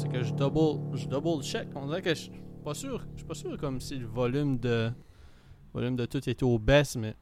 [0.00, 1.68] c'est que je double, je double check.
[1.74, 2.32] On dirait que je suis
[2.64, 3.04] pas sûr.
[3.12, 4.90] Je suis pas sûr comme si le volume de
[5.74, 7.14] volume de tout était au baisse, mais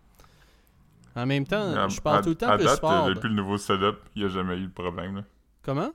[1.14, 3.08] en même temps, À- je parle à- tout le temps à plus date, fort.
[3.08, 5.16] Depuis le nouveau setup, il n'y a jamais eu de problème.
[5.16, 5.24] Là.
[5.62, 5.90] Comment?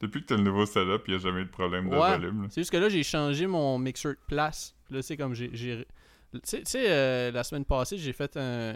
[0.00, 1.96] Depuis que tu as le nouveau setup, il n'y a jamais eu de problème de
[1.96, 2.12] Ouais.
[2.18, 2.46] volume.
[2.50, 4.74] C'est juste que là, j'ai changé mon mixeur de place.
[4.84, 5.50] Puis Là, c'est comme j'ai.
[5.50, 5.84] Tu
[6.42, 8.74] sais- tu sais, euh, la semaine passée, j'ai fait un.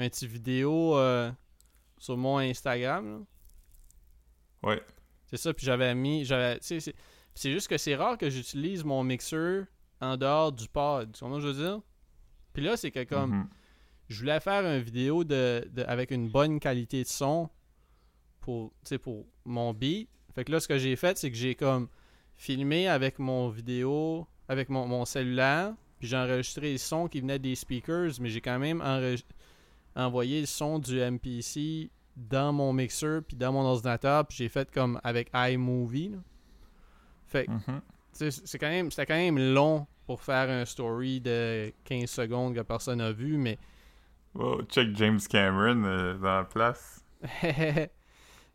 [0.00, 1.32] Un petit vidéo euh,
[1.98, 3.24] sur mon Instagram.
[4.62, 4.68] là.
[4.70, 4.82] Ouais.
[5.30, 6.24] C'est ça, puis j'avais mis.
[6.24, 9.66] j'avais C'est juste que c'est rare que j'utilise mon mixeur
[10.00, 11.12] en dehors du pod.
[11.12, 11.80] Tu comprends ce que je veux dire?
[12.52, 13.30] Puis là, c'est que comme.
[13.34, 13.48] Mhm.
[14.08, 17.50] Je voulais faire une vidéo de, de- avec une bonne qualité de son
[18.40, 20.08] pour, tu sais, pour mon beat.
[20.34, 21.88] Fait que là, ce que j'ai fait, c'est que j'ai comme
[22.36, 27.38] filmé avec mon vidéo, avec mon, mon cellulaire, puis j'ai enregistré le son qui venait
[27.38, 28.82] des speakers, mais j'ai quand même
[29.94, 34.70] envoyé le son du MPC dans mon mixeur, puis dans mon ordinateur, puis j'ai fait
[34.70, 36.10] comme avec iMovie.
[36.10, 36.18] là.
[37.26, 37.46] Fait
[38.12, 42.54] sais, c'est quand même c'était quand même long pour faire un story de 15 secondes
[42.54, 43.58] que personne n'a vu mais
[44.34, 47.02] Wow, check James Cameron euh, dans la place.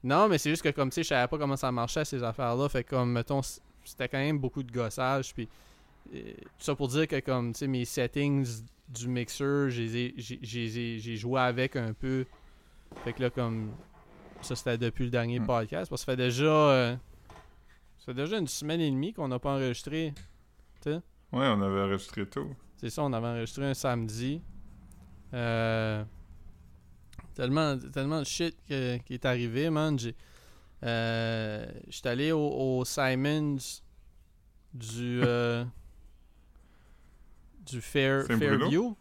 [0.03, 2.23] non mais c'est juste que comme tu sais je savais pas comment ça marchait ces
[2.23, 3.41] affaires là fait que, comme mettons
[3.83, 5.49] c'était quand même beaucoup de gossage puis
[6.13, 11.41] euh, tout ça pour dire que comme tu sais mes settings du mixeur j'ai joué
[11.41, 12.25] avec un peu
[13.03, 13.71] fait que là comme
[14.41, 15.45] ça c'était depuis le dernier Hmm.
[15.45, 16.95] podcast parce que ça fait déjà euh,
[17.99, 20.13] ça fait déjà une semaine et demie qu'on n'a pas enregistré
[20.85, 20.97] Ouais,
[21.31, 22.53] on avait enregistré tout.
[22.77, 24.41] C'est ça, on avait enregistré un samedi.
[25.33, 26.03] Euh,
[27.33, 29.97] tellement, tellement de shit que- qui est arrivé, man.
[29.97, 30.13] J'ai,
[30.83, 32.39] euh, j'étais allé au,
[32.79, 33.55] au Simons
[34.73, 35.63] du, euh,
[37.65, 38.25] du Fair?
[38.25, 38.95] Fairview.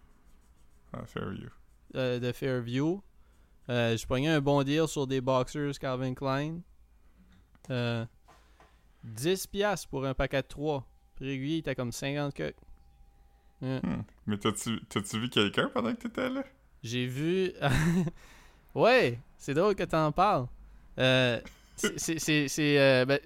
[0.92, 1.48] Ah, fair you.
[1.96, 3.02] euh, de Fairview.
[3.68, 6.60] Euh, j'ai pogné un bon deal sur des boxers Calvin Klein.
[7.70, 8.04] Euh,
[9.04, 10.86] 10 piastres pour un paquet de 3.
[11.16, 12.42] Prix régulier, il était comme 50 que.
[13.62, 13.80] Ouais.
[13.82, 14.02] Hmm.
[14.26, 16.42] Mais t'as-tu t'as-tu vu quelqu'un pendant que t'étais là?
[16.82, 17.52] J'ai vu.
[18.74, 20.46] ouais, c'est drôle que t'en parles.
[20.98, 21.40] Euh,
[21.76, 23.20] c'est- euh, ben,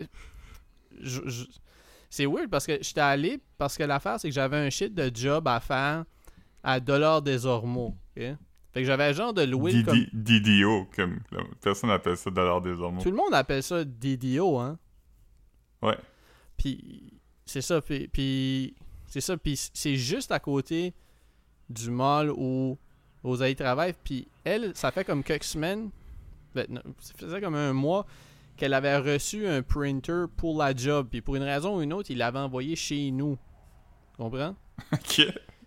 [2.11, 3.41] c'est weird parce que j'étais allé.
[3.57, 6.05] Parce que l'affaire, c'est que j'avais un shit de job à faire
[6.63, 7.95] à Dollar des Ormeaux.
[8.77, 9.97] Fait que j'avais genre de louer comme.
[10.13, 13.03] DD DDO, comme la personne appelle ça dollar des hormones.
[13.03, 14.79] Tout le monde appelle ça DDO, hein.
[15.81, 15.97] Ouais.
[16.59, 17.15] Puis
[17.47, 18.75] c'est ça, puis, puis
[19.07, 20.93] c'est ça, puis c'est juste à côté
[21.71, 22.77] du mall où
[23.25, 23.95] Rosalie travaille.
[24.05, 25.89] Puis elle, ça fait comme quelques semaines,
[26.55, 26.67] ben,
[26.99, 28.05] ça faisait comme un mois
[28.59, 31.09] qu'elle avait reçu un printer pour la job.
[31.11, 33.39] Puis pour une raison ou une autre, il l'avait envoyé chez nous.
[34.11, 34.55] Tu comprends?
[34.93, 35.23] Ok.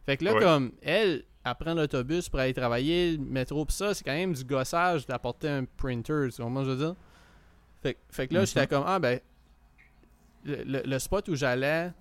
[0.06, 0.40] Fait que là, Ouais.
[0.44, 4.34] comme elle, elle prend l'autobus pour aller travailler, le métro, pis ça, c'est quand même
[4.34, 6.96] du gossage d'apporter un printer, tu comprends je veux dire?
[7.82, 8.46] Fait, que- fait que là, Mhm.
[8.48, 9.20] j'étais comme, ah ben,
[10.44, 11.92] le, le- spot où j'allais,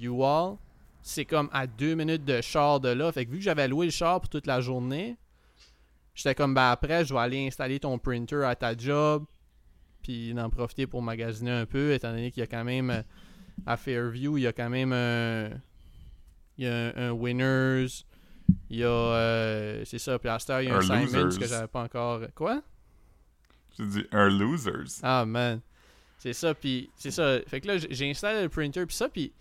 [0.00, 0.56] U-Haul,
[1.02, 3.12] c'est comme à deux minutes de char de là.
[3.12, 5.16] Fait que vu que j'avais loué le char pour toute la journée,
[6.14, 9.24] j'étais comme, ben après, je vais aller installer ton printer à ta job,
[10.02, 13.04] puis en profiter pour magasiner un peu, étant donné qu'il y a quand même,
[13.66, 15.50] à Fairview, il y a quand même un
[16.58, 17.86] il y a un, un Winners,
[18.70, 21.06] il y a, euh, c'est ça, puis à cette heure, il y a un, Un
[21.06, 22.20] Simons que j'avais pas encore.
[22.34, 22.62] Quoi?
[23.78, 25.00] J'ai dit un losers.
[25.02, 25.60] Ah, man.
[26.18, 27.38] C'est ça, puis c'est ça.
[27.46, 29.32] Fait que là, j- j'ai installé le printer, puis ça, puis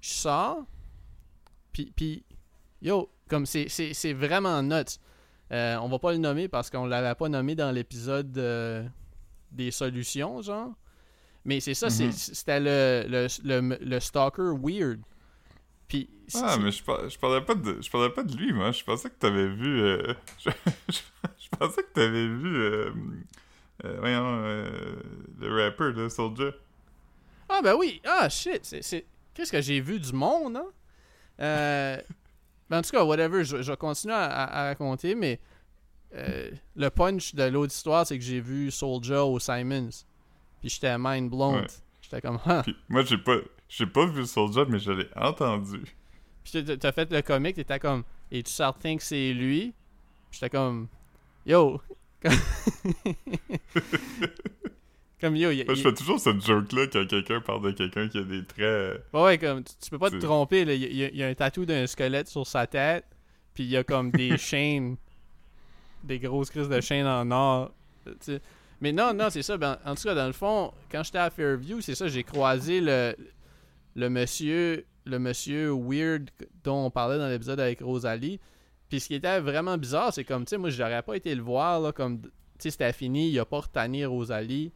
[0.00, 0.64] je sors,
[1.72, 2.24] puis, puis
[2.80, 4.98] yo, comme c'est, vraiment nuts.
[5.52, 8.82] Euh, on va pas le nommer parce qu'on l'avait pas nommé dans l'épisode euh,
[9.50, 10.72] des solutions, genre.
[11.44, 12.12] Mais c'est ça, Mhm.
[12.12, 15.00] c'était le, le, le, le stalker weird.
[16.34, 18.72] Ah, mais je, par- je parlais pas de je parlais pas de lui, moi.
[18.72, 19.80] Je pensais que t'avais vu.
[19.82, 20.50] euh, je,
[21.58, 22.56] pensais que t'avais vu.
[22.56, 22.90] Euh,
[23.84, 24.42] euh, voyons,
[25.40, 26.52] le rapper, là, Soulja.
[27.48, 29.04] Ah ben oui, ah shit, c'est.
[29.34, 30.66] Qu'est-ce que j'ai vu du monde, hein?
[31.40, 32.00] Euh...
[32.68, 35.40] ben, en tout cas, whatever, je, je vais continuer à, raconter, mais
[36.14, 39.90] euh, le punch de l'autre histoire, c'est que j'ai vu Soulja au Simons.
[40.60, 41.60] Puis j'étais mind blown.
[41.60, 41.66] Ouais.
[42.02, 42.62] J'étais comme, ah.
[42.62, 43.36] Puis moi, j'ai pas,
[43.68, 45.82] j'ai pas vu Soulja, mais je l'ai entendu.
[46.44, 49.72] Puis t'as- fait le comic, t'étais comme, es-tu certain que c'est lui?
[50.30, 50.88] Puis j'étais comme,
[51.46, 51.80] yo!
[55.20, 58.18] comme yo, y a- je fais toujours cette joke-là quand quelqu'un parle de quelqu'un qui
[58.18, 58.60] a des traits.
[58.60, 60.64] euh, Ouais, ouais, comme tu, tu peux pas te tromper.
[60.64, 60.74] là.
[60.74, 63.04] Il y, y a- un tatou d'un squelette sur sa tête,
[63.54, 64.96] puis il y a comme des chaînes,
[66.02, 67.72] des grosses crises de chaînes en or.
[68.04, 68.40] tu sais.
[68.80, 69.56] Mais non, non, c'est ça.
[69.56, 72.80] Ben, en tout cas, dans le fond, quand j'étais à Fairview, c'est ça, j'ai croisé
[72.80, 73.14] le,
[73.94, 76.30] le monsieur le monsieur weird
[76.64, 78.40] dont on parlait dans l'épisode avec Rosalie.
[78.88, 81.42] Puis ce qui était vraiment bizarre, c'est comme, tu sais, moi, j'aurais pas été le
[81.42, 82.28] voir, là, comme, tu
[82.58, 84.72] sais, c'était fini, il a pas retané Rosalie.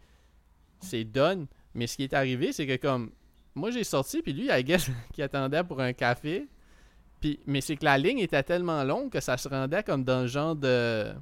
[0.80, 1.46] C'est done.
[1.74, 3.10] Mais ce qui est arrivé, c'est que comme
[3.56, 6.46] moi j'ai sorti, puis lui, I guess, qui attendait pour un café.
[7.20, 10.22] Puis, mais c'est que la ligne était tellement longue que ça se rendait comme dans
[10.22, 11.12] le genre de.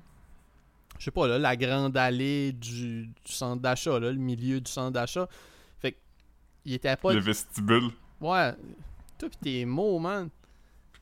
[0.99, 4.71] Je sais pas, là, la grande allée du, du centre d'achat, là, le milieu du
[4.71, 5.29] centre d'achat.
[5.79, 5.99] Fait que,
[6.65, 7.13] il était pas.
[7.13, 7.91] Le vestibule.
[8.21, 8.53] Ouais.
[9.25, 10.29] Toi, pis tes mots, man.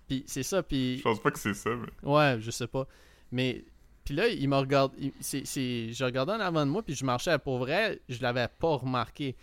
[0.08, 0.98] Puis c'est ça, puis.
[0.98, 2.08] Je pense pas que c'est ça, mais.
[2.08, 2.86] Ouais, je sais pas.
[3.30, 3.64] Mais.
[4.04, 4.92] Puis là, il me regarde.
[4.98, 7.38] il- c'est, c'est- je regardais en avant de moi, puis je marchais.
[7.38, 9.36] Pour vrai, je l'avais pas remarqué.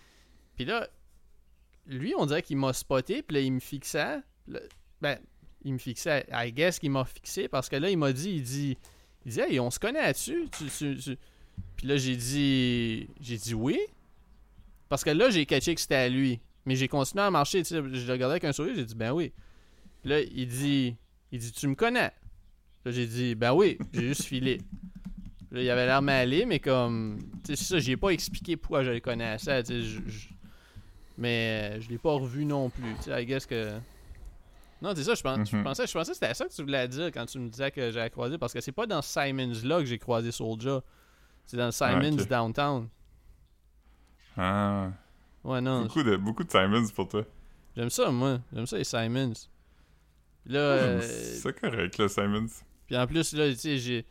[0.56, 0.88] Puis là,
[1.88, 4.20] lui, on dirait qu'il m'a spoté, puis là, il me fixait.
[4.48, 4.60] Là,
[5.02, 5.18] ben,
[5.64, 6.26] il me fixait.
[6.32, 8.78] I guess qu'il m'a fixé, parce que là, il m'a dit, il dit,
[9.26, 10.48] il dit, hey, on se connaît là-dessus?
[10.58, 11.18] Tu, tu- tu-
[11.78, 13.80] Puis là, j'ai dit, j'ai dit oui.
[14.90, 16.40] Parce que là, j'ai catché que c'était à lui.
[16.70, 17.78] Mais j'ai continué à marcher, tu sais.
[17.78, 19.34] Je le regardais avec un sourire, j'ai dit, ben oui.
[20.02, 20.96] Puis là, il dit,
[21.32, 22.12] il dit, tu me connais?
[22.86, 24.62] Là, j'ai dit, ben oui, j'ai juste filé.
[25.52, 27.18] Là, il avait l'air malé, mais comme.
[27.44, 30.02] Tu sais, c'est ça, j'ai pas expliqué pourquoi je le connaissais, tu sais.
[31.18, 33.24] Mais euh, je l'ai pas revu non plus, tu sais.
[33.24, 33.72] I guess que.
[34.80, 35.64] Non, c'est ça, je, pense, je Mhm.
[35.64, 37.90] pensais, je pensais que c'était ça que tu voulais dire quand tu me disais que
[37.90, 40.82] j'avais croisé, parce que c'est pas dans Simon's là que j'ai croisé Soulja.
[41.48, 42.28] C'est dans Simon's ok.
[42.30, 42.88] Downtown.
[44.38, 44.92] Ah.
[45.44, 45.84] Ouais, non.
[45.84, 47.24] Beaucoup de, beaucoup de Simons pour toi.
[47.76, 48.40] J'aime ça, moi.
[48.54, 49.34] J'aime ça, les Simons.
[50.46, 52.48] Là, euh, C'est correct, là, Simons.
[52.88, 54.06] Puis en plus, là, tu sais, j'ai.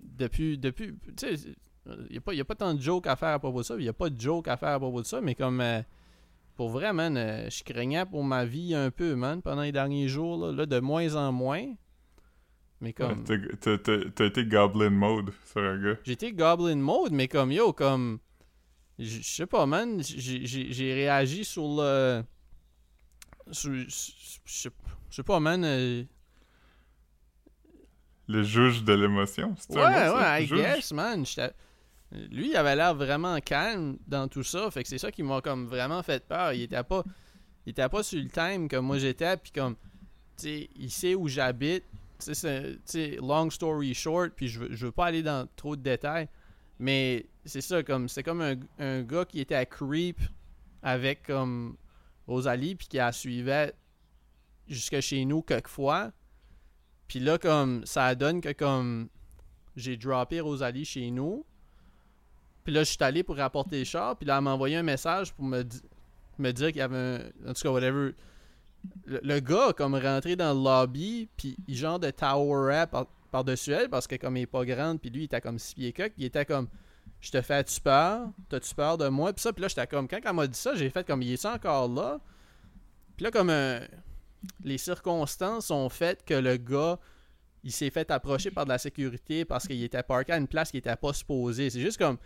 [0.00, 0.56] Depuis.
[0.58, 1.50] depuis tu sais,
[1.86, 3.64] il n'y a, pas- y a pas tant de jokes à faire à propos de
[3.64, 3.74] ça.
[3.76, 5.20] Il n'y a pas de jokes à faire à propos de ça.
[5.20, 5.60] Mais comme.
[5.60, 5.82] euh,
[6.56, 10.08] pour vrai, man, euh, je craignais pour ma vie un peu, man, pendant les derniers
[10.08, 10.38] jours.
[10.46, 11.74] Là, Là, de moins en moins.
[12.80, 13.24] Mais comme.
[13.24, 15.98] T'as t'as été Goblin Mode sur un gars.
[16.04, 18.18] J'étais Goblin Mode, mais comme yo, comme.
[18.98, 20.02] Je sais pas, man.
[20.02, 22.22] J'ai réagi sur le.
[23.52, 23.84] Je
[24.46, 25.64] sais- pas, man.
[25.64, 26.04] euh,
[28.28, 29.54] Le juge de l'émotion.
[29.58, 30.32] c'est Ouais, un mot, ça?
[30.34, 30.58] ouais, I Juge?
[30.58, 31.24] guess, man.
[32.30, 34.70] Lui, il avait l'air vraiment calme dans tout ça.
[34.70, 36.52] Fait que c'est ça qui m'a comme vraiment fait peur.
[36.52, 37.04] Il était pas.
[37.66, 39.36] Il était pas sur le time comme moi j'étais.
[39.36, 39.76] Puis comme.
[40.36, 41.84] Tu sais, il sait où j'habite.
[43.20, 44.32] Long story short.
[44.34, 46.28] Puis je veux, je veux pas aller dans trop de détails.
[46.78, 48.08] Mais c'est ça, comme.
[48.08, 48.42] C'est comme
[48.78, 50.20] un, gars qui était à Creep
[50.82, 51.76] avec comme
[52.26, 52.74] Rosalie.
[52.74, 53.74] Puis qui la suivait
[54.68, 56.12] jusque chez nous quelquefois.
[57.08, 57.84] Puis là, comme.
[57.86, 59.08] Ça donne que comme
[59.76, 61.44] j'ai droppé Rosalie chez nous.
[62.64, 64.16] Puis là, je suis allé pour rapporter le char.
[64.16, 65.80] Puis là, elle m'a envoyé un message pour me, di-
[66.38, 66.96] me dire qu'il y avait
[67.44, 67.50] un.
[67.50, 68.12] En tout cas, whatever.
[69.04, 71.28] Le, le gars comme rentré dans le lobby.
[71.36, 73.88] Puis genre de tower par, par-dessus elle.
[73.88, 75.00] Parce que comme il est pas grande.
[75.00, 76.12] Puis lui, il était comme six pieds coq.
[76.16, 76.68] Il était comme.
[77.20, 78.28] Je te fais-tu peur?
[78.48, 79.32] T'as-tu peur de moi?
[79.32, 80.08] Puis ça, puis là, j'étais comme.
[80.08, 81.22] Quand elle m'a dit ça, j'ai fait comme.
[81.22, 82.20] Il est encore là?
[83.16, 83.50] Puis là, comme.
[83.50, 83.80] euh,
[84.64, 86.98] les circonstances ont fait que le gars
[87.64, 90.70] il s'est fait approcher par de la sécurité parce qu'il était parké à une place
[90.70, 91.68] qu'il était pas supposé.
[91.68, 92.16] C'est juste comme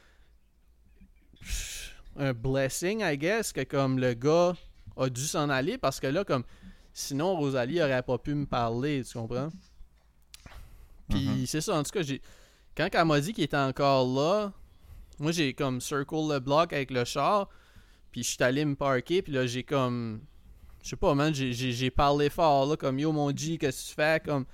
[2.17, 4.55] un blessing, I guess, que comme le gars
[4.99, 6.45] a dû s'en aller parce que là, comme
[6.93, 9.49] sinon Rosalie aurait pas pu me parler, tu comprends?
[11.11, 11.47] Puis Mhm.
[11.47, 12.21] c'est ça, en tout cas, j'ai
[12.77, 14.53] quand elle m'a dit qu'il était encore là,
[15.19, 17.49] moi j'ai comme circle le bloc avec le char,
[18.13, 20.21] puis je suis allé me parker, puis là j'ai comme
[20.83, 23.95] je sais pas, man, j'ai- parlé fort, là, comme yo, mon G, qu'est-ce que tu
[23.95, 24.23] fais?
[24.25, 24.47] Comme,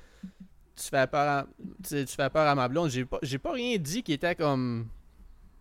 [0.74, 1.46] tu fais peur à,
[1.88, 2.90] tu fais peur à ma blonde.
[2.90, 4.88] J'ai pas, pas rien dit qui était comme,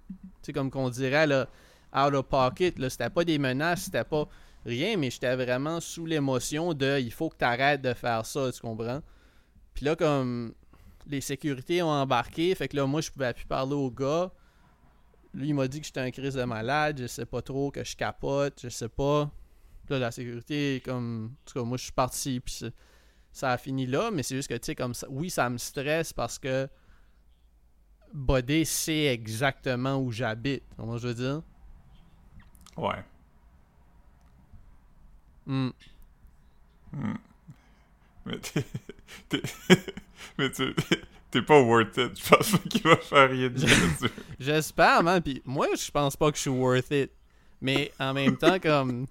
[0.10, 1.48] tu sais, comme qu'on dirait, là,
[1.96, 2.90] out of pocket, là.
[2.90, 4.28] C'était pas des menaces, c'était pas
[4.66, 8.60] rien, mais j'étais vraiment sous l'émotion de il faut que t'arrêtes de faire ça, tu
[8.60, 9.02] comprends?
[9.76, 10.56] Puis là, comme,
[11.08, 14.32] les sécurités ont embarqué, fait que là, moi, je pouvais plus parler au gars.
[15.34, 17.84] Lui, il m'a dit que j'étais un crise de malade, je sais pas trop, que
[17.84, 19.30] je capote, je sais pas.
[19.90, 21.26] Là, la sécurité, comme.
[21.34, 22.72] En tout cas, moi, je suis parti, puis
[23.32, 25.08] ça a fini là, mais c'est juste que, tu sais, comme ça.
[25.10, 26.68] Oui, ça me stresse parce que.
[28.14, 30.64] Bodé sait exactement où j'habite.
[30.78, 31.42] Comment je veux dire?
[32.78, 33.04] Ouais.
[35.46, 35.70] Hmm.
[36.94, 37.16] Hmm.
[38.26, 38.64] Mais t'es.
[40.38, 40.76] Mais tu.
[41.32, 42.18] T'es pas worth it.
[42.18, 43.68] Je pense pas qu'il va faire rien de bien.
[44.40, 45.22] J'espère, man.
[45.22, 47.12] Puis moi, je pense pas que je suis worth it.
[47.62, 49.08] Mais en même temps, comme.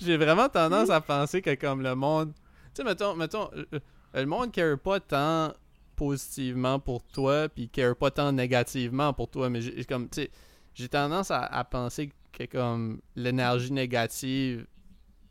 [0.00, 2.32] J'ai vraiment tendance à penser que, comme le monde.
[2.74, 3.80] Tu sais, mettons, mettons euh, euh,
[4.14, 5.52] le monde care pas tant
[5.96, 9.50] positivement pour toi, puis care pas tant négativement pour toi.
[9.50, 10.30] Mais j'ai comme, tu sais,
[10.74, 14.66] j'ai tendance à penser que, comme, l'énergie négative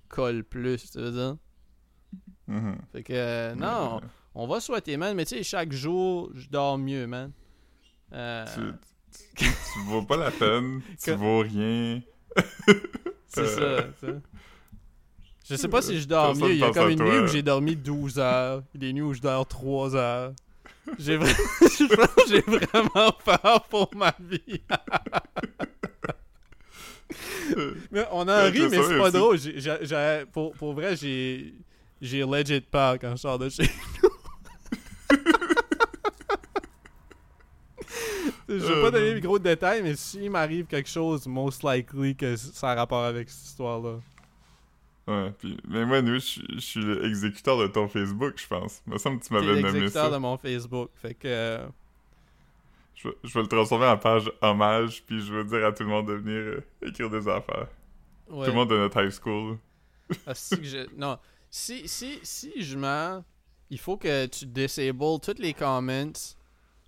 [0.07, 1.37] colle plus, tu veux dire?
[2.47, 2.77] Mhm.
[2.91, 4.01] Fait que, euh, non,
[4.35, 5.15] on va souhaiter, man.
[5.15, 7.31] Mais tu sais, chaque jour, je dors mieux, man.
[8.13, 8.61] Euh, Tu,
[9.35, 12.01] tu, tu vaux pas la peine, tu vaux rien.
[13.27, 14.13] C'est Euh, ça, ça.
[15.49, 16.53] Je sais pas si je dors Personne mieux.
[16.55, 17.07] Il y a comme une toi.
[17.09, 18.63] nuit où j'ai dormi 12 heures.
[18.73, 20.33] Il y a des nuits où je dors 3 heures.
[20.99, 24.61] J'ai vraiment peur pour ma vie.
[27.91, 29.47] Mais on en Ouais, rit, mais c'est pas aussi.
[29.47, 30.25] drôle.
[30.31, 31.53] Pour, pour vrai, j'ai.
[32.01, 34.09] J'ai legit peur quand je sors de chez nous.
[38.49, 39.15] je vais Euh, pas donner non.
[39.15, 43.29] de gros détails, mais s'il m'arrive quelque chose, most likely que ça a rapport avec
[43.29, 43.99] cette histoire-là.
[45.07, 48.81] Ouais, puis, mais moi, nous, je suis- je suis l'exécuteur de ton Facebook, je pense.
[48.85, 50.11] Il me semble que tu m'avais nommé l'exécuteur ça.
[50.11, 50.89] de mon Facebook.
[51.01, 51.59] Fait que.
[52.99, 55.89] Je, je vais le transformer en page hommage, puis je vais dire à tout le
[55.89, 57.67] monde de venir euh, écrire des affaires.
[58.29, 58.45] ouais.
[58.45, 59.57] Tout le monde de notre high school.
[60.25, 61.17] Ah, si que je- Non.
[61.49, 63.23] Si, si, si je mens,
[63.69, 66.11] il faut que tu disables toutes les comments.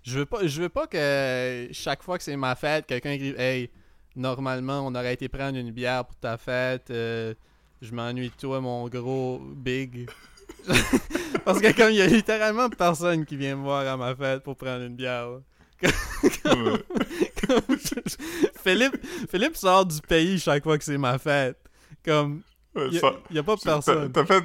[0.02, 3.38] Je veux pas, je veux pas que chaque fois que c'est ma fête, quelqu'un écrive
[3.38, 3.70] Hey,
[4.16, 6.90] normalement, on aurait été prendre une bière pour ta fête.
[6.90, 7.34] euh,
[7.82, 10.10] je m'ennuie de toi, mon gros big.
[11.44, 14.42] Parce que comme il y a littéralement personne qui vient me voir à ma fête
[14.42, 15.40] pour prendre une bière.
[18.62, 18.96] Philippe,
[19.30, 21.56] Philippe sort du pays chaque fois que c'est ma fête.
[22.04, 22.42] Comme,
[22.76, 24.12] il y, a- y a pas personne.
[24.12, 24.42] T'as fait,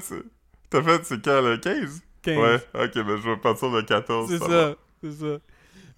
[0.70, 2.02] t'as fait c'est quand, le 15?
[2.22, 2.38] 15.
[2.38, 4.30] Ouais, ok, ben je vais partir le 14.
[4.30, 5.38] C'est ça, c'est ça.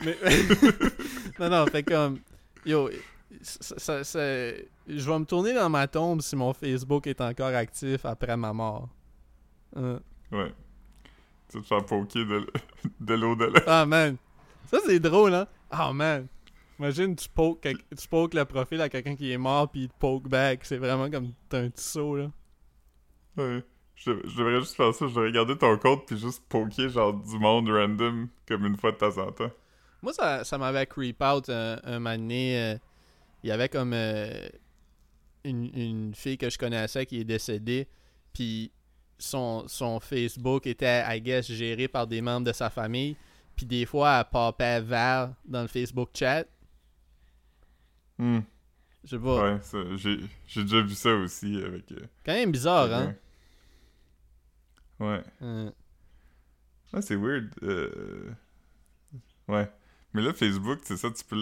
[0.06, 0.18] Mais
[1.40, 2.20] non non, fait comme
[2.66, 2.90] yo,
[3.42, 7.48] ça, ça- ça- je vais me tourner dans ma tombe si mon Facebook est encore
[7.56, 8.90] actif après ma mort.
[9.76, 10.00] Hein.
[10.32, 10.54] Ouais.
[11.52, 12.46] Tu te faire poker de, l-
[13.00, 13.62] de l'au-delà.
[13.66, 14.18] Ah man,
[14.68, 15.48] ça c'est drôle hein.
[15.70, 16.28] Ah man,
[16.80, 18.08] imagine tu poke, quel- tu
[18.38, 21.34] le profil à quelqu'un qui est mort puis il te poke back, c'est vraiment comme
[21.50, 22.32] t'as un petit saut là.
[23.38, 23.64] Ouais.
[23.96, 27.14] Je, je devrais juste faire ça, je devrais regarder ton compte puis juste poker genre
[27.14, 29.52] du monde random comme une fois de temps en temps.
[30.04, 32.60] Moi, ça, ça m'avait creep out un, un moment donné.
[32.60, 32.78] euh,
[33.42, 34.48] Il y avait comme euh,
[35.44, 37.88] une, une fille que je connaissais qui est décédée.
[38.32, 38.72] Puis
[39.18, 43.18] son, son Facebook était, I guess, géré par des membres de sa famille.
[43.58, 46.46] Puis des fois, elle popait vert dans le Facebook chat.
[48.18, 48.40] Hmm.
[49.04, 49.44] Je sais pas.
[49.54, 51.92] Ouais, ça, j'ai j'ai déjà vu ça aussi avec.
[51.92, 53.16] euh, Quand même bizarre, hein?
[55.00, 55.24] Ouais.
[55.42, 55.72] Euh,
[56.94, 57.50] Ah, c'est weird.
[57.64, 58.32] euh,
[59.48, 59.70] Ouais.
[60.14, 61.38] Mais là, Facebook, c'est ça, tu peux.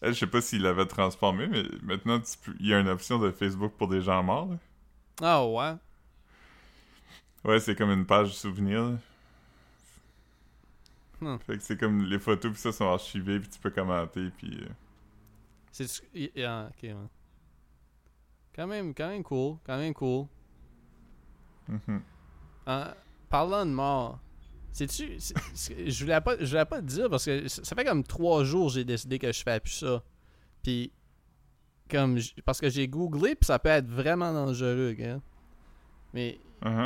[0.00, 2.54] Elle, je sais pas s'il l'avait transformé, mais maintenant, tu peux...
[2.60, 4.48] il y a une option de Facebook pour des gens morts.
[4.50, 4.58] là.
[5.22, 5.74] Ah ouais?
[7.44, 8.82] Ouais, c'est comme une page souvenir.
[8.82, 8.98] là.
[11.24, 11.38] Hmm.
[11.38, 14.60] Fait que c'est comme les photos, puis ça sont archivées, puis tu peux commenter, puis.
[14.62, 14.68] euh,
[15.72, 16.02] C'est.
[16.14, 16.94] y- y- ah, ok, ouais.
[18.54, 19.56] Quand même, quand même cool.
[19.64, 20.26] Quand même cool.
[21.68, 22.02] mhm.
[22.66, 22.84] En
[23.28, 24.20] parlant de mort,
[24.72, 25.18] sais-tu,
[25.86, 28.68] je voulais pas, je voulais pas te dire parce que ça fait comme trois jours
[28.68, 30.02] que j'ai décidé que je fais plus ça.
[30.62, 30.92] Puis,
[31.90, 35.20] comme, parce que j'ai googlé, puis ça peut être vraiment dangereux, gars.
[36.12, 36.38] Mais.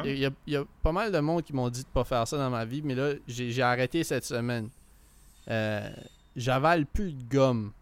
[0.05, 2.05] Il y, a- il y a pas mal de monde qui m'ont dit de pas
[2.05, 4.69] faire ça dans ma vie, mais là, j'ai arrêté cette semaine.
[5.51, 5.91] Euh,
[6.37, 7.73] J'avale plus de gomme.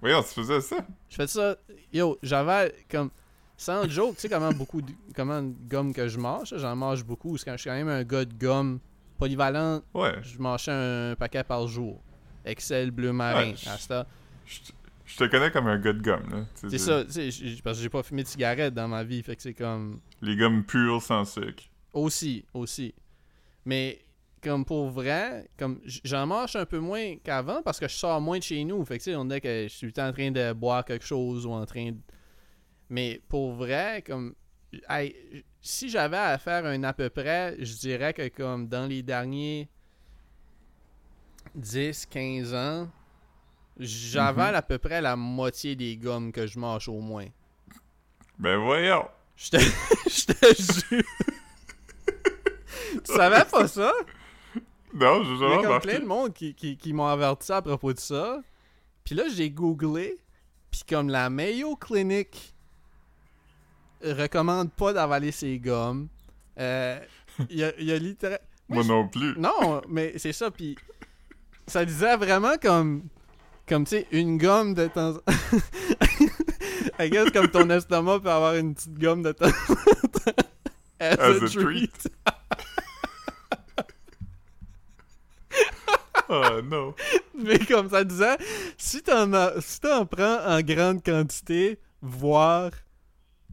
[0.00, 0.76] Voyons, tu faisais ça?
[1.10, 1.56] Je fais ça,
[1.92, 3.10] yo, j'avale comme
[3.56, 7.04] sans joke, tu sais comment beaucoup de comment de gomme que je mange, j'en mange
[7.04, 8.80] beaucoup que je suis quand même un gars de gomme
[9.18, 10.14] polyvalent, Ouais.
[10.22, 12.00] je mangeais un paquet par jour.
[12.44, 14.06] Excel bleu marin Ouais, je- à ça.
[15.04, 16.46] Je te- connais comme un gars de gomme, là.
[16.54, 19.36] C'est ça, tu sais, parce que j'ai pas fumé de cigarette dans ma vie, fait
[19.36, 21.64] que c'est comme Les gommes pures sans sucre.
[21.92, 22.94] aussi, aussi.
[23.66, 24.00] Mais
[24.42, 28.38] comme pour vrai, comme j'en mange un peu moins qu'avant parce que je sors moins
[28.38, 28.84] de chez nous.
[28.84, 31.46] Fait que tu sais, on dirait que je suis en train de boire quelque chose
[31.46, 31.98] ou en train de.
[32.90, 34.34] Mais pour vrai, comme.
[34.90, 39.02] hey, si j'avais à faire un à peu près, je dirais que comme dans les
[39.02, 39.68] derniers
[41.54, 42.88] 10, 15 ans,
[43.78, 47.26] j'avale à peu près la moitié des gommes que je mange au moins.
[48.38, 49.06] Ben voyons!
[49.36, 49.56] Je te,
[50.08, 51.02] je te jure.
[53.04, 53.92] tu savais pas ça?
[54.92, 57.60] Non, j'ai Il y a comme plein de monde qui, qui, qui m'ont averti à
[57.60, 58.40] propos de ça.
[59.02, 60.18] Puis là, j'ai googlé.
[60.70, 62.54] Puis comme la Mayo Clinic
[64.02, 66.08] recommande pas d'avaler ses gommes.
[66.58, 67.00] Euh,
[67.50, 68.44] Il y a, y a littéralement...
[68.68, 69.34] Moi non plus.
[69.36, 70.50] Non, mais c'est ça.
[70.50, 70.76] Puis
[71.66, 73.08] ça disait vraiment comme...
[73.68, 75.14] Comme, tu sais, une gomme de temps...
[76.98, 80.42] I guess comme ton estomac peut avoir une petite gomme de temps en temps.
[81.00, 82.08] As, As a, a treat.
[86.28, 86.94] Ah non.
[87.34, 88.38] Mais comme ça disait,
[88.78, 89.30] si t'en
[89.60, 92.70] si t'en prends en grande quantité, voire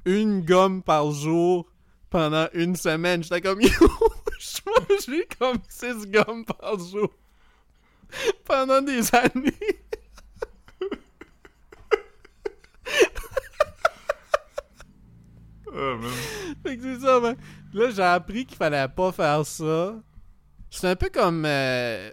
[0.05, 1.67] une gomme par jour
[2.09, 3.69] pendant une semaine, j'étais comme yo,
[4.39, 7.09] je mangeais comme six gommes par jour
[8.45, 9.81] pendant des années.
[15.73, 15.97] Ah.
[16.65, 17.35] Fait que c'est ça, man.
[17.73, 19.95] Là, j'ai appris qu'il fallait pas faire ça.
[20.69, 21.43] C'est un peu comme.
[21.45, 22.11] euh,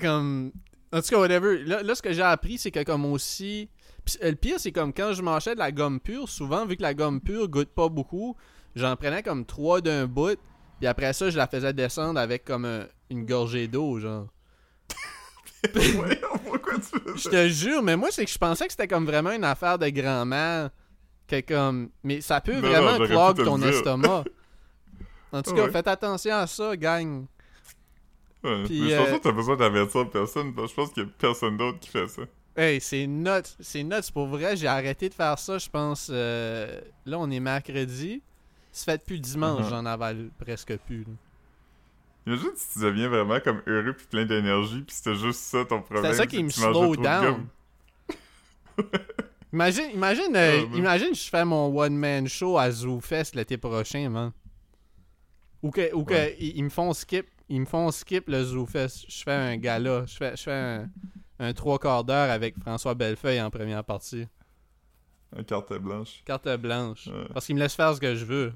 [0.00, 0.52] comme.
[0.92, 1.58] En tout cas, whatever.
[1.64, 3.68] Là, là, ce que j'ai appris, c'est que comme aussi.
[4.20, 6.92] Le pire, c'est comme quand je mangeais de la gomme pure, souvent, vu que la
[6.92, 8.36] gomme pure goûte pas beaucoup,
[8.74, 10.36] j'en prenais comme trois d'un bout,
[10.80, 14.26] puis après ça, je la faisais descendre avec comme un- une gorgée d'eau, genre.
[15.72, 19.06] Pourquoi tu fais Je te jure, mais moi, c'est que je pensais que c'était comme
[19.06, 20.70] vraiment une affaire de grand-mère.
[21.40, 21.88] Comme...
[22.04, 24.24] Mais ça peut Non, vraiment non, clog ton estomac.
[25.32, 25.70] En tout cas, Ouais.
[25.70, 27.24] faites attention à ça, gang.
[28.44, 30.92] Ouais, Puis, mais je pense euh, que t'as besoin d'avertir personne, parce que je pense
[30.92, 32.22] qu'il y a personne d'autre qui fait ça.
[32.56, 33.30] Hey, c'est nuts.
[33.60, 34.10] C'est nuts.
[34.12, 36.10] Pour vrai, j'ai arrêté de faire ça, je pense.
[36.12, 38.20] euh, Là, on est mercredi.
[38.72, 39.70] Ça fait depuis dimanche, Mhm.
[39.70, 41.04] j'en avale presque plus.
[41.04, 41.12] là.
[42.26, 45.80] Imagine si tu deviens vraiment comme heureux puis plein d'énergie, puis c'était juste ça ton
[45.82, 46.12] problème.
[46.12, 47.46] ça c'est qui que me slow down.
[49.52, 50.78] Imagine, imagine, euh, Ah, man.
[50.78, 54.32] imagine je fais mon one-man show à ZooFest l'été prochain, man.
[55.62, 56.36] Ou que, ou que Ouais.
[56.40, 59.06] ils, ils me font skip, ils me font skip le ZooFest.
[59.08, 60.88] Je fais un gala, je fais, je fais un,
[61.38, 64.26] un trois quarts d'heure avec François Bellefeuille en première partie.
[65.36, 66.22] Un carte blanche.
[66.24, 67.06] Carte blanche.
[67.06, 67.26] Ouais.
[67.32, 68.52] Parce qu'il me laisse faire ce que je veux.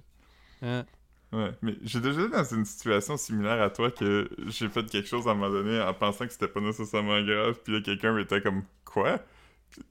[0.62, 0.84] Hein?
[1.32, 5.08] Ouais, mais j'ai déjà été dans une situation similaire à toi que j'ai fait quelque
[5.08, 8.16] chose à un moment donné en pensant que c'était pas nécessairement grave, puis là quelqu'un
[8.18, 9.18] était comme quoi?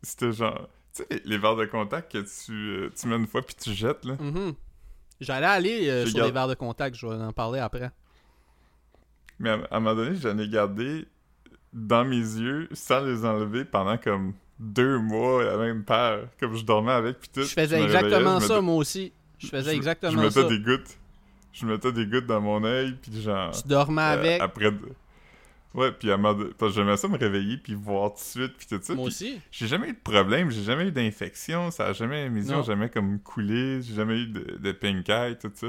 [0.02, 0.68] C'était genre,
[1.04, 3.74] sais, les, les verres de contact que tu, euh, tu mets une fois puis tu
[3.74, 4.16] jettes là.
[4.20, 4.54] Mhm.
[5.22, 7.92] J'allais aller euh, sur gard- les verres de contact, je vais en parler après.
[9.40, 11.06] Mais à, à un moment donné, j'en ai gardé
[11.74, 16.56] dans mes yeux sans les enlever pendant comme deux mois à la même paire, comme
[16.56, 17.42] je dormais avec puis tout.
[17.44, 19.12] Je faisais exactement je ça, moi aussi.
[19.38, 20.48] Je faisais je- exactement Je mettais ça.
[20.48, 20.98] des gouttes.
[21.52, 23.52] Je mettais des gouttes dans mon œil puis genre.
[23.52, 24.42] Tu dormais Euh, avec.
[24.42, 24.72] après.
[24.72, 24.80] de-
[25.76, 28.66] Ouais, puis à un moment j'aimais ça me réveiller puis voir tout de suite puis
[28.68, 28.96] tout ça.
[28.96, 29.40] moi aussi.
[29.52, 32.64] J'ai jamais eu de problème, j'ai jamais eu d'infection, ça a jamais mes yeux ont
[32.64, 35.68] jamais comme coulé, j'ai jamais eu de, de pink eye, tout ça.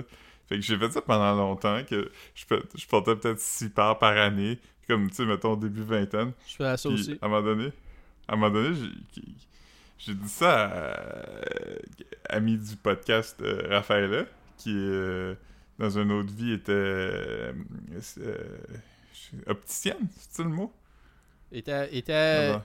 [0.48, 2.44] Fait que j'ai fait ça pendant longtemps que je,
[2.76, 6.32] je portais peut-être six paires par année, comme tu sais mettons début vingtaine.
[6.46, 7.18] Je fais ça aussi.
[7.20, 7.72] à un moment donné,
[8.28, 8.74] à un moment donné,
[9.12, 9.22] j'ai
[9.98, 10.66] j'ai dit ça
[12.28, 14.26] à ami du podcast euh, Raphaëla
[14.58, 15.34] qui euh,
[15.78, 17.52] dans une autre vie était euh,
[19.46, 20.72] opticienne, c'est le mot?
[21.52, 22.62] Était, était, Ah,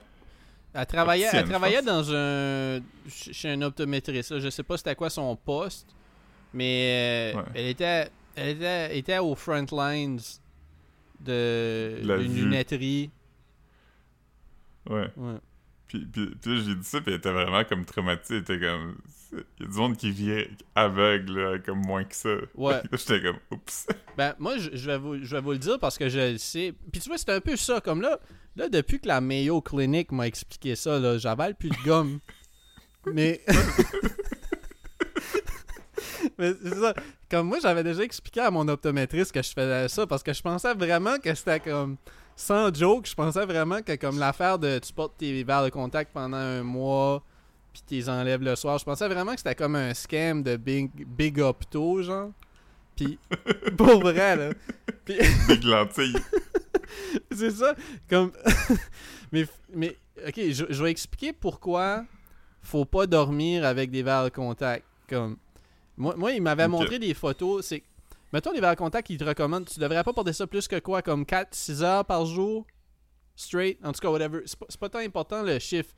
[0.74, 2.80] elle travaillait, elle travaillait dans un.
[3.08, 4.30] ch- chez un optométriste.
[4.32, 4.38] là.
[4.40, 5.86] Je sais pas c'était quoi son poste,
[6.52, 7.44] mais euh, Ouais.
[7.54, 8.08] elle était.
[8.34, 10.18] Elle était, était aux front lines
[11.20, 13.10] de d'une lunetterie.
[14.88, 15.08] Ouais.
[15.16, 15.34] Ouais.
[15.92, 16.06] Puis,
[16.40, 18.36] puis, j'ai dit ça, puis elle était vraiment comme traumatisée.
[18.36, 18.96] Elle était comme.
[19.32, 22.34] Il y a du monde qui vit aveugle, là, comme moins que ça.
[22.54, 22.80] Ouais.
[22.92, 23.86] J'étais comme, oups.
[24.16, 26.38] Ben, moi, je, je vais vous, je vais vous le dire parce que je le
[26.38, 26.74] sais.
[26.90, 27.80] Puis tu vois, c'est un peu ça.
[27.82, 28.18] Comme là,
[28.56, 32.20] là depuis que la Mayo Clinic m'a expliqué ça, là, j'avale plus de gomme.
[33.06, 33.42] Mais.
[36.38, 36.94] Mais c'est ça.
[37.30, 40.40] Comme moi, j'avais déjà expliqué à mon optométriste que je faisais ça parce que je
[40.40, 41.98] pensais vraiment que c'était comme.
[42.36, 46.12] Sans joke, je pensais vraiment que comme l'affaire de tu portes tes verres de contact
[46.12, 47.22] pendant un mois
[47.72, 50.56] puis tu les enlèves le soir, je pensais vraiment que c'était comme un scam de
[50.56, 52.30] Big, big Opto, genre.
[52.94, 53.18] Puis,
[53.76, 54.50] pour vrai, là.
[55.04, 55.16] Puis,
[55.48, 56.16] Des lentilles.
[57.32, 57.74] c'est ça.
[58.08, 58.32] Comme.
[59.32, 62.04] mais, mais, ok, je, je vais expliquer pourquoi
[62.62, 64.84] faut pas dormir avec des verres de contact.
[65.08, 65.36] Comme.
[65.96, 67.66] Moi, moi il m'avait montré des photos.
[67.66, 67.82] C'est.
[68.32, 69.66] Mettons les verres de contact, ils te recommandent.
[69.66, 72.66] Tu devrais pas porter ça plus que quoi Comme 4-6 heures par jour?
[73.36, 74.40] Straight En tout cas, whatever.
[74.46, 75.94] C'est pas, pas tant important le chiffre.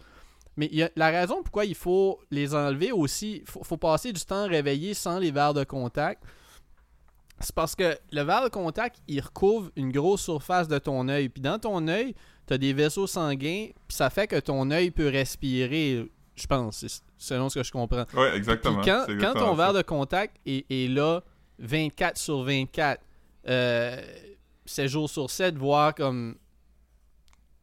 [0.57, 3.77] Mais il y a, la raison pourquoi il faut les enlever aussi, il faut, faut
[3.77, 6.23] passer du temps réveillé sans les verres de contact.
[7.41, 11.29] C'est parce que le verre de contact, il recouvre une grosse surface de ton œil.
[11.29, 12.15] Puis dans ton œil,
[12.47, 17.03] tu as des vaisseaux sanguins, puis ça fait que ton œil peut respirer, je pense,
[17.19, 18.05] selon ce que je comprends.
[18.05, 18.83] Puis exactement.
[18.83, 21.23] quand, c'est quand exactement ton verre de contact est, est là
[21.59, 23.01] 24 sur 24,
[23.49, 24.03] euh,
[24.67, 26.37] 7 jours sur 7, voire comme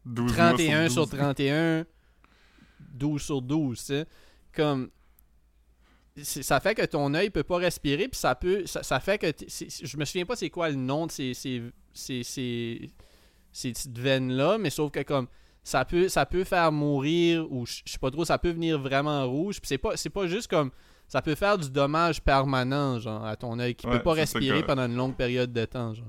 [0.06, 1.20] 12 mois 31 sur 12.
[1.20, 1.86] 31,
[2.94, 4.06] 12 sur 12, tu sais.
[4.54, 4.90] Comme.
[6.24, 8.66] Ça fait que ton œil peut pas respirer, puis ça peut.
[8.66, 9.28] Ça, ça fait que.
[9.48, 11.62] Je me souviens pas c'est quoi le nom de ces, ces,
[11.94, 12.92] ces, ces,
[13.52, 15.28] ces petites veines-là, mais sauf que comme.
[15.64, 18.80] Ça peut, ça peut faire mourir, ou je je sais pas trop, ça peut venir
[18.80, 19.62] vraiment rouge.
[19.62, 20.72] Puis c'est pas, c'est pas juste comme.
[21.12, 24.62] Ça peut faire du dommage permanent, genre, à ton œil, qui Ouais, peut pas respirer
[24.62, 26.08] que- pendant une longue période de temps, genre.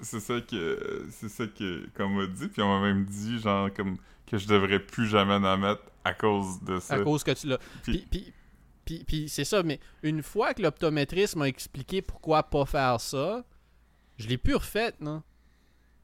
[0.00, 3.70] C'est ça que c'est ça que qu'on m'a dit puis on m'a même dit genre
[3.72, 6.94] comme que je devrais plus jamais en mettre à cause de ça.
[6.94, 7.58] À cause que tu l'as.
[7.82, 8.32] Puis- Puis,
[8.84, 13.44] puis, puis, c'est ça, mais une fois que l'optométriste m'a expliqué pourquoi pas faire ça,
[14.16, 15.22] je l'ai plus refait, non?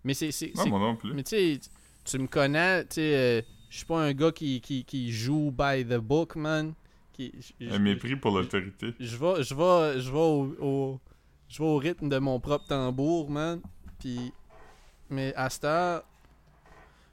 [0.04, 0.32] Mais c'est.
[0.32, 1.12] c'est- Non, moi non plus.
[1.14, 1.60] Mais tu sais,
[2.04, 5.50] tu me connais, tu sais, euh, je suis pas un gars qui, qui, qui joue
[5.50, 6.74] by the book, man.
[7.16, 8.94] Qui, je- Un je- mépris pour l'autorité.
[9.00, 11.00] je vais, je vais, je vais au, au-
[11.48, 13.60] je vais au rythme de mon propre tambour, man.
[13.98, 14.32] Puis,
[15.10, 16.04] mais à cette heure,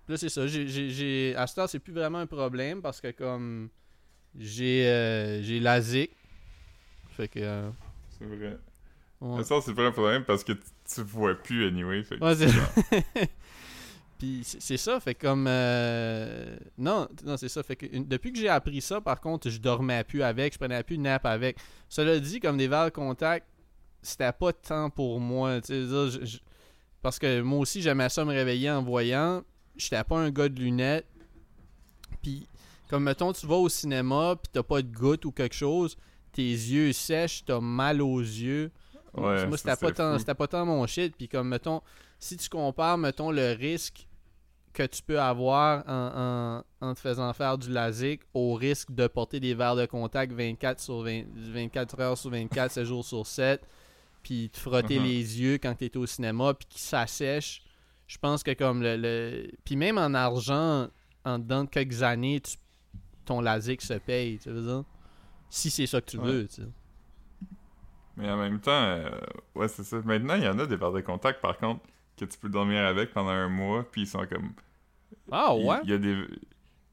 [0.10, 0.46] Là, c'est ça.
[0.46, 3.70] J'ai, à ce temps, c'est plus vraiment un problème parce que comme
[4.38, 6.12] j'ai euh, j'ai la zik.
[7.12, 7.40] Fait que.
[7.40, 7.70] euh,
[8.10, 8.58] C'est vrai.
[9.22, 9.38] ouais.
[9.38, 10.64] Mais ça, c'est pas un problème parce que tu,
[10.94, 12.04] tu vois plus anyway.
[12.04, 12.36] Fait que Ouais,
[14.24, 15.48] Puis c'est ça, fait comme.
[15.50, 17.62] euh, Non, non c'est ça.
[17.62, 20.58] Fait que une- depuis que j'ai appris ça, par contre, je dormais plus avec, je
[20.60, 21.58] prenais plus de nap avec.
[21.90, 23.46] Cela dit, comme des verres contact,
[24.02, 25.60] c'était pas tant pour moi.
[25.60, 26.38] dire, je- je-
[27.02, 29.44] Parce que moi aussi, j'aimais ça me réveiller en voyant.
[29.76, 31.06] J'étais pas un gars de lunettes.
[32.22, 32.48] Puis,
[32.90, 35.98] comme mettons, tu vas au cinéma, puis t'as pas de goutte ou quelque chose,
[36.32, 38.72] tes yeux sèchent, t'as mal aux yeux.
[39.16, 41.14] Ouais, moi, c'était pas, tant, pas tant mon shit.
[41.18, 41.82] Puis comme, mettons,
[42.20, 44.08] si tu compares, mettons, le risque
[44.74, 49.08] que tu peux avoir en, en, en te faisant faire du LASIK au risque de
[49.08, 53.26] porter des verres de contact 24, sur 20 24 heures sur 24, 7 jours sur
[53.28, 53.62] 7,
[54.24, 55.06] puis te frotter Mhm.
[55.06, 57.62] les yeux quand tu es au cinéma, puis qui s'assèche.
[58.08, 59.52] Je pense que comme le, le...
[59.64, 60.88] Puis même en argent,
[61.24, 62.58] en dedans de quelques années, tu-
[63.26, 64.84] ton LASIK se paye, tu veux dire?
[65.50, 66.26] Si c'est ça que tu Ouais.
[66.26, 66.68] veux, tu sais.
[68.18, 69.10] Mais en même temps, euh,
[69.56, 70.00] ouais, c'est ça.
[70.04, 71.82] Maintenant, il y en a des verres de contact, par contre,
[72.18, 74.54] que tu peux dormir avec pendant un mois, puis ils sont comme...
[75.32, 75.78] Ah ouais?
[75.84, 76.26] Il y a des...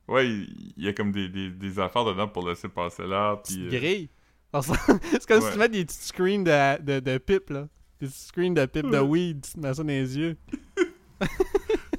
[0.09, 3.67] Ouais, il y a comme des, des, des affaires dedans pour laisser passer l'air, puis...
[3.67, 4.09] Euh, grille.
[4.63, 7.69] C'est comme si tu mets des petites screens de, de, de pipe, là.
[8.01, 10.37] Des petites screens de pipe de weed, tu te mets ça dans les yeux.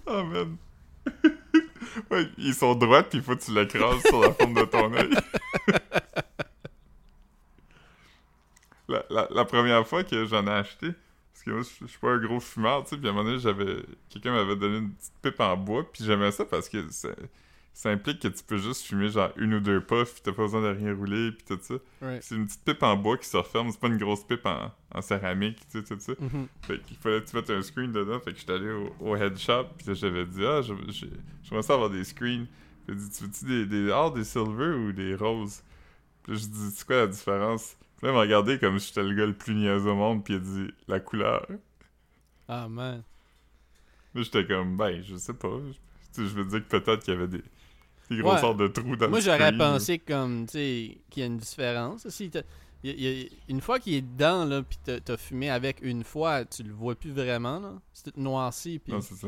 [0.08, 0.58] Oh man.
[2.12, 4.94] ouais, ils sont droits puis il faut que tu l'écrases sur la forme de ton
[4.94, 5.10] œil.
[8.88, 10.90] la, la, la première fois que j'en ai acheté,
[11.42, 13.14] parce que moi je je suis pas un gros fumeur, tu sais, puis à un
[13.14, 16.70] moment donné, j'avais quelqu'un m'avait donné une petite pipe en bois, puis j'aimais ça parce
[16.70, 17.10] que ça,
[17.74, 20.44] ça implique que tu peux juste fumer genre une ou deux puffs, puis t'as pas
[20.44, 21.76] besoin de rien rouler, puis tout ça.
[22.02, 22.20] Ouais.
[22.22, 24.72] C'est une petite pipe en bois qui se referme, c'est pas une grosse pipe en,
[24.94, 26.14] en céramique, tu sais, tout ça.
[26.20, 26.48] Mhm.
[26.62, 28.20] Fait qu'il fallait que tu mettes un screen dedans.
[28.20, 29.66] Fait que j'étais allé au, au head shop.
[29.78, 32.46] Puis là, j'avais dit, ah, j'aimerais ça avoir des screens.
[32.86, 35.64] Puis dit, tu veux-tu des, des or, des silver ou des roses?
[36.24, 37.78] Puis là, je dis, c'est quoi la différence?
[38.02, 40.24] Puis là, il m'a regardé comme si j'étais le gars le plus niaiseux au monde.
[40.24, 41.46] Puis il a dit, la couleur.
[42.48, 43.04] Ah, man.
[44.16, 45.50] Là, j'étais comme, ben, je sais pas.
[46.18, 47.44] Je, je veux dire que peut-être qu'il y avait des,
[48.10, 48.40] des grosses Ouais.
[48.42, 51.38] sortes de trous dans Moi, le j'aurais pensé comme, tu sais, qu'il y a une
[51.38, 52.10] différence.
[52.10, 52.44] Si il
[52.84, 56.64] il une fois qu'il est dedans, là, pis t'as t'as fumé avec une fois, tu
[56.64, 57.76] le vois plus vraiment, là.
[57.94, 58.92] C'est tout noirci, pis...
[58.92, 59.28] Non, c'est ça.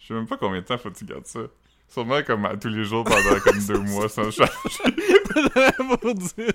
[0.00, 1.42] Je sais même pas combien de temps faut que tu gardes ça.
[1.86, 4.50] Sûrement comme à tous les jours pendant comme deux mois sans changer.
[6.00, 6.52] pour dire...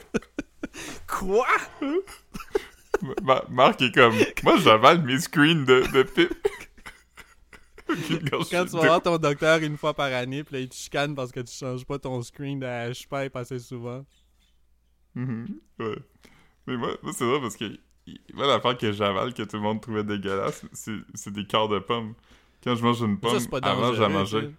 [1.08, 1.48] Quoi?
[3.24, 6.34] Ma- Marc est comme moi j'avale mes screens de, de pipe.
[7.88, 10.76] Quand, Quand tu vas voir ton docteur une fois par année, pis là, il te
[10.76, 14.06] chicane parce que tu changes pas ton screen de H-Pipe assez souvent.
[15.16, 15.48] Mhm,
[15.80, 15.98] ouais.
[16.66, 17.66] Mais moi, moi c'est vrai parce que
[18.34, 21.80] moi l'affaire que j'avale que tout le monde trouvait dégueulasse, c'est c'est des quarts de
[21.80, 22.14] pommes.
[22.64, 24.52] Quand je mange une pomme, avant je la dangereux, mangeais.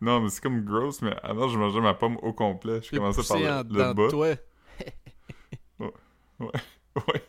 [0.00, 2.80] Non, mais c'est comme gross, mais avant je mangeais ma pomme au complet.
[2.82, 4.08] Je commençais par le, bas.
[4.08, 4.34] toi.
[6.40, 7.22] Ouais.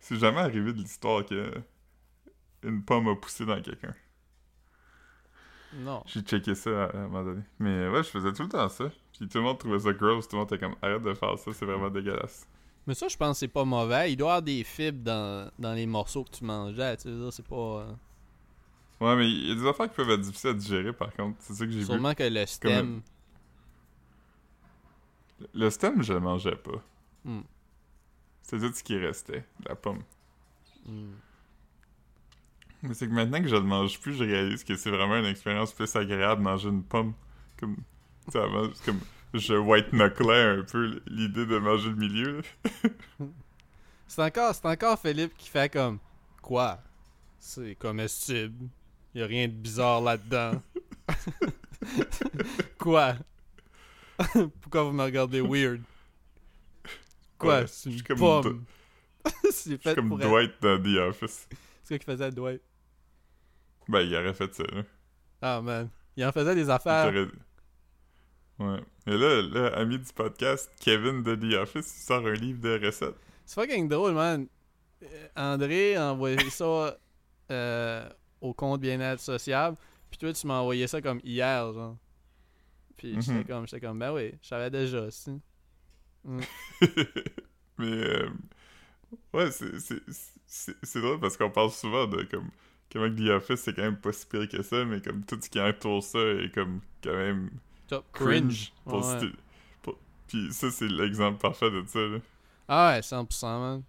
[0.00, 1.52] C'est jamais arrivé de l'histoire que
[2.62, 3.94] une pomme a poussé dans quelqu'un.
[5.74, 6.02] Non.
[6.06, 7.42] J'ai checké ça à, un moment donné.
[7.58, 8.84] Mais ouais, je faisais tout le temps ça.
[9.12, 10.28] Puis tout le monde trouvait ça gross.
[10.28, 12.46] Tout le monde était comme arrête de faire ça, c'est vraiment dégueulasse.
[12.86, 14.12] Mais ça, je pense que c'est pas mauvais.
[14.12, 16.96] Il doit y avoir des fibres dans, dans les morceaux que tu mangeais.
[16.98, 17.56] Tu sais, c'est pas.
[17.56, 17.92] euh,
[19.00, 21.36] Ouais, mais il y a des affaires qui peuvent être difficiles à digérer par contre.
[21.40, 21.84] C'est ça que j'ai vu.
[21.86, 23.02] Sûrement que le stem.
[25.52, 26.82] Le stem, je le mangeais pas.
[27.24, 27.40] Hmm.
[28.54, 30.02] C'est tout ce qui restait, la pomme.
[30.86, 31.14] Hmm.
[32.82, 35.26] Mais c'est que maintenant que je le mange plus, je réalise que c'est vraiment une
[35.26, 37.14] expérience plus agréable de manger une pomme.
[37.58, 37.76] Comme.
[38.26, 39.00] Tu sais, avant, comme.
[39.32, 42.42] Je white knucklais un peu l'idée de manger le milieu.
[44.06, 45.98] C'est encore, c'est encore Philippe qui fait comme.
[46.40, 46.78] Quoi?
[47.40, 48.68] C'est comestible.
[49.14, 50.62] Y a rien de bizarre là-dedans.
[52.78, 53.14] Quoi?
[54.60, 55.80] Pourquoi vous me regardez weird?
[57.44, 58.64] Quoi C'est une comme pomme.
[59.50, 61.48] c'est fait comme pour être- Dwight dans The Office.
[61.82, 62.62] C'est quoi qu'il faisait Dwight?
[63.88, 64.82] Ben, il aurait fait ça, là.
[65.42, 65.88] Ah man.
[66.16, 67.12] Il en faisait des affaires.
[68.58, 68.80] Ouais.
[69.06, 72.80] Mais là, là, ami du podcast, Kevin de The Office, il sort un livre de
[72.86, 73.16] recettes.
[73.44, 74.46] C'est fucking drôle, man.
[75.02, 76.96] Euh, André a envoyé ça
[77.50, 78.08] euh,
[78.40, 79.76] au compte bien-être sociable.
[80.10, 81.96] Puis toi, tu m'as envoyé ça comme hier, genre.
[82.96, 83.20] Puis Mhm.
[83.22, 85.32] j'étais comme, j'étais comme, ben oui, je savais déjà aussi.
[87.78, 88.28] Mais, euh,
[89.32, 92.48] ouais, c'est- drôle parce qu'on parle souvent de comme
[92.92, 95.38] comment que The Office c'est quand même pas si pire que ça, mais comme tout
[95.40, 97.50] ce qui entoure ça est comme quand même
[97.88, 98.72] Top cringe.
[98.84, 99.18] pour Ouais.
[99.18, 99.32] sti-
[99.82, 102.18] pour- Puis ça, c'est l'exemple parfait de ça, là.
[102.68, 103.82] Ah ouais, 100%, man.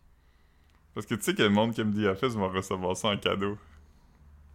[0.93, 3.17] Parce que tu sais que le monde qui aime The Office va recevoir ça en
[3.17, 3.57] cadeau.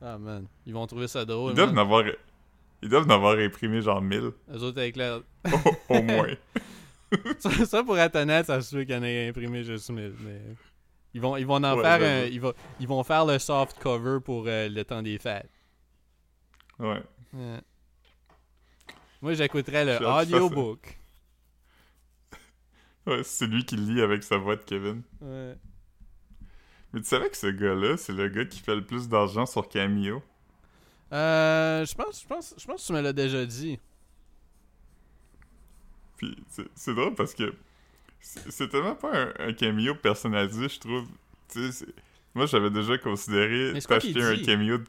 [0.02, 0.46] Ah, man.
[0.66, 1.52] Ils vont trouver ça drôle.
[1.52, 2.04] Ils doivent en avoir...
[2.82, 4.20] Ils doivent en avoir imprimé genre 1000,
[4.52, 5.22] Eux autres avec leur.
[5.44, 6.28] au, au moins.
[7.38, 10.14] ça, ça, pour être honnête, ça se peut qu'il y en ait imprimé juste 1000.
[10.20, 10.40] Mais.
[11.12, 12.26] Ils vont, ils vont en Ouais, faire un.
[12.26, 15.50] Ils vont, ils vont faire le soft cover pour euh, le temps des fêtes.
[16.78, 17.02] Ouais.
[17.32, 17.60] Ouais.
[19.20, 20.96] Moi, j'écouterais le audiobook.
[23.06, 25.02] Ouais, c'est lui qui lit avec sa voix de Kevin.
[25.22, 25.56] Ouais.
[26.92, 29.66] Mais tu savais que ce gars-là, c'est le gars qui fait le plus d'argent sur
[29.66, 30.22] Cameo?
[31.12, 33.80] Euh, je pense, je pense, je pense que tu me l'as déjà dit.
[36.20, 36.36] Puis
[36.74, 37.54] c'est drôle parce que
[38.20, 41.06] c'est tellement pas un, un cameo personnalisé, je trouve.
[42.34, 44.84] Moi j'avais déjà considéré t'acheter un cameo de.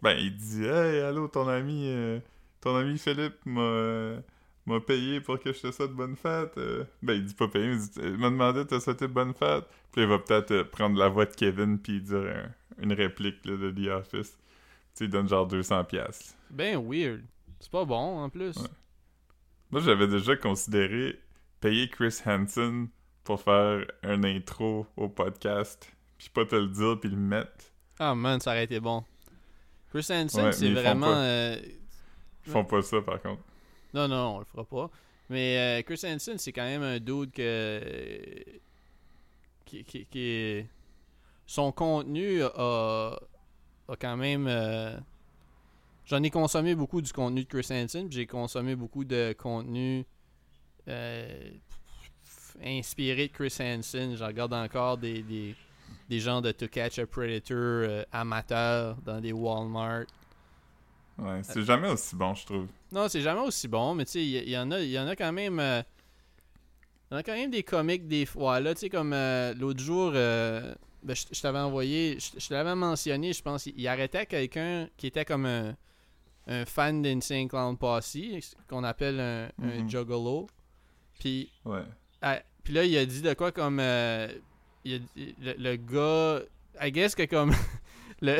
[0.00, 2.18] Ben, il dit Hey, allô, ton ami, euh,
[2.62, 4.20] ton ami Philippe m'a euh,
[4.66, 6.56] m'a payé pour que je te souhaite bonne fête.
[6.56, 9.64] Euh, ben, il dit pas payé, mais il, m'a demandé de te souhaiter bonne fête.
[9.92, 12.50] Puis il va peut-être euh, prendre la voix de Kevin puis dire un-
[12.82, 14.30] une réplique là, de The Office.
[14.32, 14.38] Tu
[14.94, 15.84] sais, il donne genre 200$.
[15.86, 16.34] piastres.
[16.50, 17.20] Ben weird.
[17.60, 18.56] C'est pas bon en plus.
[18.56, 18.68] Ouais.
[19.72, 21.18] Moi, j'avais déjà considéré
[21.60, 22.88] payer Chris Hansen
[23.24, 27.64] pour faire un intro au podcast, puis pas te le dire, puis le mettre.
[27.98, 29.02] Ah man, ça aurait été bon.
[29.90, 31.06] Chris Hansen, Ouais, c'est font vraiment.
[31.06, 31.16] pas.
[31.18, 31.56] euh,
[32.46, 33.42] Ils font pas ça, par contre.
[33.94, 34.90] Non, non, on le fera pas.
[35.30, 37.80] Mais euh, Chris Hansen, c'est quand même un dude que.
[39.64, 40.66] Qui, qui, qui
[41.46, 43.18] Son contenu a,
[43.88, 44.46] a quand même.
[44.48, 44.96] euh,
[46.04, 50.04] J'en ai consommé beaucoup du contenu de Chris Hansen, puis j'ai consommé beaucoup de contenu
[50.88, 51.50] euh,
[52.62, 54.16] inspiré de Chris Hansen.
[54.16, 55.54] Je regarde encore des, des,
[56.08, 60.04] des gens de To Catch a Predator euh, amateurs dans des Walmart.
[61.18, 62.66] Ouais, c'est jamais aussi bon, je trouve.
[62.90, 65.06] Non, c'est jamais aussi bon, mais tu sais, il y, en a, il y en
[65.06, 65.60] a quand même.
[65.60, 65.82] euh,
[67.10, 68.58] il y en a quand même des comiques des fois.
[68.58, 72.52] Là, tu sais, comme euh, l'autre jour, euh, ben, je, je t'avais envoyé, je, je
[72.52, 75.76] l'avais mentionné, je pense, il, il arrêtait quelqu'un qui était comme un,
[76.46, 78.16] un fan d'Insane Clown Posse,
[78.68, 80.46] qu'on appelle un, un juggalo.
[81.20, 81.82] Puis Ouais.
[82.64, 83.78] puis là, il a dit de quoi comme.
[83.80, 84.28] euh,
[84.84, 86.40] il a dit- le, le gars.
[86.80, 87.52] I guess que comme.
[88.22, 88.38] le,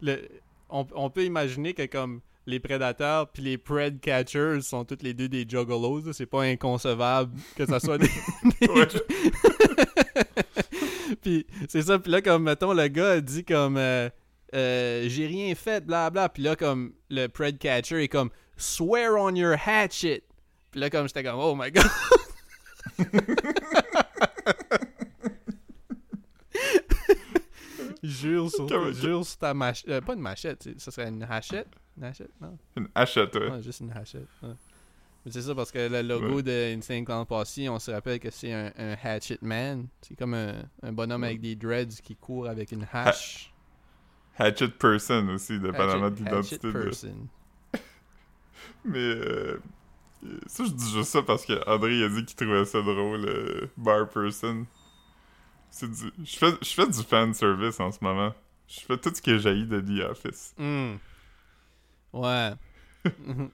[0.00, 0.28] le,
[0.70, 5.12] on, on peut imaginer que comme les prédateurs puis les pred catchers sont tous les
[5.12, 6.12] deux des juggalos.
[6.14, 8.08] C'est pas inconcevable que ça soit des.
[8.60, 8.68] des
[11.22, 11.98] puis c'est ça.
[11.98, 13.76] Puis là, comme mettons, le gars a dit comme.
[13.76, 14.08] euh,
[14.54, 16.28] euh, j'ai rien fait, bla bla.
[16.28, 18.30] Puis là, comme le pred catcher est comme.
[18.56, 20.22] Swear on your hatchet.
[20.70, 21.84] Puis là, comme j'étais comme, oh my god.
[28.02, 29.88] jure sur, jure sur ta machette.
[29.90, 31.68] euh, pas une machette, ça serait une hachette?
[31.96, 32.56] Une hachette, non?
[32.76, 33.50] Une hachette, ouais.
[33.50, 34.26] Ouais, juste une hachette.
[34.42, 34.50] ouais.
[35.24, 36.42] Mais c'est ça parce que le logo Ouais.
[36.42, 39.88] de Insane Clown Posse, on se rappelle que c'est un, un Hatchet Man.
[40.00, 41.28] C'est comme un, un bonhomme Ouais.
[41.28, 43.52] avec des dreads qui court avec une hache.
[44.38, 46.72] Hatchet person aussi, dépendamment de l'identité.
[46.72, 47.28] de- person.
[48.84, 49.60] Mais euh,
[50.46, 53.66] ça, je dis juste ça parce que André a dit qu'il trouvait ça drôle, euh,
[53.76, 54.66] bar person.
[55.70, 56.10] C'est du...
[56.24, 58.34] Je fais, je fais du fan service en ce moment.
[58.68, 60.54] Je fais tout ce qui est jailli de The Office.
[60.58, 60.96] Hmm.
[62.12, 62.52] Ouais.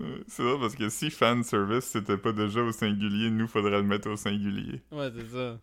[0.00, 3.78] Euh, C'est vrai parce que si fan service c'était pas déjà au singulier, nous faudrait
[3.78, 4.80] le mettre au singulier.
[4.92, 5.58] ouais, c'est ça.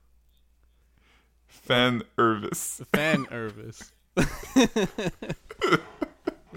[1.48, 2.84] Fan service.
[2.94, 3.92] Fan Irvis.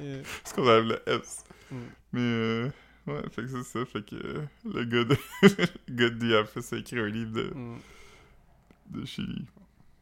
[0.01, 0.23] Yeah.
[0.45, 1.45] Ce qu'on appelle le S.
[1.73, 1.77] Mm.
[2.13, 2.71] Mais euh,
[3.09, 3.85] ouais, fait que c'est ça.
[3.85, 7.33] Fait que euh, le gars de, le gars de The Office a écrit un livre
[7.33, 7.79] de, Hmm.
[8.91, 9.45] de Chili.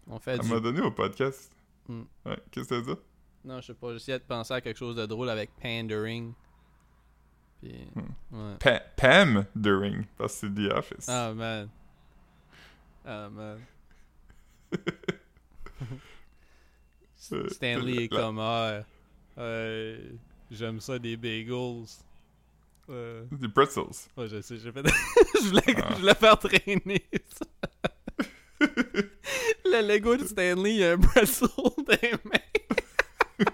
[0.07, 0.47] On fait du...
[0.47, 1.51] moment donné au podcast.
[1.89, 2.03] Mm.
[2.27, 3.01] Ouais, qu'est-ce que t'as dit?
[3.43, 6.35] Non, je sais pas, j'essayais de penser à quelque chose de drôle avec pandering.
[7.63, 7.73] Puis...
[7.95, 8.11] Hmm.
[8.51, 8.57] Ouais.
[8.61, 11.09] Pa- Pam During, parce que c'est The Office.
[11.09, 11.71] Ah, man.
[13.03, 13.61] Ah, man.
[17.33, 18.83] Euh, Stanley est comme ah,
[19.39, 19.99] euh,
[20.49, 21.85] j'aime ça des bagels.
[22.89, 23.83] Euh, Des pretzels.
[24.17, 24.87] ouais, je sais, j'ai fait.
[25.43, 25.89] je, voulais, Ah.
[25.91, 27.47] je voulais faire traîner ça.
[29.65, 32.39] Le Lego de Stanley, il y a un pretzel dans les mains.
[33.39, 33.45] Tu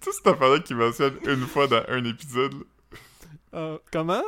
[0.00, 2.54] sais, cette affaire-là qu'il mentionne une fois dans un épisode.
[3.50, 4.22] Ah, comment?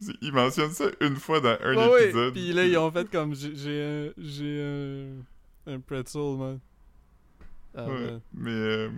[0.00, 2.04] C'est- Il mentionne ça une fois dans un Ouais, ouais.
[2.04, 2.32] épisode.
[2.32, 4.62] Puis là, ils ont fait comme j'ai- un, j'ai
[5.66, 6.58] un, un pretzel, man.
[7.74, 8.20] Ah, Ouais, man.
[8.34, 8.90] mais euh,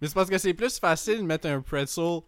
[0.00, 2.20] Mais c'est parce que c'est plus facile de mettre un pretzel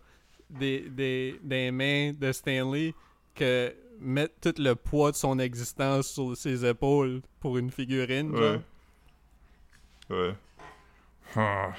[0.51, 2.95] des, des, des mains de Stanley
[3.35, 8.59] que mettre tout le poids de son existence sur ses épaules pour une figurine, genre.
[10.11, 10.17] ouais.
[10.17, 10.35] Ouais.
[11.35, 11.73] Ah,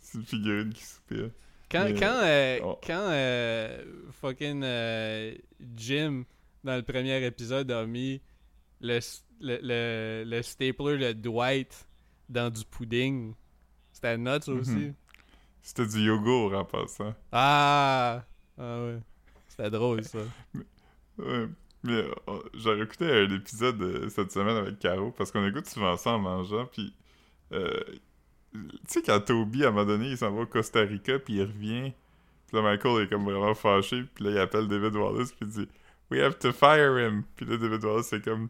[0.00, 1.30] c'est une figurine qui soupire.
[1.70, 2.80] Quand, Mais, quand, euh, oh.
[2.84, 3.84] quand euh,
[4.20, 5.34] fucking euh,
[5.76, 6.24] Jim,
[6.64, 8.20] dans le premier épisode, a mis
[8.80, 8.98] le,
[9.40, 11.86] le, le, le stapler de Dwight
[12.28, 13.34] dans du pudding.
[13.92, 14.70] C'était nuts aussi.
[14.70, 14.94] Mhm.
[15.62, 17.14] C'était du yogourt en passant.
[17.30, 18.24] Ah!
[18.58, 18.98] Ah ouais.
[19.46, 20.18] C'était drôle ça.
[21.18, 21.46] Ouais.
[21.82, 21.92] Mais
[22.28, 26.18] euh, j'ai écouté un épisode cette semaine avec Caro parce qu'on écoute souvent ça en
[26.18, 26.66] mangeant.
[26.66, 26.94] Puis,
[28.52, 31.34] tu sais, quand Toby, à un moment donné, il s'en va au Costa Rica, puis
[31.34, 31.92] il revient.
[32.46, 34.04] Puis là, Michael est comme vraiment fâché.
[34.14, 35.68] Puis là, il appelle David Wallace, puis il dit
[36.10, 37.24] We have to fire him.
[37.36, 38.48] Puis là, David Wallace, c'est comme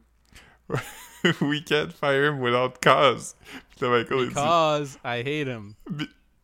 [1.42, 3.34] We can't fire him without cause.
[3.70, 5.74] Puis là, Michael, il dit Because I hate him.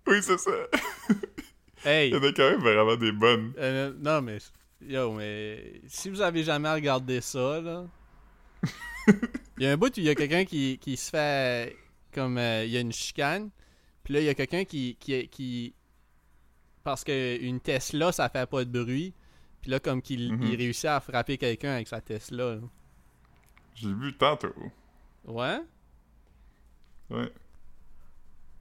[0.06, 0.50] Oui, c'est ça.
[1.84, 2.08] Hey!
[2.08, 3.52] il y en a quand même vraiment des bonnes.
[3.58, 4.38] Euh, non, mais.
[4.80, 5.80] Yo, mais.
[5.86, 7.84] Si vous avez jamais regardé ça, là.
[9.58, 11.76] Il y a un bout où il y a quelqu'un qui, qui se fait.
[12.16, 12.38] Comme.
[12.38, 13.50] euh, il y a une chicane.
[14.02, 15.28] Puis là, il y a quelqu'un qui, qui.
[15.28, 15.74] qui
[16.82, 19.12] parce que une Tesla, ça fait pas de bruit.
[19.60, 20.42] Puis là, comme qu'il Mhm.
[20.42, 22.58] il réussit à frapper quelqu'un avec sa Tesla.
[23.74, 24.54] J'ai vu tantôt.
[25.24, 25.60] Ouais?
[27.10, 27.32] Ouais.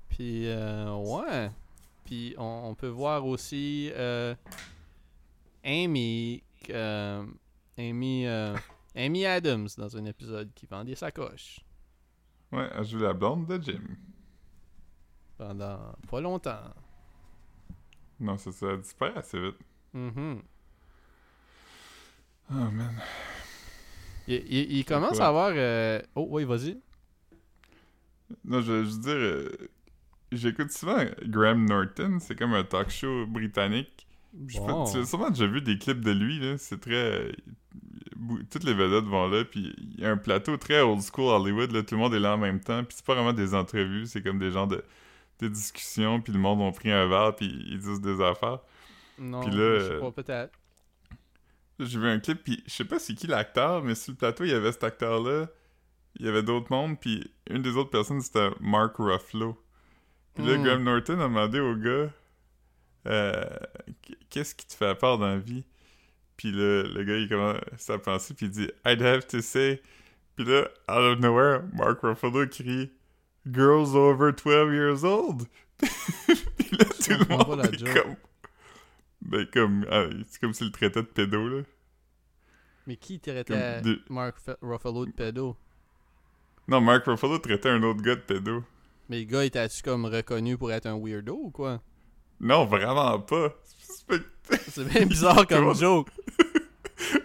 [0.09, 1.49] Puis, euh, ouais.
[2.05, 4.33] Puis, on, on peut voir aussi euh,
[5.63, 7.25] Amy, euh,
[7.77, 8.25] Amy,
[8.95, 11.59] Amy Adams dans un épisode qui vend des sacoches
[12.51, 13.81] Ouais, elle joue la blonde de Jim.
[15.37, 16.73] pendant pas longtemps.
[18.19, 19.57] Non, c'est ça, elle disparaît assez vite.
[19.93, 20.41] Mhm.
[22.51, 22.95] Oh man.
[24.27, 25.25] Il, il- il commence quoi?
[25.25, 25.51] à avoir.
[25.55, 26.79] euh, Oh, oui, vas-y.
[28.43, 29.51] Non, je, je veux dire, euh,
[30.31, 34.04] j'écoute souvent Graham Norton, c'est comme un talk show britannique.
[34.47, 34.59] Je
[34.91, 36.57] tu as sûrement déjà vu des clips de lui, là.
[36.57, 36.93] C'est très.
[36.93, 37.31] euh,
[38.49, 41.71] toutes les vedettes vont là, puis il y a un plateau très old school Hollywood,
[41.71, 41.83] là.
[41.83, 44.21] Tout le monde est là en même temps, puis c'est pas vraiment des entrevues, c'est
[44.21, 44.83] comme des gens de.
[45.39, 48.59] des discussions, puis le monde ont pris un verre, puis ils disent des affaires.
[49.17, 50.59] Non, Puis là, je sais euh, pas, peut-être.
[51.79, 54.43] J'ai vu un clip, puis je sais pas c'est qui l'acteur, mais sur le plateau,
[54.45, 55.47] il y avait cet acteur-là,
[56.17, 59.57] il y avait d'autres mondes, puis une des autres personnes, c'était Mark Ruffalo.
[60.35, 60.63] Puis là, Hmm.
[60.63, 62.09] Graham Norton a demandé au gars
[63.07, 63.43] euh,
[64.29, 65.63] Qu'est-ce qui te fait peur dans la vie?
[66.37, 69.81] Puis là, le gars, il commence à penser, puis il dit I'd have to say.
[70.35, 72.91] Puis là, out of nowhere, Mark Ruffalo crie
[73.47, 75.43] Girls over 12 years old?
[75.77, 78.15] puis là, tout le monde la est comme.
[79.21, 79.85] Ben, comme.
[79.89, 81.63] ah, c'est comme s'il le traitait de pédo, là.
[82.87, 85.55] Mais qui traitait de- Mark Ruffalo de pédo?
[86.67, 88.63] Non, Mark Ruffalo traitait un autre gars de pédo.
[89.09, 91.81] Mais le gars, était-tu comme reconnu pour être un weirdo ou quoi?
[92.39, 93.53] Non, vraiment pas.
[94.67, 96.09] C'est bien bizarre comme joke.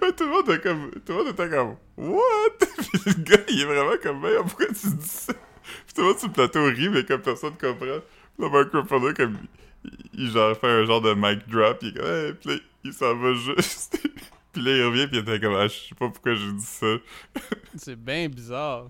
[0.03, 0.90] Ouais, tout le monde était comme.
[0.90, 1.77] Tout le monde était comme.
[1.96, 2.59] What?
[2.77, 4.20] Puis le gars, il est vraiment comme.
[4.20, 5.33] Mais pourquoi tu dis ça?
[5.33, 7.77] Puis tout le monde sur le plateau rit, mais comme personne comprend.
[7.79, 9.38] Puis là, Mark Ruffalo, comme.
[9.85, 12.07] Il, il genre fait un genre de mic drop, il est comme.
[12.07, 14.09] Hey, puis là, il s'en va juste.
[14.53, 15.55] puis là, il revient, puis il était comme.
[15.55, 16.96] Ah, je sais pas pourquoi j'ai dit ça.
[17.77, 18.88] C'est bien bizarre.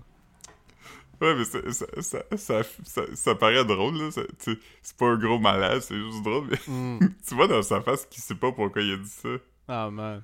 [1.21, 1.59] Ouais, mais ça,
[2.01, 4.09] ça, ça, ça, paraît drôle, là.
[4.11, 6.97] C'est pas un gros malaise, c'est juste drôle, mais Hmm.
[7.27, 9.29] tu vois dans sa face qu'il sait pas pourquoi il a dit ça.
[9.67, 10.23] Ah man.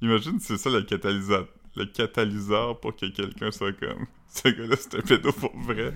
[0.00, 4.76] Imagine si c'est ça le catalyseur, le catalyseur pour que quelqu'un soit comme ce gars-là
[4.76, 5.92] c'est un pédo pour vrai.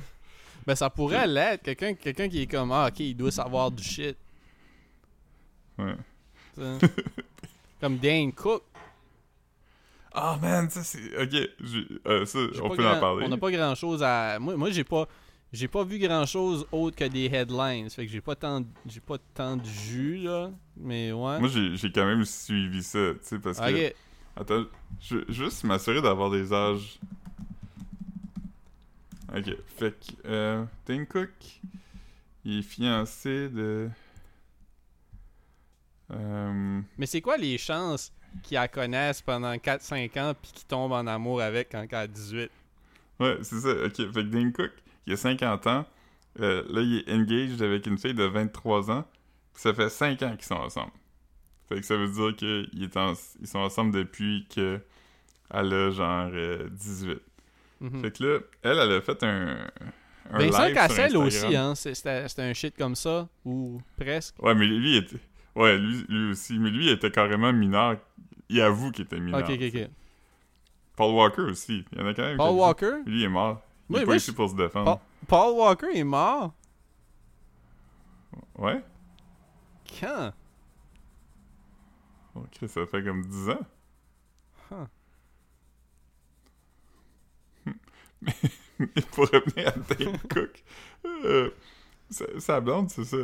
[0.66, 1.62] Ben ça pourrait l'être.
[1.62, 4.16] Quelqu'un quelqu'un qui est comme Ah ok, il doit savoir du shit.
[5.78, 5.96] Ouais.
[7.80, 8.62] comme Dane Cook.
[10.18, 11.14] Ah man, ça c'est.
[11.22, 11.34] Ok,
[12.06, 13.26] euh, ça, on peut grand- en parler.
[13.26, 14.38] On n'a pas grand chose à.
[14.38, 15.06] Moi, moi j'ai pas.
[15.52, 17.88] J'ai pas vu grand chose autre que des headlines.
[17.90, 20.50] Fait que j'ai pas tant j'ai pas tant de jus là.
[20.76, 21.38] Mais ouais.
[21.38, 23.92] Moi j'ai quand même suivi ça, tu sais, parce que.
[24.38, 24.64] Attends,
[25.00, 26.98] je juste m'assurer d'avoir des âges.
[29.36, 30.28] Ok, fait que.
[30.28, 30.64] Euh,
[31.10, 31.30] Cook,
[32.44, 33.88] il est fiancé de.
[36.12, 40.92] Euh, Mais c'est quoi les chances qu'ils la connaissent pendant 4-5 ans puis qu'ils tombent
[40.92, 42.50] en amour avec quand elle a 18?
[43.20, 43.70] Ouais, c'est ça.
[43.70, 44.72] Ok, fait que Dane Cook,
[45.06, 45.86] il a 50 ans.
[46.40, 49.04] Euh, là, il est engaged avec une fille de 23 ans.
[49.54, 50.92] Ça fait 5 ans qu'ils sont ensemble.
[51.68, 54.80] Fait que ça veut dire qu'ils ils sont ensemble depuis que
[55.50, 57.20] elle a genre euh, 18.
[57.80, 58.02] Mhm.
[58.02, 59.66] Fait que là, elle, elle a fait un,
[60.32, 61.74] un Vincent Cassel aussi, hein.
[61.74, 64.40] c'était un shit comme ça, ou presque.
[64.42, 65.16] Ouais, mais lui, il était...
[65.54, 66.58] Ouais, lui, lui aussi.
[66.58, 67.96] Mais lui, il était carrément mineur.
[68.48, 69.40] Il avoue qu'il était mineur.
[69.40, 69.90] ok, ok, ok.
[70.96, 71.84] Paul Walker aussi.
[71.92, 72.92] Il y en a quand même Paul Walker?
[73.06, 73.60] Lui, il est mort.
[73.90, 75.00] Il Oui, est pas je- ici pour se défendre.
[75.28, 76.54] Paul Walker est mort?
[78.56, 78.82] Ouais?
[80.00, 80.32] Quand?
[82.34, 83.60] Ok, ça fait comme 10 ans.
[84.70, 84.74] Huh.
[88.20, 88.32] Mais
[89.12, 90.62] pour revenir à Dane Cook,
[91.04, 91.50] euh,
[92.10, 93.16] sa, sa blonde, c'est ça.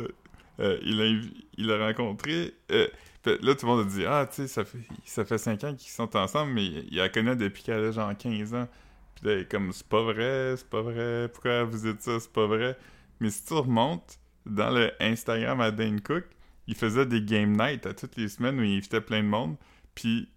[0.59, 2.53] Euh, il, a, invi- il a rencontré.
[2.71, 2.87] euh,
[3.25, 5.75] là, tout le monde a dit Ah, tu sais, ça fait, ça fait 5 ans
[5.75, 8.67] qu'ils sont ensemble, mais il la connaît depuis qu'elle a genre 15 ans.
[9.15, 12.19] Puis là, elle est comme C'est pas vrai, c'est pas vrai, pourquoi vous dites ça,
[12.19, 12.77] c'est pas vrai?
[13.19, 16.25] Mais si tu remontes dans le Instagram à Dane Cook,
[16.67, 19.55] il faisait des game nights à toutes les semaines où il invitait plein de monde.
[19.95, 20.29] Puis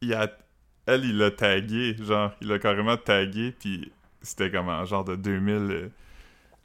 [0.00, 0.30] il a,
[0.86, 3.92] elle, il l'a tagué, genre, il l'a carrément tagué, puis
[4.22, 5.88] c'était comme en genre de 2000, euh,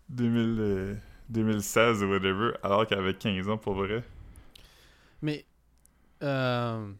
[0.09, 0.95] 2000, euh,
[1.29, 4.03] 2016 ou whatever, alors qu'elle avait 15 ans pour vrai.
[5.21, 5.45] Mais.
[6.23, 6.91] euh,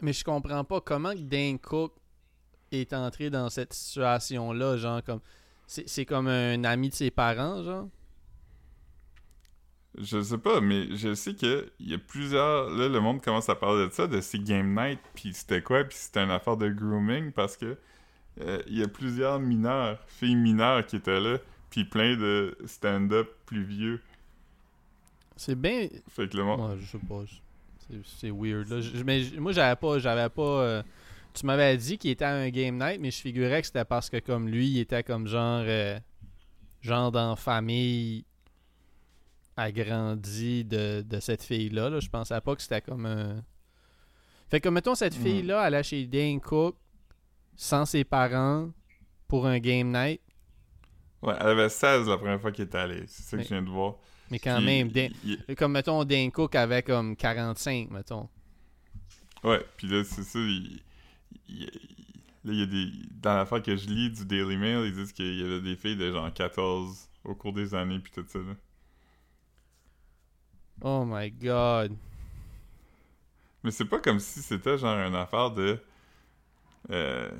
[0.00, 1.92] mais je comprends pas comment Dane Cook
[2.72, 4.76] est entré dans cette situation-là.
[4.76, 5.20] Genre, comme.
[5.66, 7.88] C'est comme un ami de ses parents, genre?
[9.98, 12.70] Je sais pas, mais je sais que il y a plusieurs.
[12.70, 15.84] Là, le monde commence à parler de ça, de ces game nights, puis c'était quoi,
[15.84, 17.76] puis c'était une affaire de grooming parce que
[18.40, 21.38] euh, il y a plusieurs mineurs, filles mineures qui étaient là,
[21.70, 24.00] puis plein de stand-up plus vieux.
[25.36, 25.88] C'est bien.
[26.08, 26.60] Fait que le monde.
[26.72, 27.22] Ouais, je sais pas.
[28.18, 28.68] C'est- weird.
[28.68, 28.80] Là.
[28.80, 29.98] Je- mais moi, j'avais pas.
[29.98, 30.42] J'avais pas.
[30.42, 30.82] euh,
[31.34, 34.08] tu m'avais dit qu'il était à un game night, mais je figurais que c'était parce
[34.10, 35.62] que, comme lui, il était comme genre.
[35.66, 35.98] euh,
[36.80, 38.24] genre dans famille
[39.56, 41.90] agrandi de, de cette fille-là.
[41.90, 42.00] Là.
[42.00, 43.42] Je pensais pas que c'était comme un.
[44.48, 46.76] Fait que, mettons, cette fille-là, elle allait chez Dane Cook
[47.56, 48.70] sans ses parents
[49.28, 50.20] pour un game night.
[51.22, 53.04] Ouais, elle avait 16 la première fois qu'elle était allée.
[53.06, 53.96] C'est ça que Mais- je viens de voir.
[54.32, 58.28] Mais quand même, Dan- il- comme mettons, Dane Cook avait comme 45, mettons.
[59.44, 60.38] Ouais, puis là, c'est ça.
[60.38, 60.80] il-
[61.48, 61.64] il-
[62.44, 62.86] là, il y a des.
[63.20, 65.96] Dans l'affaire que je lis du Daily Mail, ils disent qu'il y avait des filles
[65.96, 68.38] de genre 14 au cours des années, puis tout ça.
[68.38, 68.54] Là.
[70.80, 71.94] Oh my god.
[73.62, 75.78] Mais c'est pas comme si c'était genre une affaire de.
[76.90, 77.30] euh,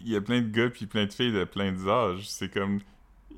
[0.00, 2.28] Il y a plein de gars puis plein de filles de plein d'âges.
[2.28, 2.80] C'est comme.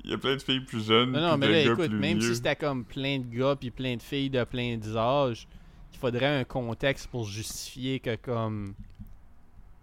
[0.03, 1.11] Il y a plein de filles plus jeunes.
[1.11, 2.29] Non, non, mais là, gars écoute, même vieux.
[2.29, 5.47] si c'était comme plein de gars puis plein de filles de plein d'âges,
[5.93, 8.73] il faudrait un contexte pour justifier que comme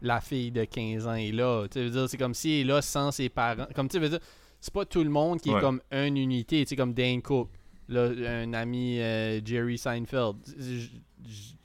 [0.03, 1.67] la fille de 15 ans est là.
[1.71, 3.69] Tu veux dire, c'est comme si elle est là sans ses parents.
[3.75, 4.21] Comme tu veux dire,
[4.61, 7.49] c'est pas tout le monde qui est comme une unité, tu sais, comme Dane Cook,
[7.89, 8.11] là,
[8.43, 10.37] un ami euh, Jerry Seinfeld,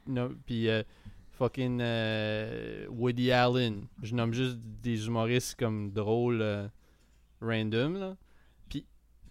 [0.07, 0.83] non, puis euh,
[1.31, 3.85] fucking euh, Woody Allen.
[4.01, 6.67] Je nomme juste des humoristes comme drôles, euh,
[7.41, 8.15] random, là.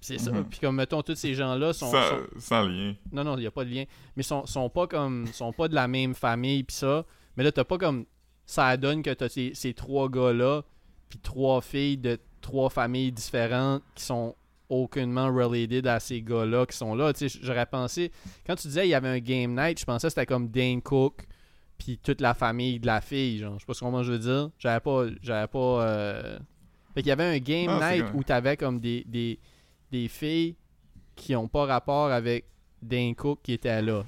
[0.02, 0.32] Puis c'est ça.
[0.32, 0.44] Mhm.
[0.46, 1.90] Puis comme, mettons, tous ces gens-là sont...
[1.92, 2.94] sans, sont- sans lien.
[3.12, 3.84] non, non, il n'y a pas de lien.
[4.16, 5.28] Mais sont, sont pas comme.
[5.28, 7.04] sont pas de la même famille pis ça.
[7.36, 8.04] Mais là, t'as pas comme.
[8.44, 10.62] Ça donne que t'as ces, ces trois gars-là,
[11.08, 14.34] puis trois filles de trois familles différentes qui sont
[14.68, 17.12] aucunement related à ces gars-là qui sont là.
[17.12, 18.10] Tu sais, j'aurais pensé.
[18.44, 20.82] Quand tu disais il y avait un game night, je pensais que c'était comme Dane
[20.82, 21.26] Cook,
[21.78, 23.38] puis toute la famille de la fille.
[23.38, 24.50] Genre, je sais pas comment je veux dire.
[24.58, 25.04] J'avais pas.
[25.22, 25.58] J'avais pas.
[25.86, 26.38] euh,
[26.94, 29.38] Fait qu'il y avait un game Non, night où t'avais comme des, des,
[29.92, 30.56] des filles
[31.14, 32.46] qui ont pas rapport avec
[32.80, 34.04] Dane Cook qui était là.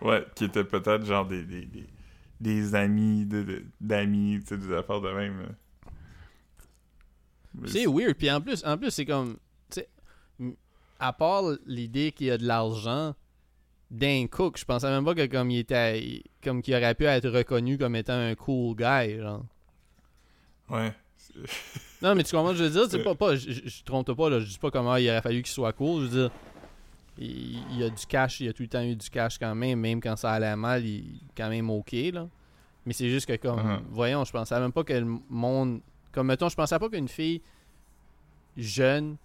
[0.00, 1.86] Ouais, qui étaient peut-être genre des, des, des,
[2.40, 5.54] des amis de- de- d'amis, tu sais, des affaires de même.
[7.54, 8.14] Mais C'est weird.
[8.14, 9.36] Puis en plus, en plus c'est comme.
[10.98, 13.14] À part l'idée qu'il y a de l'argent,
[13.90, 16.22] Dane Cook, je pensais même pas que comme il était.
[16.42, 19.44] Comme qu'il aurait pu être reconnu comme étant un cool guy, genre.
[20.70, 20.92] Ouais.
[22.02, 22.90] Non, mais tu comprends ce que je veux dire?
[22.90, 24.40] C'est pas, pas, je, trompe pas, là.
[24.40, 26.02] Je dis pas comment il aurait fallu qu'il soit cool.
[26.02, 26.30] Je veux dire,
[27.18, 29.38] il, il y a du cash, il y a tout le temps eu du cash
[29.38, 32.26] quand même, même quand ça allait mal, il est quand même ok, là.
[32.84, 33.82] Mais c'est juste que, comme, Mhm.
[33.90, 35.80] voyons, je pensais même pas que le monde.
[36.10, 37.40] Comme, mettons, je pensais pas qu'une fille
[38.56, 39.16] jeune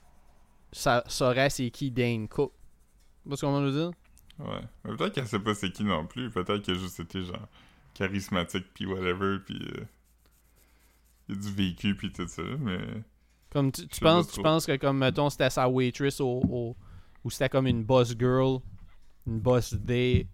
[0.71, 2.51] sa- saurait c'est qui Dane Cook.
[3.23, 3.91] Tu vois ce qu'on veut dire?
[4.39, 4.61] Ouais.
[4.85, 6.29] Mais peut-être qu'elle sait pas c'est qui non plus.
[6.29, 7.47] Peut-être qu'elle a juste été genre
[7.93, 9.81] charismatique puis whatever puis euh,
[11.29, 12.79] il y a du vécu puis tout ça, mais
[13.51, 16.75] Comme tu, penses, tu penses que comme mettons c'était sa waitress au, au-
[17.23, 18.59] ou c'était comme une boss girl,
[19.25, 20.27] une boss day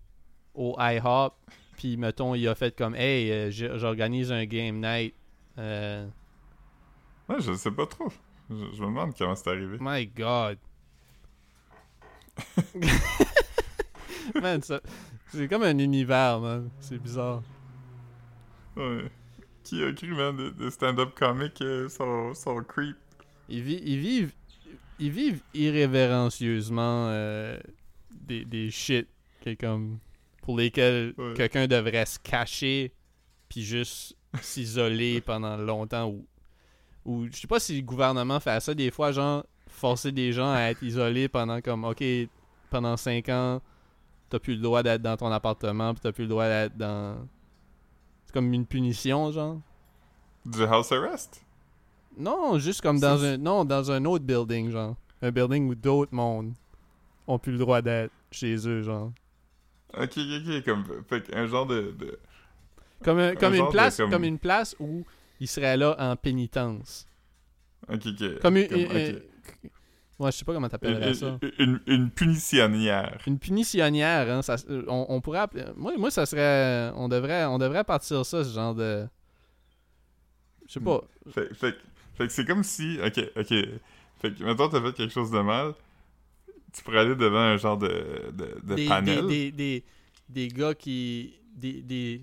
[0.53, 1.33] au IHOP,
[1.77, 5.15] puis mettons il a fait comme hey euh, j'organise un game night.
[5.57, 6.07] Euh,
[7.29, 8.09] ouais, je sais pas trop.
[8.49, 9.77] Je, je me demande comment c'est arrivé.
[9.79, 10.57] my God.
[14.41, 14.61] man,
[15.31, 16.69] c'est comme un univers, man.
[16.79, 17.41] C'est bizarre.
[18.75, 19.09] Ouais.
[19.63, 22.95] Qui a cru, man, de, de stand-up comic euh, son, son creep?
[23.49, 24.33] Ils, vi- ils vivent
[24.99, 27.57] ils vivent irrévérencieusement euh,
[28.11, 29.07] des, des shit
[29.43, 29.99] que comme
[30.41, 31.33] pour lesquels Ouais.
[31.35, 32.91] quelqu'un devrait se cacher
[33.49, 36.25] puis juste s'isoler pendant longtemps ou
[37.05, 40.51] ou je sais pas si le gouvernement fait ça des fois genre forcer des gens
[40.51, 42.03] à être isolés pendant comme OK
[42.69, 43.61] pendant 5 ans
[44.29, 47.17] t'as plus le droit d'être dans ton appartement puis t'as plus le droit d'être dans
[48.33, 49.59] comme une punition genre?
[50.45, 51.41] Du house arrest?
[52.17, 56.13] non, juste comme dans un non, dans un autre building genre, un building où d'autres
[56.13, 56.53] mondes
[57.27, 59.11] ont plus le droit d'être chez eux genre.
[59.97, 60.65] Ok, ok, ok.
[60.65, 61.95] Comme, fait un genre de.
[61.97, 62.19] de...
[63.03, 64.23] Comme, un- comme, genre une de- place, comme- comme...
[64.23, 65.03] une place où
[65.39, 67.07] il serait là en pénitence.
[67.91, 68.39] Ok, ok.
[68.41, 69.21] Comme une.
[70.19, 71.37] Ouais, je sais pas comment t'appellerais ça.
[71.41, 73.17] une, une, une punitionnière.
[73.25, 74.55] Une punitionnière, hein, ça,
[74.87, 76.91] on, on pourrait appeler- moi, moi, ça serait.
[76.95, 79.07] On devrait, on devrait partir ça, ce genre de.
[80.67, 81.01] Je sais pas.
[81.29, 81.75] Fait, fait,
[82.15, 82.99] fait que c'est comme si.
[83.03, 83.47] Ok, ok.
[84.21, 85.73] Fait que maintenant t'as fait quelque chose de mal,
[86.71, 89.27] tu pourrais aller devant un genre de, de, de des, panel.
[89.27, 89.83] des, des, des,
[90.29, 91.33] des gars qui.
[91.55, 91.81] Des.
[91.81, 92.21] Des,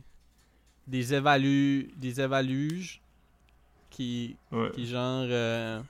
[0.87, 1.91] des évalues.
[1.97, 3.01] Des évaluges.
[3.91, 4.37] Qui.
[4.53, 4.71] Ouais.
[4.75, 5.27] Qui genre.
[5.29, 5.81] euh,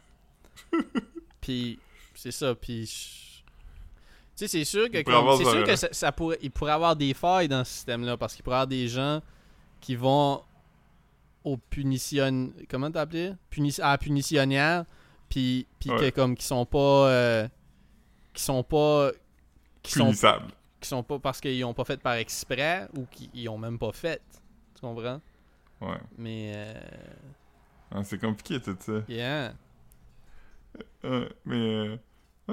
[1.42, 1.78] puis.
[2.22, 2.84] C'est ça, puis.
[2.84, 3.40] je-
[4.36, 5.00] Tu sais, c'est sûr que.
[5.02, 6.38] Comme- C'est sûr que ça, ça pourrait.
[6.42, 9.22] Il pourrait avoir des failles dans ce système-là, parce qu'il pourrait y avoir des gens
[9.80, 10.42] qui vont
[11.44, 12.52] au punition.
[12.68, 13.74] Comment t'appelais Puni...
[13.80, 14.84] À la punitionnière,
[15.30, 15.66] puis.
[15.78, 16.10] Puis Ouais.
[16.10, 17.08] que, comme, qui sont pas.
[17.08, 17.48] euh,
[18.34, 19.12] qui sont pas.
[19.82, 20.52] Qui sont Punissable.
[20.78, 23.92] qui sont pas parce qu'ils ont pas fait par exprès ou qu'ils ont même pas
[23.92, 24.20] fait.
[24.74, 25.22] Tu comprends?
[25.80, 25.96] Ouais.
[26.18, 26.74] Mais euh,
[27.92, 29.02] Ah, c'est compliqué tout ça.
[29.08, 29.54] yeah.
[31.02, 31.56] Ouais, mais.
[31.56, 31.96] euh,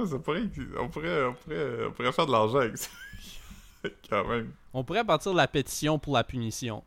[0.05, 0.43] ça pourrait,
[0.79, 2.89] on, pourrait, on, pourrait, on pourrait faire de l'argent avec ça.
[4.09, 4.51] Quand même.
[4.73, 6.83] On pourrait partir de la pétition pour la punition.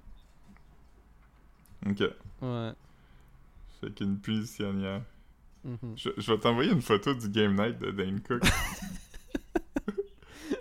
[1.86, 2.02] Ok.
[2.42, 2.72] Ouais.
[3.80, 5.02] Fait qu'une punitionnière.
[5.64, 5.94] Mhm.
[5.96, 8.42] Je, je vais t'envoyer une photo du game night de Dane Cook.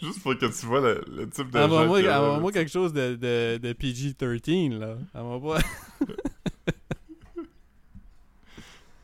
[0.01, 2.71] Juste pour que tu vois le, le type de Envoie-moi y a là, envoie-moi quelque
[2.71, 4.95] chose de, de, de PG-13 là.
[5.13, 5.65] Envoie pas.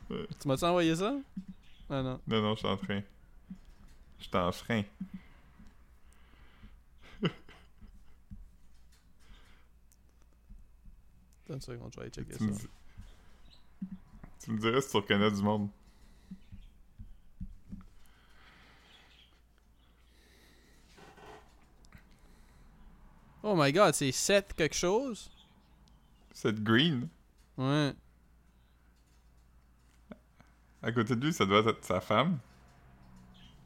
[0.10, 0.28] Ouais.
[0.40, 1.16] tu m'as-tu envoyé ça?
[1.90, 2.20] Ah non.
[2.28, 3.02] Non, non, je suis en train.
[4.20, 4.84] Je suis en frein.
[11.46, 12.60] Attends une seconde, je vais aller checker Tu me, ça.
[12.60, 13.88] dis-
[14.44, 15.70] tu me dirais si tu reconnais du monde.
[23.44, 25.30] Oh my god, c'est 7 quelque chose?
[26.34, 27.08] Cette green,
[27.58, 27.94] Ouais.
[30.82, 32.38] à côté de lui, ça doit être sa femme.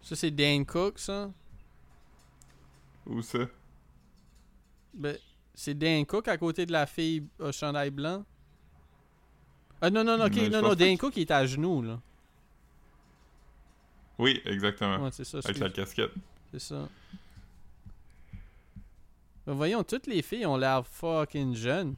[0.02, 1.32] Ça c'est Dane Cook ça?
[3.06, 3.40] Ou ça?
[4.94, 5.18] Ben,
[5.54, 8.24] c'est Dan Cook à côté de la fille au chandail blanc.
[9.82, 11.32] Ah non, non, non, ok, Mais je non, non, pas Dan que- Cook il est
[11.32, 12.00] à genoux, là.
[14.18, 14.98] Oui, exactement.
[15.04, 16.12] Ouais, c'est ça, Avec la casquette.
[16.52, 16.90] c'est ça.
[19.48, 21.96] Ben, voyons, toutes les filles ont l'air fucking jeunes.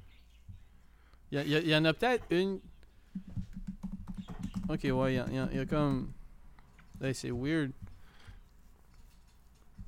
[1.32, 2.60] Il y, en a peut-être une...
[4.70, 6.12] Ok, ouais, il y, y a comme...
[7.02, 7.72] Hey, c'est weird.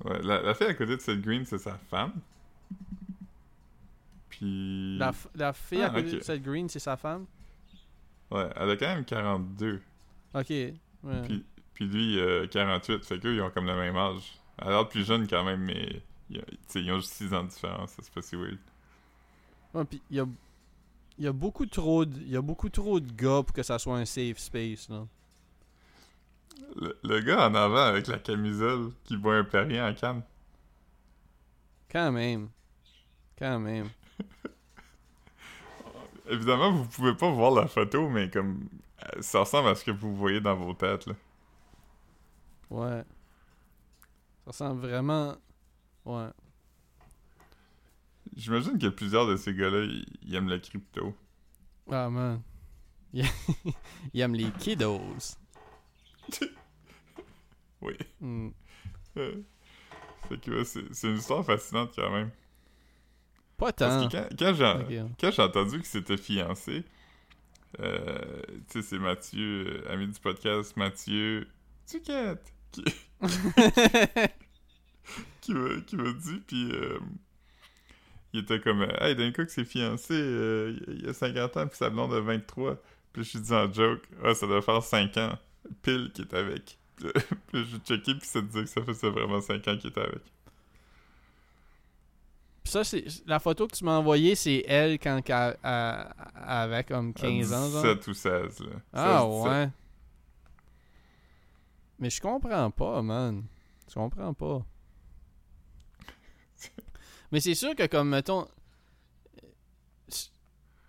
[0.04, 2.12] Ouais, la, la fille à côté de cette green, c'est sa femme.
[4.28, 4.98] Puis.
[4.98, 7.26] La, la fille à Ah, côté de cette green, c'est sa femme?
[8.30, 9.80] Ouais, elle a quand même 42.
[10.34, 10.72] Ok, ouais.
[11.24, 11.44] Puis,
[11.74, 13.04] puis lui, euh, 48.
[13.04, 14.34] Fait qu'eux, ils ont comme le même âge.
[14.58, 16.02] Elle a l'air plus jeune quand même, mais.
[16.30, 16.44] Ils, ont-
[16.74, 17.90] ils juste 6 ans de différence.
[17.90, 18.58] ça, C'est pas si weird.
[19.74, 20.26] Ouais, puis il y a,
[21.18, 23.78] y a beaucoup trop de, il y a beaucoup trop de gars pour que ça
[23.78, 25.06] soit un safe space là.
[26.76, 30.22] Le, le gars en avant avec la camisole qui boit un Perrier en canne.
[31.90, 32.48] Quand même.
[33.38, 33.88] Quand même.
[36.28, 38.68] Évidemment, vous pouvez pas voir la photo, mais comme.
[39.04, 41.14] euh, Ça ressemble à ce que vous voyez dans vos têtes, là.
[42.70, 43.04] Ouais.
[44.44, 45.36] Ça ressemble vraiment
[46.04, 46.28] ouais.
[48.36, 51.14] J'imagine que plusieurs de ces gars-là, ils, ils aiment le crypto.
[51.90, 52.42] Ah man.
[53.12, 53.24] Il
[54.12, 55.36] il aime les kiddos.
[57.80, 57.94] Oui.
[58.20, 58.48] Hmm.
[59.18, 59.34] Euh,
[60.28, 62.30] Fait que ouais, c'est c'est une histoire fascinante quand même.
[63.56, 64.08] Pas Parce tant.
[64.08, 64.28] que quand,
[65.20, 66.82] quand j'ai entendu qu'il s'était fiancé,
[67.80, 68.18] euh,
[68.70, 71.46] tu sais, c'est Mathieu, euh, ami du podcast, Mathieu
[71.86, 72.82] Tuquette, qui,
[75.40, 75.52] qui
[75.96, 76.98] m'a dit, puis euh,
[78.32, 81.90] il était comme Hey, Dan Cook s'est fiancé il y a 50 ans, puis sa
[81.90, 82.76] blonde a 23.
[83.12, 85.38] Puis je lui dis en joke Ah, ça doit faire 5 ans,
[85.82, 86.78] pile qui est avec.
[87.48, 90.22] Puis j'ai checké, puis ça disait que ça faisait vraiment 5 ans qu'il était avec.
[92.62, 96.42] Puis ça c'est la photo que tu m'as envoyée, c'est elle quand elle, elle- elle
[96.48, 97.82] avait comme 15 ans genre?
[97.82, 98.70] 17 ou 16, là.
[98.92, 99.44] Ah 16, 17.
[99.52, 99.68] ouais.
[101.98, 103.44] Mais je comprends pas, man.
[103.88, 104.62] Je comprends pas.
[107.32, 108.46] Mais c'est sûr que comme mettons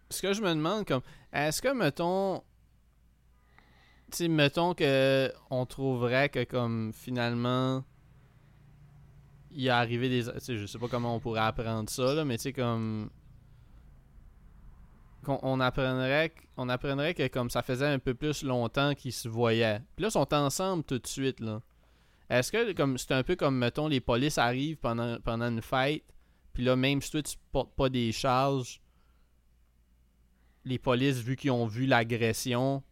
[0.10, 1.02] ce que je me demande comme
[1.34, 2.44] est-ce que mettons
[4.16, 7.84] sais mettons que on trouverait que comme finalement
[9.52, 12.26] il est arrivé des tu sais je sais pas comment on pourrait apprendre ça là
[12.26, 13.10] mais tu sais comme
[15.24, 19.82] qu'on on apprendrait apprendrait que comme ça faisait un peu plus longtemps qu'ils se voyaient.
[19.96, 21.62] Puis là ils sont ensemble tout de suite là.
[22.30, 26.04] Est-ce que comme c'est un peu comme mettons les polices arrivent pendant pendant une fête
[26.54, 28.82] Puis là, même si toi, tu portes pas des charges,
[30.64, 32.84] les polices, vu qu'ils ont vu l'agression,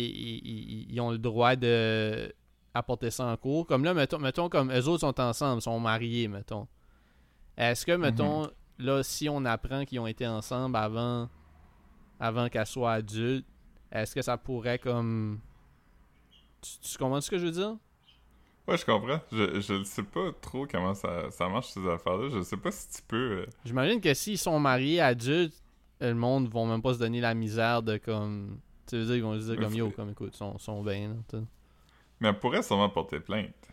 [0.00, 2.32] ils ils ont le droit de
[2.74, 3.66] apporter ça en cours.
[3.66, 6.66] Comme là, mettons, mettons comme eux autres sont ensemble, sont mariés, mettons.
[7.56, 11.28] Est-ce que, mettons, là, si on apprend qu'ils ont été ensemble avant,
[12.18, 13.46] avant qu'elle soit adulte,
[13.90, 15.40] est-ce que ça pourrait comme...
[16.62, 17.76] Tu, tu comprends ce que je veux dire?
[18.66, 19.20] Ouais, je comprends.
[19.30, 22.30] Je, je ne sais pas trop comment ça, ça marche, ces affaires-là.
[22.32, 23.40] Je sais pas si tu peux...
[23.40, 25.60] euh, J'imagine que s'ils sont mariés adultes,
[26.00, 28.60] le monde vont même pas se donner la misère de comme.
[28.86, 31.14] Tu veux dire, ils vont se dire comme yo, comme écoute, ils sont, sont bien.
[31.32, 31.40] là.
[32.20, 33.68] Mais elle pourrait sûrement porter plainte.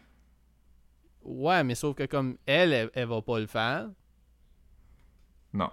[1.23, 3.89] Ouais, mais sauf que comme elle, elle, elle va pas le faire.
[5.53, 5.69] Non.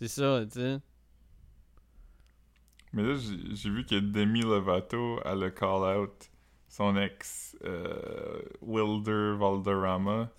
[0.00, 0.78] C'est ça, tu sais.
[2.92, 3.16] Mais là,
[3.52, 6.30] j'ai vu que Demi Lovato, elle a call out
[6.68, 10.30] son ex euh, Wilder Valderrama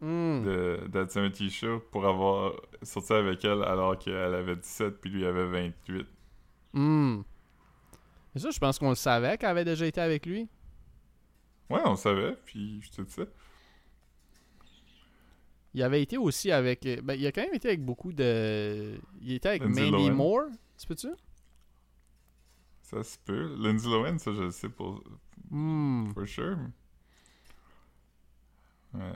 [0.00, 0.42] Hmm.
[0.42, 5.24] de That 70 Show pour avoir sorti avec elle alors qu'elle avait 17 puis lui
[5.24, 6.06] avait 28.
[6.72, 7.20] Hmm.
[8.34, 10.48] Mais ça, je pense qu'on le savait qu'elle avait déjà été avec lui.
[11.70, 13.22] Ouais, on savait, puis je te dis ça.
[15.74, 16.84] Il avait été aussi avec.
[16.86, 18.98] euh, Ben, il a quand même été avec beaucoup de.
[19.22, 20.14] Il était avec Lindsay Mandy Lohan.
[20.14, 20.44] Moore.
[20.78, 21.08] Tu peux-tu?
[22.82, 23.54] Ça se peut.
[23.58, 25.02] Lindsay Lohan, ça je le sais pour,
[25.50, 26.10] Hmm.
[26.14, 26.58] for sure.
[28.94, 29.12] Euh,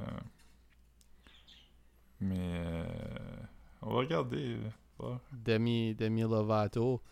[2.21, 2.87] mais euh,
[3.83, 4.57] on va regarder.
[5.03, 5.15] euh.
[5.33, 7.03] Demi, Demi Lovato.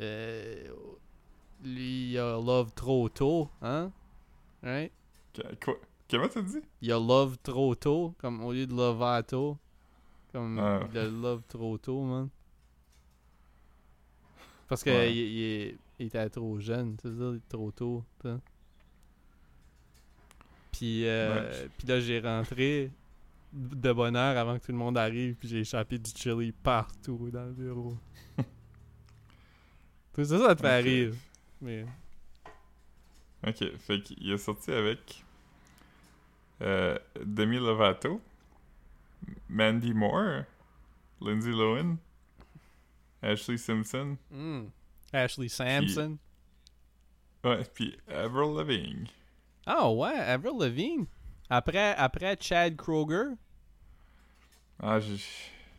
[0.00, 0.68] Euh,
[1.64, 3.90] il a Love trop tôt, hein?
[4.62, 4.92] Right?
[5.32, 5.74] Qu- Quoi?
[6.10, 6.60] Comment t'as dit?
[6.82, 9.56] Il a Love trop tôt, comme au lieu de Lovato.
[10.32, 10.80] Comme Ah.
[10.92, 12.28] il a Love trop tôt, man.
[14.68, 15.14] Parce que Ouais.
[15.14, 18.04] il, il était trop jeune, tu veux dire, trop tôt.
[18.20, 18.36] tu sais.
[20.72, 21.68] Puis, euh, Ouais.
[21.76, 22.90] puis là, j'ai rentré
[23.52, 27.28] de bonne heure avant que tout le monde arrive, puis j'ai échappé du chili partout
[27.30, 27.94] dans le bureau.
[30.14, 30.84] Tout ça, ça te fait Ok.
[30.84, 31.14] rire.
[31.62, 31.86] Mais...
[33.46, 35.24] Ok, fait qu'il est sorti avec
[36.60, 38.20] euh, Demi Lovato,
[39.48, 40.42] Mandy Moore,
[41.20, 41.96] Lindsay Lohan,
[43.22, 44.66] Ashley Simpson, Hmm.
[45.12, 46.18] Ashley Sampson.
[47.44, 49.06] ouais, puis Avril Lavigne.
[49.66, 51.06] Ah ouais, Avril Lavigne.
[51.50, 53.34] Après, après Chad Kroger.
[54.80, 55.16] Ah, j'ai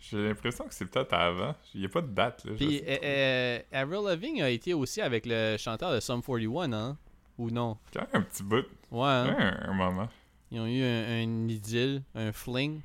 [0.10, 1.56] j'ai l'impression que c'est peut-être avant.
[1.74, 2.54] Il n'y a pas de date, là.
[2.58, 6.98] Puis euh, euh, Avril Lavigne a été aussi avec le chanteur de Sum 41, hein?
[7.38, 7.78] Ou non?
[7.94, 8.66] Quand même un petit bout.
[8.92, 9.36] Ouais, hein?
[9.66, 10.10] Un, un moment.
[10.52, 12.82] Ils ont eu un, un idylle, un fling.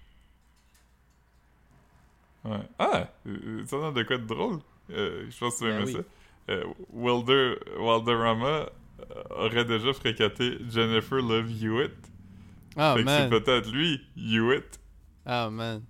[2.44, 2.60] Ouais.
[2.78, 3.08] Ah!
[3.26, 4.60] euh, Ça donne de quoi de drôle?
[4.90, 5.92] Euh, je pense que tu Ben oui.
[5.92, 6.54] ça.
[6.94, 8.68] Wilder, Walderrama euh,
[9.30, 11.92] aurait déjà fréquenté Jennifer Love Hewitt.
[12.76, 13.30] Ah fait que c'est man.
[13.30, 14.80] peut-être lui, Hewitt.
[15.26, 15.82] Ah man.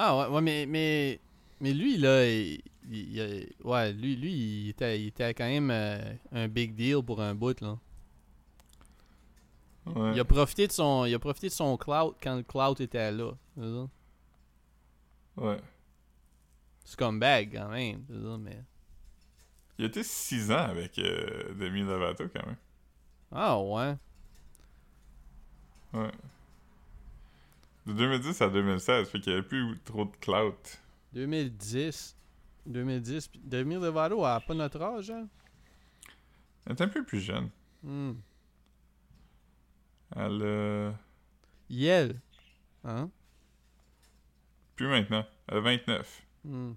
[0.00, 1.20] Ah ouais, ouais mais, mais,
[1.60, 2.62] mais lui là, il,
[3.64, 7.34] ouais, lui, lui il, était, il était quand même euh, un big deal pour un
[7.34, 7.76] bout là.
[9.86, 10.12] Ouais.
[10.14, 13.10] Il a profité de son, il a profité de son clout quand le clout était
[13.10, 13.32] là.
[15.36, 15.60] ouais.
[16.84, 18.04] Scumbag quand même,
[18.38, 18.62] mais.
[19.78, 22.56] Il été 6 ans avec euh, Demi Lovato quand même.
[23.32, 23.96] Ah ouais.
[25.92, 26.10] Ouais.
[27.88, 30.78] De 2010 à 2016, fait qu'il n'y avait plus trop de clout.
[31.14, 32.18] 2010.
[32.66, 33.28] 2010.
[33.28, 35.26] puis Demi Lovato a pas notre âge, hein?
[36.66, 37.48] Elle était un peu plus jeune.
[37.82, 38.12] Hmm.
[40.14, 40.92] Elle a...
[41.70, 42.20] Yel.
[42.84, 43.08] Hein?
[44.76, 45.24] Plus maintenant.
[45.46, 46.22] Elle a 29.
[46.44, 46.72] Hmm.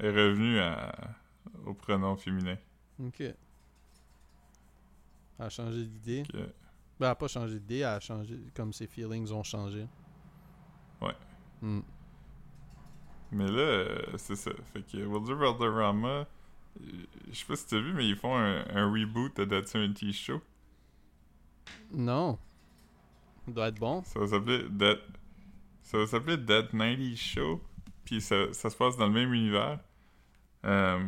[0.00, 1.14] Elle est revenue à...
[1.64, 2.58] au pronom féminin.
[3.02, 3.20] Ok.
[3.20, 3.34] Elle
[5.38, 6.24] a changé d'idée.
[6.98, 9.86] Ben, elle a pas changé d'idée, elle a changé comme ses feelings ont changé.
[11.00, 11.14] Ouais.
[11.60, 11.80] Hmm.
[13.32, 14.52] Mais là, euh, c'est ça.
[14.72, 16.26] Fait que Wilder Valderrama, euh,
[17.30, 20.12] je sais pas si t'as vu, mais ils font un, un reboot de That 70
[20.12, 20.40] Show.
[21.92, 22.38] Non.
[23.46, 24.02] Ça doit être bon.
[24.04, 25.00] Ça va s'appeler That...
[25.82, 27.60] Ça va s'appeler That 90 Show.
[28.04, 29.80] Puis ça, ça se passe dans le même univers.
[30.64, 31.04] Euh,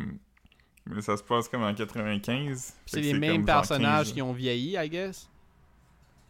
[0.86, 2.74] mais ça se passe comme en 95.
[2.86, 5.28] C'est les mêmes personnages qui ont vieilli, I guess.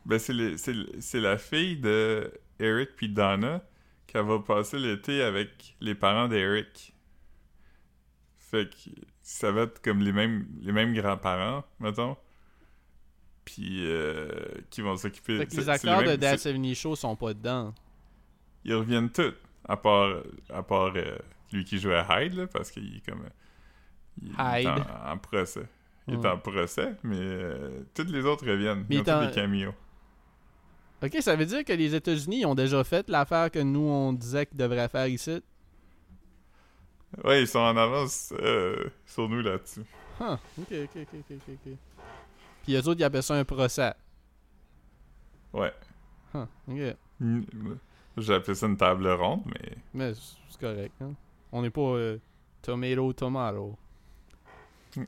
[0.07, 3.61] Ben, c'est la fille de Eric puis Donna
[4.07, 6.95] qui va passer l'été avec les parents d'Eric.
[8.39, 8.91] Fait que
[9.23, 12.17] ça va être comme les mêmes, les mêmes grands-parents, mettons.
[13.45, 14.29] Puis euh,
[14.71, 15.39] qui vont s'occuper...
[15.39, 17.75] Fait que les acteurs de mêmes- That c'est- 70 Show sont pas dedans.
[18.65, 19.35] Ils reviennent tous,
[19.69, 21.19] à part, à part euh,
[21.53, 23.25] lui qui jouait Hyde, là, parce qu'il est comme...
[24.23, 24.69] est Hyde.
[24.69, 25.67] en, en procès.
[26.09, 28.87] Il est en procès, mais euh, tous les autres reviennent.
[28.89, 29.75] Ils il ont tous des cameos.
[31.03, 34.47] Ok, ça veut dire que les États-Unis ont déjà fait l'affaire que nous on disait
[34.47, 35.43] qu'ils devraient faire ici?
[37.25, 39.85] Ouais, ils sont en avance euh, sur nous là-dessus.
[40.21, 40.37] Huh.
[40.59, 41.73] Ok, ok, ok, ok, ok.
[42.63, 43.95] Puis eux autres, ils appellent ça un procès.
[45.53, 45.73] Ouais.
[46.35, 46.47] Huh.
[46.69, 46.97] Ok.
[48.29, 49.77] Appelé ça une table ronde, mais.
[49.93, 50.95] Mais c'est correct.
[51.01, 51.13] Hein?
[51.53, 52.19] On n'est pas euh,
[52.63, 53.77] tomato, tomato.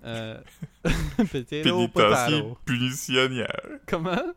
[0.04, 0.38] Euh,
[1.16, 2.58] potato, potato.
[2.64, 3.80] punitionnaire.
[3.86, 4.34] Comment?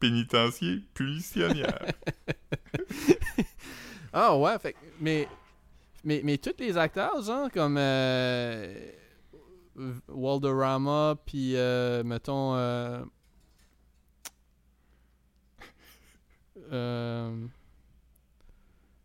[0.00, 1.78] Pénitencier punitionnaire.
[4.12, 5.28] Ah ouais, fait mais,
[6.02, 8.90] mais, mais tous les acteurs, genre, comme euh,
[10.08, 12.56] Walderama, puis euh, mettons.
[12.56, 13.04] Euh,
[16.72, 17.46] euh,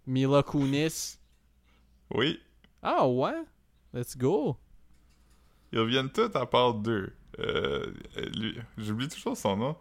[0.07, 1.19] Mila Kunis.
[2.13, 2.39] oui.
[2.81, 3.43] Ah ouais?
[3.93, 4.57] Let's go.
[5.71, 7.11] Ils reviennent tous à part deux.
[7.39, 7.91] Euh,
[8.77, 9.75] J'oublie toujours son nom.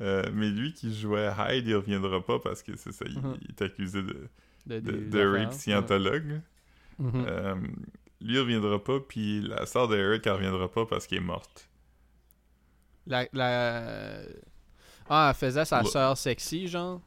[0.00, 3.36] Euh, mais lui qui jouait Hyde, il reviendra pas parce que c'est ça, il, Mhm.
[3.42, 4.30] il est accusé de,
[4.66, 6.40] De, rape scientologue.
[6.98, 7.24] Mhm.
[7.26, 7.54] Euh,
[8.22, 11.68] lui, il reviendra pas, puis la sœur d'Eric, elle reviendra pas parce qu'elle est morte.
[13.06, 14.20] La, la...
[15.08, 17.00] Ah, elle faisait sa sœur sexy, genre?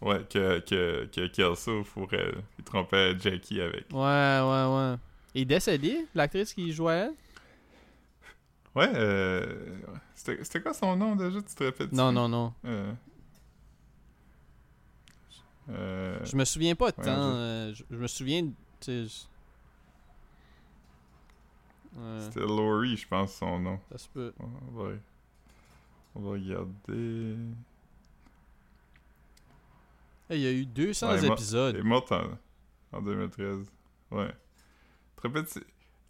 [0.00, 3.84] Ouais, que, que, que Kelso fourrait, il trompait Jackie avec.
[3.92, 4.96] Ouais, ouais, ouais.
[5.34, 7.12] Il est décédé, l'actrice qui jouait elle?
[8.76, 9.78] Ouais, euh,
[10.14, 12.54] c'était quoi son nom déjà, tu te rappelles Non, non, non.
[12.64, 12.92] Euh,
[15.70, 17.02] euh, Je me souviens pas tant.
[17.02, 18.44] Ouais, je- euh, je, me souviens.
[21.96, 23.80] Ouais, C'était Laurie, je pense, son nom.
[23.90, 24.32] ça se peut.
[24.38, 24.46] On
[24.80, 24.90] va,
[26.14, 27.36] on va regarder.
[30.28, 31.74] Hey, il y a eu 200 Ouais, épisodes.
[31.74, 32.22] Elle est morte en,
[32.92, 33.66] en 2013.
[34.12, 34.32] Ouais.
[35.20, 35.26] Te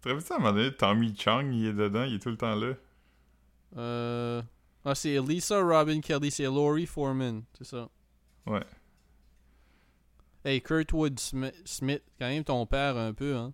[0.09, 2.29] rappelles-tu te rappelles-tu à un moment donné, Tommy Chong, il est dedans, il est tout
[2.29, 2.73] le temps là?
[3.77, 4.41] Euh...
[4.83, 7.87] Ah, c'est Lisa Robin Kelly, c'est Laurie Foreman, c'est ça.
[8.47, 8.63] Ouais.
[10.43, 13.53] Hey, Kurtwood Smi- Smith, quand même ton père un peu, hein.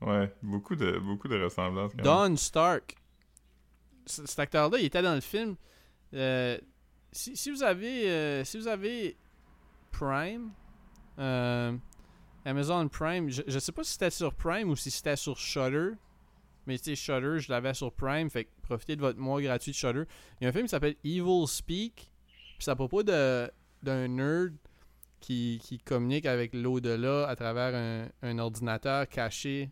[0.00, 1.92] Ouais, beaucoup de, beaucoup de ressemblances.
[1.92, 2.30] quand même.
[2.32, 2.96] Don Stark.
[4.06, 5.54] C- Cet acteur-là, il était dans le film.
[6.14, 6.58] Euh,
[7.12, 9.16] si, si vous avez, euh, si vous avez
[9.92, 10.50] Prime,
[11.20, 11.76] euh,
[12.46, 15.90] Amazon Prime, je, sais pas si c'était sur Prime ou si c'était sur Shutter.
[16.66, 19.72] Mais tu sais, Shutter, je l'avais sur Prime, fait que profitez de votre mois gratuit
[19.72, 20.04] de Shutter.
[20.40, 21.94] Il y a un film qui s'appelle Evil Speak.
[21.94, 23.50] Puis c'est à propos d'un
[23.82, 24.54] nerd
[25.18, 29.70] qui, qui communique avec l'au-delà à travers un, un ordinateur caché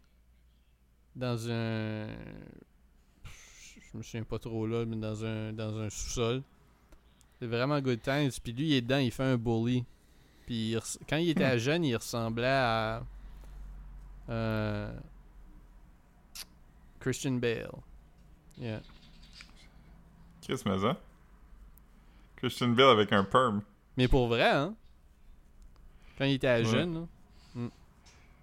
[1.15, 2.09] dans un.
[3.93, 6.43] Je me souviens pas trop là, mais dans un, dans un sous-sol.
[7.39, 8.33] C'est vraiment good times.
[8.43, 9.85] Puis lui, il est dedans, il fait un bully.
[10.47, 13.03] Puis il res- quand il était jeune, il ressemblait à.
[14.29, 14.93] euh,
[17.01, 17.71] Christian Bale.
[18.59, 18.81] Yeah.
[20.43, 20.97] Chris Mazan.
[22.37, 23.63] Christian Bale avec un perm.
[23.97, 24.75] Mais pour vrai, hein?
[26.19, 26.65] Quand il était Ouais.
[26.65, 27.07] jeune, là.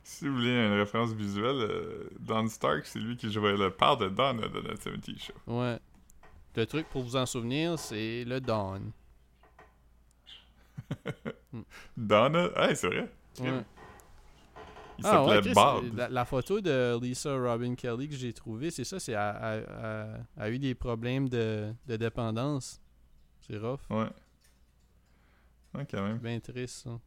[0.03, 3.95] Si vous voulez une référence visuelle, euh, Don Stark, c'est lui qui jouait le père
[3.97, 5.33] de de la 70 Show.
[5.47, 5.79] Ouais.
[6.55, 8.91] Le truc pour vous en souvenir, c'est le Dawn.
[11.97, 12.49] Donna?
[12.55, 13.11] Ah, c'est vrai.
[13.39, 13.63] Ouais.
[14.99, 15.97] Il Ah ouais, s'appelait Chris, Bob.
[15.97, 20.49] la, la photo de Lisa Robin Kelly que j'ai trouvée, c'est ça, c'est a, a-
[20.49, 22.79] eu des problèmes de, de dépendance.
[23.41, 23.79] C'est rough.
[23.89, 24.09] Ouais.
[25.73, 26.17] Ouais, quand même.
[26.19, 26.99] Bien triste, ça.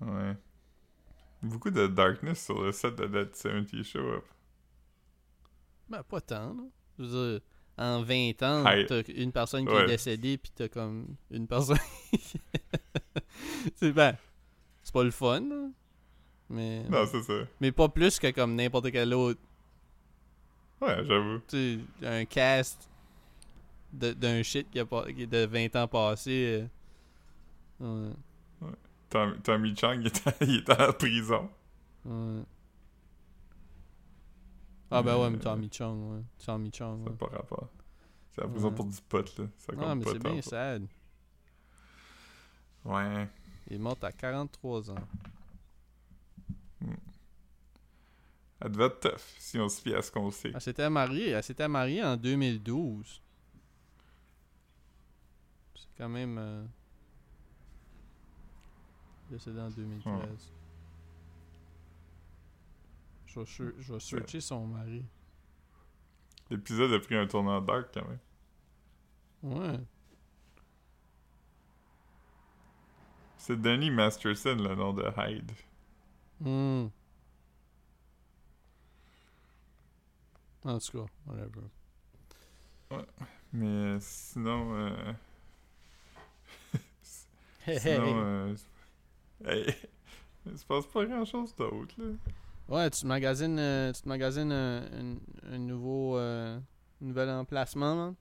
[0.00, 0.36] Ouais.
[1.42, 4.24] Beaucoup de darkness sur le set de That 70 Show Up.
[5.88, 6.62] Ben, pas tant, là.
[6.98, 7.08] Je veux
[7.38, 7.40] dire,
[7.76, 9.82] en 20 ans, t'as une personne qui Ouais.
[9.84, 11.78] est décédée, puis t'as comme une personne.
[13.76, 14.16] c'est ben,
[14.82, 15.68] c'est pas le fun, là.
[16.50, 17.32] Mais, Non, c'est ça.
[17.60, 19.40] mais pas plus que comme n'importe quel autre.
[20.80, 21.40] Ouais, j'avoue.
[21.48, 22.88] Tu un cast
[23.92, 26.66] d'un shit qui a pas, qui est de 20 ans passés.
[27.80, 28.10] euh,
[28.60, 28.68] ouais.
[29.08, 31.48] Tom- Tommy Chang, il était, il était en prison.
[32.04, 32.42] Ouais.
[34.96, 36.22] Ah ben ouais, mais Euh, Tommy Chung, ouais.
[36.44, 37.16] Tommy Chung, Ça n'a ouais.
[37.16, 37.68] pas rapport.
[38.32, 38.74] C'est la prison Ouais.
[38.74, 39.46] pour du pot, là.
[39.58, 40.86] Ça compte Ah, mais c'est bien sad.
[42.84, 43.28] Ouais.
[43.68, 44.94] Il est mort à 43 ans.
[48.60, 50.50] Elle devait être tough, si on se fie à ce qu'on sait.
[50.54, 53.20] Elle s'était mariée, elle s'était mariée en 2012.
[55.74, 56.36] C'est quand même...
[56.38, 56.64] Euh...
[59.30, 60.52] Décédée en 2013.
[63.34, 65.04] Je vais, sur- je vais searcher son mari.
[66.50, 68.18] L'épisode a pris un tournant dark, quand même.
[69.42, 69.80] Ouais.
[73.36, 75.50] C'est Danny Masterson, le nom de Hyde.
[76.40, 76.86] Hmm.
[80.64, 81.68] En tout cas, whatever.
[83.52, 85.12] Mais sinon, euh,
[87.02, 87.24] sinon,
[87.66, 87.98] hey.
[87.98, 88.56] euh,
[89.44, 89.74] hey,
[90.46, 92.12] il se passe pas grand chose d'autre, là.
[92.68, 96.58] Ouais, tu te magasines, euh, tu te magasines un, un- un nouveau, euh,
[97.00, 98.14] nouvel emplacement, man.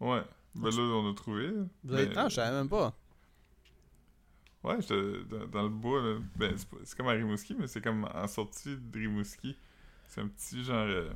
[0.00, 0.22] Ouais.
[0.56, 1.50] Ben là, on a trouvé.
[1.84, 2.92] Vous avez Mais- le temps, je savais même pas.
[4.64, 4.78] Ouais,
[5.30, 6.18] dans, dans le bois, là.
[6.36, 9.56] Ben, c'est comme à Rimouski, mais c'est comme en sortie de Rimouski.
[10.08, 10.86] C'est un petit genre.
[10.88, 11.10] Euh,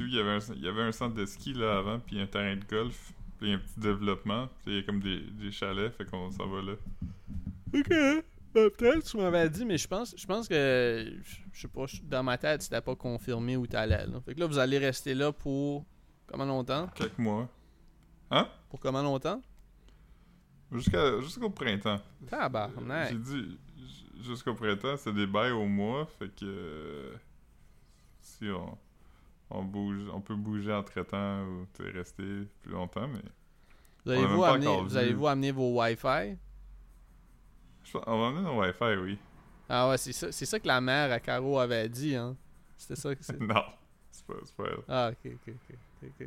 [0.00, 2.26] il y avait un, il y avait un centre de ski là avant, puis un
[2.26, 5.92] terrain de golf, puis un petit développement, puis il y a comme des, des chalets,
[5.96, 6.72] fait qu'on s'en va là.
[7.74, 8.24] Ok.
[8.52, 11.14] Peut-être tu m'avais dit, mais je pense, je pense que,
[11.52, 14.06] je sais pas, dans ma tête, c'était pas confirmé où t'allais.
[14.06, 14.20] Là.
[14.20, 15.86] Fait que là, vous allez rester là pour
[16.26, 16.88] comment longtemps?
[16.94, 17.48] Quelques mois.
[18.68, 19.40] Pour comment longtemps?
[20.70, 22.00] Jusqu'à, jusqu'au printemps.
[22.26, 23.10] Tabarnak.
[23.12, 23.58] J'ai dit
[24.22, 27.14] jusqu'au printemps, c'est des bails au mois, fait que euh,
[28.20, 28.78] si on,
[29.50, 32.22] on bouge, on peut bouger entre temps ou rester
[32.62, 33.20] plus longtemps, mais
[34.04, 34.96] Vous allez-vous amener, vous vu.
[34.96, 36.36] allez-vous amener vos Wi-Fi?
[37.94, 39.18] On va emmener nos Wi-Fi, oui.
[39.68, 42.36] Ah ouais, c'est ça, c'est ça que la mère à Caro avait dit, hein.
[42.76, 43.40] C'était ça que c'est.
[43.40, 43.64] non,
[44.10, 44.78] c'est pas, c'est pas elle.
[44.88, 45.54] Ah, ok, ok,
[46.04, 46.26] ok.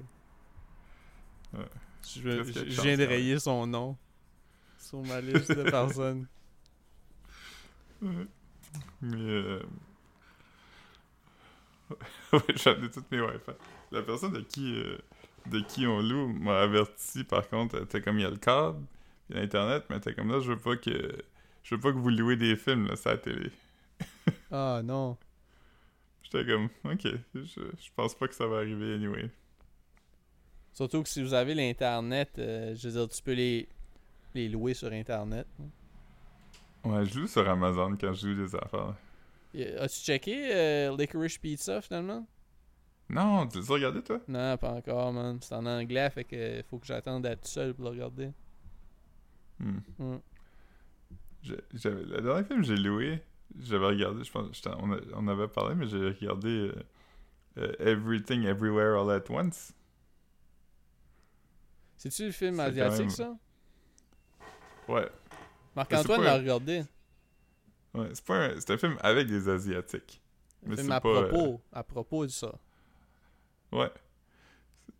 [1.53, 1.65] Ouais.
[2.07, 3.97] Je, viens- je de viens rayer son nom
[4.77, 6.27] sur ma liste de personnes.
[8.01, 8.27] Ouais.
[9.01, 9.63] Mais euh...
[12.33, 13.51] ouais, j'ai amené toutes mes Wi-Fi.
[13.91, 14.97] La personne de qui euh,
[15.47, 18.35] de qui on loue m'a averti par contre, elle était comme il y a le
[18.37, 18.83] câble,
[19.29, 21.15] il y a internet, mais elle était comme là, je veux pas que
[21.65, 23.51] je veux pas que vous louez des films là, sur la télé.
[24.51, 25.17] Ah non.
[26.23, 29.29] J'étais comme OK, je, je pense pas que ça va arriver anyway.
[30.71, 33.67] Surtout que si vous avez l'Internet, euh, je veux dire, tu peux les,
[34.33, 35.47] les louer sur Internet.
[36.83, 38.95] Ouais, je loue sur Amazon quand je loue des affaires.
[39.79, 42.27] As-tu checké euh, Licorice Pizza finalement?
[43.09, 44.19] Non, tu l'as regardé toi?
[44.27, 45.39] Non, pas encore, man.
[45.41, 48.31] C'est en anglais, fait que faut que j'attende d'être tout seul pour le regarder.
[49.59, 49.79] Hmm.
[49.97, 50.17] Hmm.
[51.73, 53.21] J'avais- le dernier film que j'ai loué,
[53.59, 56.73] j'avais regardé, je pense, on, a- on avait parlé, mais j'ai regardé euh,
[57.57, 59.73] euh, Everything Everywhere All At Once.
[61.97, 63.35] C'est-tu le film asiatique, même- ça?
[64.87, 65.09] Ouais,
[65.75, 66.83] Marc-Antoine l'a un- regardé.
[67.95, 70.21] ouais c'est pas un, c'est un film avec des Asiatiques.
[70.65, 72.53] Un Mais film à pas, euh, propos, à propos de ça.
[73.71, 73.91] Ouais.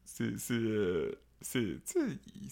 [0.03, 1.79] C'est, c'est, euh, c'est,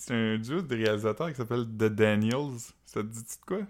[0.09, 2.57] un duo de réalisateurs qui s'appelle The Daniels.
[2.85, 3.61] Ça te dit de quoi?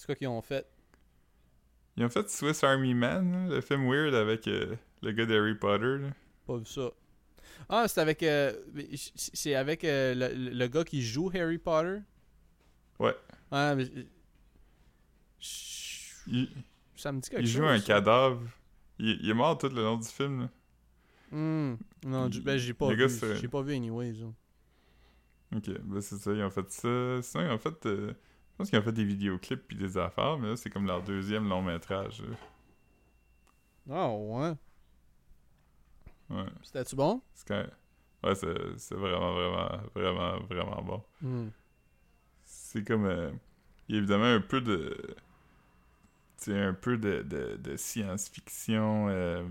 [0.00, 0.66] C'est quoi qu'ils ont fait?
[1.98, 5.54] Ils ont fait Swiss Army Man, là, le film weird avec euh, le gars d'Harry
[5.54, 5.98] Potter.
[5.98, 6.08] là.
[6.46, 6.90] Pas vu ça.
[7.68, 8.22] Ah, c'est avec.
[8.22, 8.54] euh,
[9.14, 11.98] c'est avec euh, le, le gars qui joue Harry Potter?
[12.98, 13.14] Ouais.
[13.52, 13.84] Ouais, mais.
[16.26, 16.48] Il,
[16.96, 17.56] Ça me dit quelque il chose.
[17.58, 17.84] joue un ça.
[17.86, 18.40] cadavre.
[18.98, 20.40] Il, il est mort tout le long du film.
[20.42, 20.48] là.
[21.36, 21.76] Hmm.
[22.04, 23.08] Non, Il- ben j'ai pas vu.
[23.40, 24.12] J'ai pas vu anyways.
[24.14, 24.26] là.
[25.56, 27.22] Ok, ben c'est ça, ils ont fait ça.
[27.22, 27.86] Sinon, ils ont fait.
[27.86, 28.14] euh,
[28.60, 31.48] pense qu'ils ont fait des vidéoclips puis des affaires, mais là, c'est comme leur deuxième
[31.48, 32.22] long métrage.
[33.90, 34.54] Ah ouais.
[36.30, 37.20] Ouais, C'était-tu bon?
[37.46, 37.64] quand
[38.22, 41.02] Ouais, c'est c'est vraiment, vraiment, vraiment, vraiment bon.
[41.22, 41.48] Hmm.
[42.44, 43.06] C'est comme.
[43.06, 43.30] euh,
[43.88, 44.96] il y a évidemment un peu de.
[46.38, 49.08] Tu sais, un peu de, de, de science-fiction.
[49.10, 49.44] euh,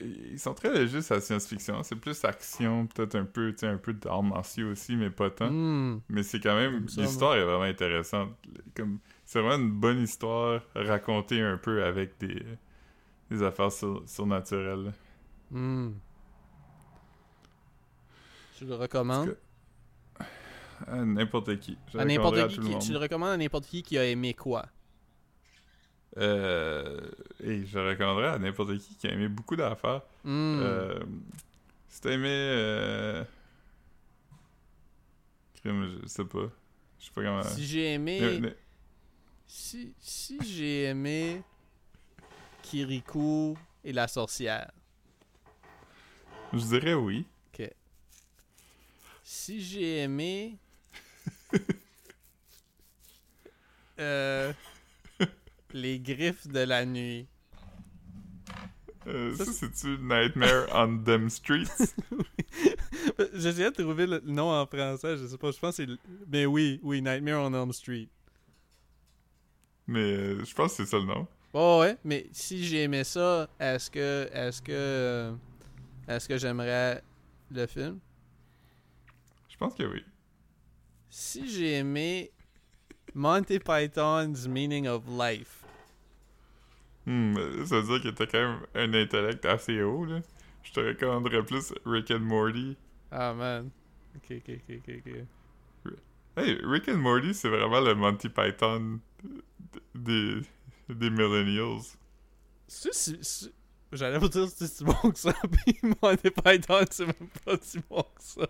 [0.00, 1.82] ils sont très légers sur la science-fiction.
[1.82, 5.30] C'est plus action, peut-être un peu, tu sais, un peu d'arts martiaux aussi, mais pas
[5.30, 5.50] tant.
[5.50, 6.00] Hmm.
[6.08, 6.86] Mais c'est quand même.
[6.96, 8.30] L'histoire est vraiment intéressante.
[8.74, 12.42] Comme, c'est vraiment une bonne histoire racontée un peu avec des,
[13.30, 14.92] des affaires sur- surnaturelles.
[15.50, 15.90] Hmm.
[18.58, 19.36] Tu le recommandes?
[20.86, 21.78] À n'importe qui.
[21.92, 24.66] Je À n'importe à qui, tu le recommandes à n'importe qui qui a aimé quoi?
[26.18, 27.00] Euh,
[27.42, 30.02] et je recommanderais à n'importe qui qui a aimé beaucoup d'affaires.
[30.24, 30.60] Hmm.
[30.62, 31.00] Euh,
[31.88, 32.28] si t'as aimé.
[32.30, 33.24] Euh...
[35.60, 36.50] crime, je sais pas.
[36.98, 37.42] Je sais pas comment.
[37.42, 38.54] si j'ai aimé.
[39.46, 41.42] Si, si j'ai aimé
[42.62, 44.70] Kirikou et la sorcière.
[46.52, 47.26] Je dirais oui.
[49.28, 50.56] Si j'ai aimé.
[53.98, 54.52] euh,
[55.76, 57.26] les griffes de la nuit.
[59.06, 61.94] Euh, Ça, ça, c'est-tu Nightmare on Them Streets?
[63.34, 65.98] J'essayais de trouver le nom en français, je sais pas, je pense que c'est.
[66.28, 68.08] Mais oui, oui, Nightmare on Elm Street.
[69.86, 71.26] Mais euh, je pense que c'est ça le nom.
[71.52, 74.28] Oh ouais, mais si j'ai aimé ça, est-ce que.
[74.32, 74.72] Est-ce que.
[74.72, 75.32] euh,
[76.08, 77.00] Est-ce que j'aimerais
[77.52, 78.00] le film?
[79.48, 80.04] Je pense que oui.
[81.08, 82.32] Si j'ai aimé
[83.14, 85.55] Monty Python's Meaning of Life.
[87.06, 90.20] Hmm, ça veut dire que t'as quand même un intellect assez haut, là.
[90.64, 92.76] je te recommanderais plus Rick and Morty.
[93.12, 93.70] Ah, man.
[94.16, 95.06] Ok, ok, ok, ok.
[95.86, 95.92] ok.
[96.36, 99.00] Hey, Rick and Morty, c'est vraiment le Monty Python
[99.94, 100.40] des,
[100.88, 101.80] des millennials.
[102.68, 103.50] C'est
[103.92, 105.32] J'allais vous dire si c'est si bon que ça,
[105.64, 108.46] pis Monty Python, c'est même pas si bon que ça.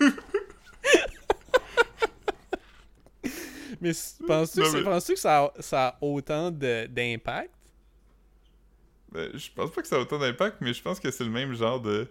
[3.80, 3.92] Mais
[4.26, 7.50] penses-tu que, mais- penses-tu que ça, a, ça a autant d'impact?
[9.12, 11.30] Ben, je pense pas que ça a autant d'impact, mais je pense que c'est le
[11.30, 12.08] même genre de.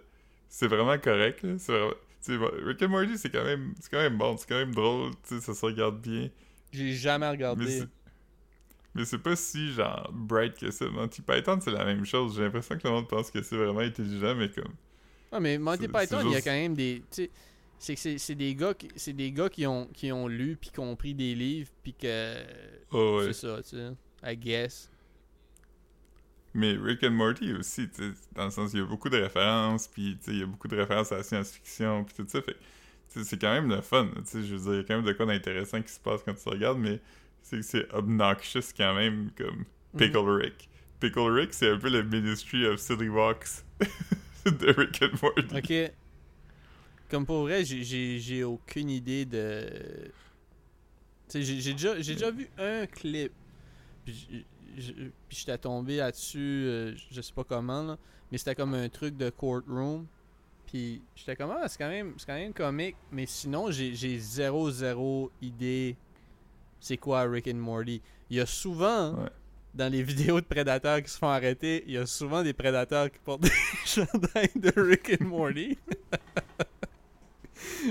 [0.48, 1.54] C'est vraiment correct, là.
[1.58, 2.50] C'est vraiment.
[2.66, 3.72] Rick and Morty, c'est quand même.
[3.80, 6.28] C'est quand même bon, c'est quand même drôle, tu sais, ça se regarde bien.
[6.72, 7.66] J'ai jamais Mais regardé.
[7.80, 7.88] c'est.
[8.94, 10.84] Mais c'est pas si, genre, bright que ça.
[10.90, 12.34] Monty Python, c'est la même chose.
[12.36, 14.74] J'ai l'impression que le monde pense que c'est vraiment intelligent, mais comme.
[15.32, 17.02] Ah, mais Monty C'est- Python, il y a quand même des.
[17.78, 20.54] C'est que c'est- c'est des gars qui c'est des gars qui ont qui ont lu
[20.60, 22.34] puis qui ont pris des livres puis que
[22.90, 23.26] Oh, ouais.
[23.32, 23.92] c'est ça, tu sais.
[24.22, 24.90] I guess.
[26.54, 29.16] Mais Rick and Morty aussi, tu sais, dans le sens, il y a beaucoup de
[29.18, 32.24] références, puis tu sais, il y a beaucoup de références à la science-fiction, puis tout
[32.28, 32.56] ça, fait
[33.08, 35.04] c'est quand même le fun, tu sais, je veux dire, il y a quand même
[35.04, 37.00] de quoi d'intéressant qui se passe quand tu regardes, mais
[37.42, 39.64] c'est c'est obnoxious quand même, comme
[39.96, 40.68] Pickle Rick.
[41.00, 43.64] Pickle Rick, c'est un peu le Ministry of Silly Walks
[44.44, 45.56] de Rick and Morty.
[45.56, 45.92] Ok.
[47.10, 49.66] Comme pour vrai, j'ai- aucune idée de.
[51.28, 53.32] Tu sais, j'ai j'ai déjà, j'ai déjà vu un clip.
[54.04, 54.46] Puis
[54.76, 57.98] j'- j'- puis j'étais tombé là-dessus, euh, je sais pas comment, là.
[58.30, 60.06] Mais c'était comme un truc de courtroom.
[60.66, 62.96] Puis j'étais comme, ah, c'est quand, même- quand même comique.
[63.10, 65.96] Mais sinon, j'ai j'ai zéro, zéro idée
[66.78, 68.00] c'est quoi Rick and Morty.
[68.30, 69.28] Il y a souvent, Ouais.
[69.74, 70.02] dans les
[70.32, 73.40] vidéos de prédateurs qui se font arrêter, il y a souvent des prédateurs qui portent
[73.42, 73.50] des
[73.84, 75.76] chandails de Rick and Morty.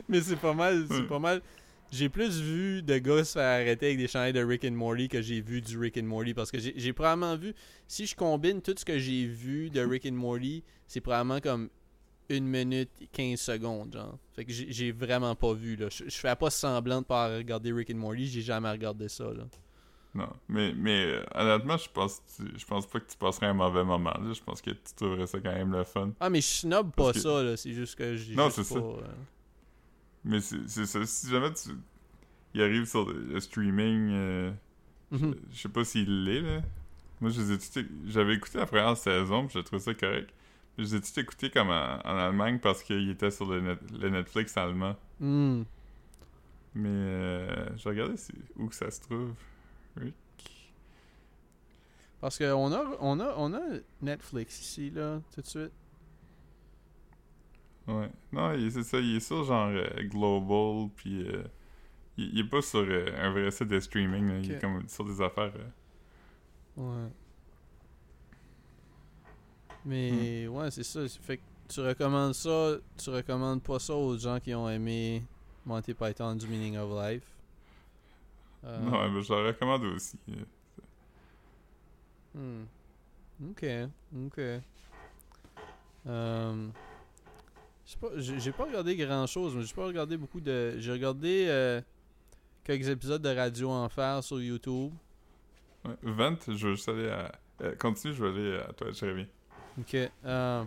[0.07, 1.07] Mais c'est pas mal, c'est Ouais.
[1.07, 1.41] pas mal.
[1.91, 5.07] J'ai plus vu de gars se faire arrêter avec des chandails de Rick and Morty
[5.09, 7.53] que j'ai vu du Rick and Morty parce que j'ai probablement vu
[7.87, 11.69] si je combine tout ce que j'ai vu de Rick and Morty, c'est probablement comme
[12.29, 14.19] une minute 15 secondes genre.
[14.35, 15.87] Fait que j'ai vraiment pas vu là.
[15.89, 19.23] Je je fais pas semblant de pas regarder Rick and Morty, j'ai jamais regardé ça
[19.25, 19.45] là.
[20.15, 23.83] Non, mais, mais euh, honnêtement, je pense, je pense pas que tu passerais un mauvais
[23.83, 24.33] moment, là.
[24.33, 26.11] Je pense que tu trouverais ça quand même le fun.
[26.19, 28.67] Ah mais je snob pas que- ça là, c'est juste que j'ai Non, c'est pas,
[28.69, 28.75] ça.
[28.79, 29.01] euh,
[30.29, 31.69] Mais c'est ça, si jamais tu...
[32.53, 34.09] Il arrive sur le, streaming...
[34.11, 34.51] euh,
[35.11, 35.35] mhm.
[35.51, 36.61] Je sais pas s'il l'est, là.
[37.19, 40.29] Moi, je les J'avais écouté la première saison, puis j'ai trouvé ça correct.
[40.77, 43.91] Je les ai tous écoutés comme en, en Allemagne parce qu'il était sur le, net-
[43.99, 44.95] le Netflix allemand.
[45.19, 45.63] Hmm.
[46.75, 49.33] Mais euh, je regardais si- où que ça se trouve.
[49.97, 50.13] Rick.
[52.21, 53.61] Parce que on a on a on a
[54.01, 55.71] Netflix ici là tout de suite.
[57.89, 58.09] Ouais.
[58.31, 61.43] Non, c'est ça, il est sur genre euh, Global, puis euh,
[62.17, 64.37] il, il est pas sur euh, un vrai site de streaming, là.
[64.37, 65.53] il est comme sur des affaires.
[66.77, 67.07] Ouais.
[69.85, 71.07] Mais ouais, c'est ça.
[71.07, 75.23] Fait que tu recommandes ça, tu recommandes pas ça aux gens qui ont aimé
[75.65, 77.23] Monty Python du Meaning of Life?
[78.63, 80.17] Non, mais je le recommande aussi.
[82.35, 82.63] hmm.
[83.49, 83.65] Ok,
[84.27, 84.39] ok.
[86.07, 86.67] Euh,
[87.97, 90.75] pas, j'ai j'ai pas regardé grand chose, mais j'ai pas regardé beaucoup de.
[90.79, 91.81] J'ai regardé euh,
[92.63, 94.91] quelques épisodes de Radio Enfer sur YouTube.
[95.85, 95.95] Ouais.
[96.03, 97.31] Vent, je veux juste aller à.
[97.61, 99.27] euh, continue, je vais aller à toi, reviens.
[99.79, 99.95] Ok.
[100.25, 100.63] euh,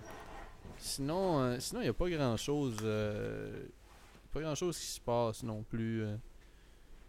[0.78, 2.76] sinon, euh, sinon il n'y a pas grand chose.
[4.32, 6.04] pas grand chose qui se passe non plus.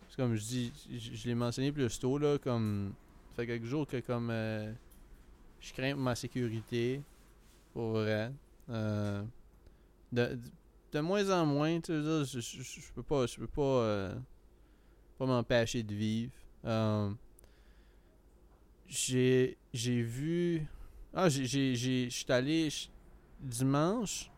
[0.10, 2.94] C'est comme je dis, je, je l'ai mentionné plus tôt là, comme
[3.32, 4.72] ça fait quelques jours que comme euh,
[5.60, 7.02] je crains pour ma sécurité,
[7.74, 8.32] pour vrai.
[8.70, 9.24] Euh,
[10.14, 10.40] de,
[11.02, 14.16] moins en moins, tu sais, je, je, je- peux pas, je peux pas, euh,
[15.18, 16.34] pas m'empêcher de vivre.
[16.66, 17.10] Euh,
[18.88, 20.66] j'ai, vu,
[21.14, 22.70] ah, j'ai, j'ai, allé
[23.40, 24.32] dimanche,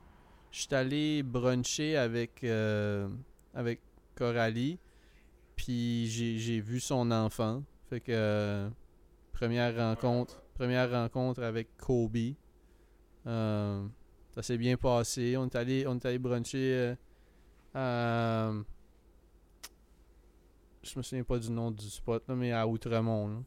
[0.51, 3.09] je allé bruncher avec, euh,
[3.53, 3.81] avec
[4.15, 4.79] Coralie,
[5.57, 7.63] puis j'ai, vu son enfant.
[7.89, 8.69] Fait que
[9.33, 12.33] première rencontre, première rencontre avec Kobe.
[14.37, 15.35] Euh, ça s'est bien passé.
[15.37, 16.95] On est allé, on est allé bruncher euh,
[17.73, 18.51] à,
[20.83, 23.27] je me souviens pas du nom du spot là, mais à Outremont.
[23.27, 23.37] là.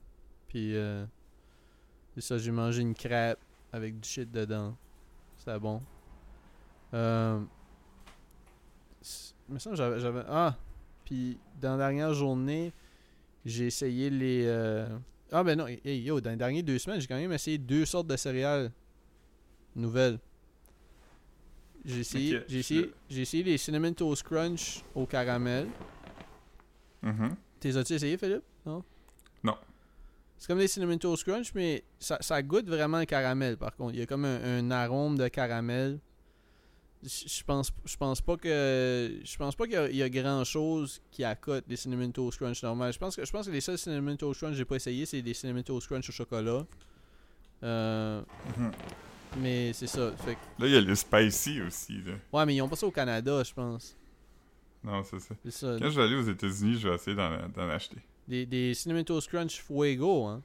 [0.48, 1.04] Puis euh,
[2.14, 3.38] c'est ça, j'ai mangé une crêpe
[3.72, 4.76] avec du shit dedans.
[5.36, 5.80] C'était bon.
[6.94, 7.40] Euh,
[9.02, 10.56] semble que j'avais, Ah!
[11.04, 12.72] Puis dans la dernière journée,
[13.44, 14.44] j'ai essayé les.
[14.46, 14.98] euh,
[15.32, 17.86] Ah ben non, hey, yo, dans les dernières deux semaines, j'ai quand même essayé deux
[17.86, 18.70] sortes de céréales
[19.74, 20.18] nouvelles.
[21.88, 25.66] J'ai essayé, j'ai essayé, j'ai essayé les Cinnamon Toast Crunch au caramel.
[27.02, 27.34] Mhm.
[27.58, 28.42] T'es as-tu essayé, Philippe?
[28.66, 28.84] Non?
[29.42, 29.56] Non.
[30.36, 33.94] C'est comme des Cinnamon Toast Crunch, mais ça, ça goûte vraiment le caramel, par contre.
[33.94, 35.98] Il y a comme un, un arôme de caramel.
[37.02, 40.10] Je pense, je pense pas que je pense pas qu'il y a- il y, a
[40.10, 42.92] grand chose qui accote des cinnamon toast crunch normales.
[42.92, 45.06] Je pense que je pense que les seuls cinnamon toast crunch que j'ai pas essayé
[45.06, 46.66] c'est des cinnamon toast crunch au chocolat.
[47.62, 48.20] Euh,
[48.58, 48.72] Mhm.
[49.36, 50.12] Mais c'est ça.
[50.16, 52.12] Fait que- Là, il y a le spicy aussi, là.
[52.32, 53.96] ouais, mais ils ont pas ça au Canada, je pense.
[54.84, 55.34] Non, c'est ça.
[55.78, 57.98] Quand je vais aller aux États-Unis, je vais essayer d'en acheter.
[58.28, 60.42] Des, des Cinnamon Toast Crunch Fuego, hein.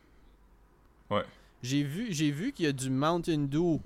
[1.10, 1.24] Ouais.
[1.62, 3.80] J'ai vu, j'ai vu qu'il y a du Mountain Dew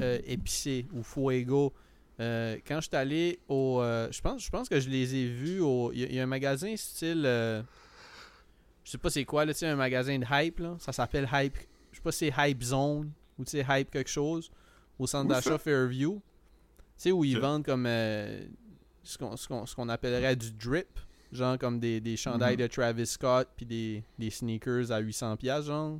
[0.00, 1.72] euh, épicé ou Fuego.
[2.20, 3.80] Euh, quand je suis allé au.
[3.82, 5.92] euh, je, pense, je pense que je les ai vus au.
[5.92, 7.22] Il y, a- il y a un magasin style.
[8.84, 10.76] je sais pas c'est quoi, là, tu sais, un magasin de hype, là.
[10.78, 11.56] Ça s'appelle Hype.
[11.92, 14.50] Je sais pas si c'est Hype Zone ou tu sais, Hype quelque chose.
[14.98, 15.58] Au centre d'achat?
[15.58, 16.14] Fairview.
[16.14, 16.20] Tu
[16.96, 17.86] sais, où ils vendent comme.
[17.86, 18.42] euh,
[19.04, 19.16] ce
[19.74, 20.98] qu'on appellerait du drip.
[21.30, 22.62] Genre comme des, des chandails Mhm.
[22.62, 25.98] de Travis Scott puis des, des sneakers à 800$, piastres, genre.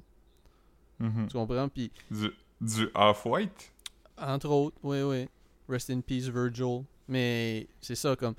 [0.98, 1.26] Mhm.
[1.28, 1.68] Tu comprends?
[1.68, 2.30] Puis, Du,
[2.60, 3.72] du Off-White?
[4.16, 5.28] entre autres, oui, oui.
[5.68, 6.82] Rest in peace, Virgil.
[7.08, 8.34] Mais c'est ça, comme.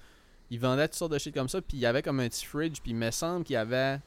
[0.52, 2.43] Ils vendaient toutes sortes de shit comme ça, puis il y avait comme un petit
[2.45, 4.00] fridge, puis il me semble qu'il y avait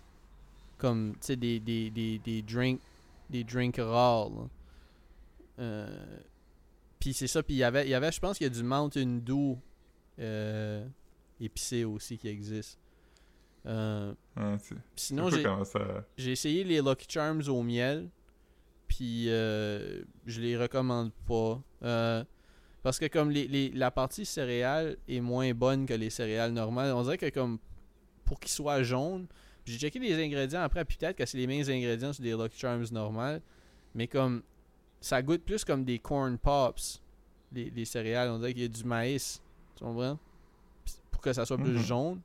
[0.77, 2.81] comme, tu sais, des, des, des, des drinks,
[3.31, 4.49] des drinks rares, là.
[5.59, 6.19] Euh,
[6.99, 8.53] puis c'est ça, puis il y avait, il y avait je pense qu'il y a
[8.53, 9.57] du Mountain Dew
[10.19, 10.87] euh,
[11.41, 12.79] épicé aussi qui existe.
[13.67, 14.13] Euh,
[14.59, 15.37] c'est- sinon, ça...
[16.17, 18.09] J'ai essayé les Lucky Charms au miel,
[18.89, 21.63] puis euh, je les recommande pas.
[21.85, 22.25] Euh,
[22.83, 26.93] parce que comme les, les- la partie céréales est moins bonne que les céréales normales,
[26.93, 27.59] on dirait que comme
[28.25, 29.27] pour qu'ils soient jaunes,
[29.65, 32.59] j'ai checké les ingrédients après, puis peut-être que c'est les mêmes ingrédients sur des Lucky
[32.59, 33.41] Charms normales,
[33.95, 34.43] mais comme
[35.03, 37.03] ça goûte plus comme des corn pops,
[37.53, 39.43] les, les céréales, on dirait qu'il y a du maïs,
[39.77, 40.19] tu comprends?
[41.11, 41.79] Pour que ça soit plus Mhm.
[41.83, 42.21] jaune.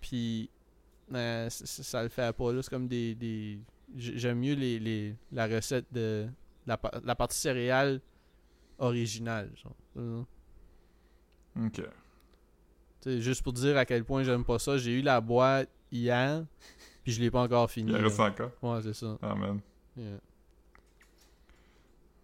[0.00, 0.48] Puis
[1.12, 3.58] euh, ça le fait pas c'est comme des, des...
[3.96, 6.26] j'aime mieux les, les la recette de
[6.66, 8.00] la, la partie céréale
[8.78, 10.24] originale genre.
[11.56, 11.72] Ok.
[11.74, 11.82] tu
[13.00, 16.44] sais, juste pour dire à quel point j'aime pas ça j'ai eu la boîte hier
[17.04, 18.50] puis je l'ai pas encore fini Il reste encore?
[18.62, 19.60] ouais c'est ça Ah, man.
[19.96, 20.18] Yeah.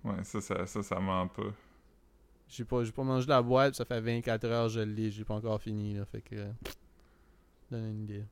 [0.04, 1.52] Ouais, ça, ça, ça, ça ment pas.
[2.48, 5.24] j'ai pas j'ai pas mangé la boîte ça fait 24 heures que je l'ai j'ai
[5.24, 6.52] pas encore fini là fait que euh,
[7.70, 8.24] donne une idée.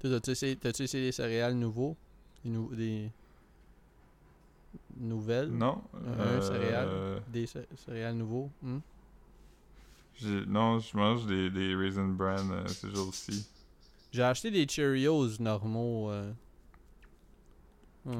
[0.00, 1.96] Toi, T'as-tu essayé, essayé des céréales nouveaux?
[2.44, 3.10] Des, nou- des
[4.96, 5.50] nouvelles?
[5.50, 5.82] Non.
[5.94, 6.40] Un
[6.88, 7.20] euh.
[7.28, 8.50] Des cé- céréales nouveaux?
[10.14, 13.46] J'ai- Non, je mange des, des Raisin Bran euh, ces jours-ci.
[14.12, 16.10] J'ai acheté des Cheerios normaux.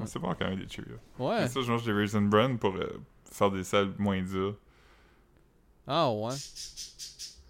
[0.06, 0.98] C'est bon quand même des Cheerios.
[1.18, 1.40] Ouais.
[1.40, 4.56] Mais ça, je mange des Raisin Bran pour euh, faire des salles moins dures.
[5.86, 6.34] Ah ouais.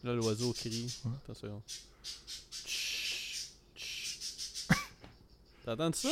[0.02, 1.02] Là, l'oiseau crie.
[1.04, 1.50] Ouais.
[5.64, 6.08] T'entends ça?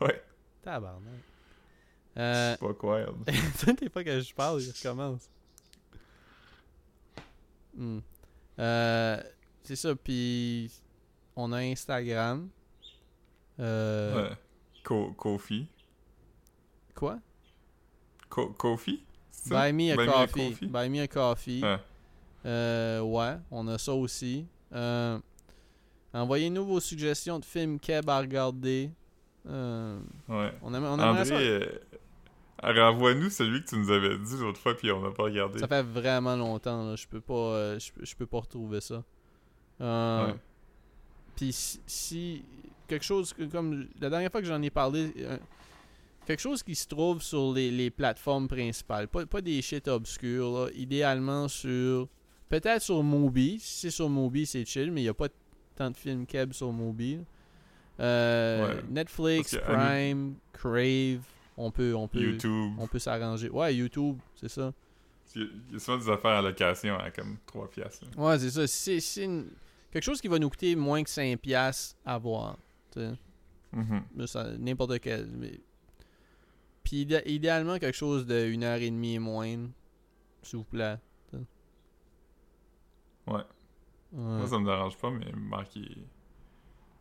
[0.00, 0.24] Ouais,
[0.62, 1.12] Tabarnak.
[2.16, 3.16] Euh, pas wild.
[3.60, 5.28] Toutes les fois que je parle, il recommence.
[7.76, 8.00] Hmm.
[8.58, 9.22] Euh,
[9.62, 10.70] c'est ça, puis
[11.36, 12.48] on a Instagram.
[13.60, 14.36] Euh, Ouais.
[14.84, 15.66] Ko- Kofi.
[16.94, 17.18] Quoi?
[18.28, 19.02] Ko- Kofi?
[19.48, 20.50] Buy me a Buy me a coffee.
[20.50, 20.66] coffee?
[20.66, 21.62] Buy me a coffee.
[21.62, 21.78] Ouais.
[22.46, 24.46] Euh, ouais, on a ça aussi.
[24.72, 25.18] Euh,
[26.14, 28.90] Envoyez-nous vos suggestions de films Keb à regarder.
[29.48, 29.98] Euh,
[30.28, 30.52] Ouais.
[30.62, 31.70] on André,
[32.82, 35.58] renvoie-nous celui que tu nous avais dit l'autre fois, puis on n'a pas regardé.
[35.58, 36.96] Ça fait vraiment longtemps, là.
[36.96, 39.02] Je peux pas, je, peux- je peux pas retrouver ça.
[39.80, 40.34] Ouais.
[41.34, 42.44] Puis si, si-
[42.92, 45.38] quelque chose que- comme la dernière fois que j'en ai parlé, euh,
[46.26, 50.50] quelque chose qui se trouve sur les, les plateformes principales, pas, pas des shit obscurs,
[50.52, 52.08] là, idéalement sur
[52.48, 53.58] peut-être sur Mubi.
[53.60, 55.28] Si c'est sur Mubi, c'est chill, mais il y a pas
[55.74, 57.18] tant de films keb sur Mubi.
[58.00, 58.82] Euh, Ouais.
[58.90, 61.20] Netflix, Prime, Crave,
[61.56, 62.72] on peut, on peut, YouTube.
[62.78, 63.48] on peut s'arranger.
[63.50, 64.72] Ouais, YouTube, c'est ça.
[65.34, 68.04] Il y a- souvent des affaires à location à comme 3 piastres.
[68.16, 68.22] là.
[68.22, 68.66] Ouais, c'est ça.
[68.66, 69.48] C'est c'est une-
[69.92, 72.58] quelque chose qui va nous coûter moins que 5$ piastres à voir.
[74.14, 75.26] Mais ça- N'importe quel.
[75.28, 75.60] Mais...
[76.84, 79.68] Puis idé- idéalement, quelque chose de une heure et demie et moins.
[80.42, 80.98] S'il vous plaît.
[81.32, 81.40] Ouais.
[83.28, 83.44] Ouais.
[84.12, 86.04] Moi, ça me dérange pas, mais Marc, il-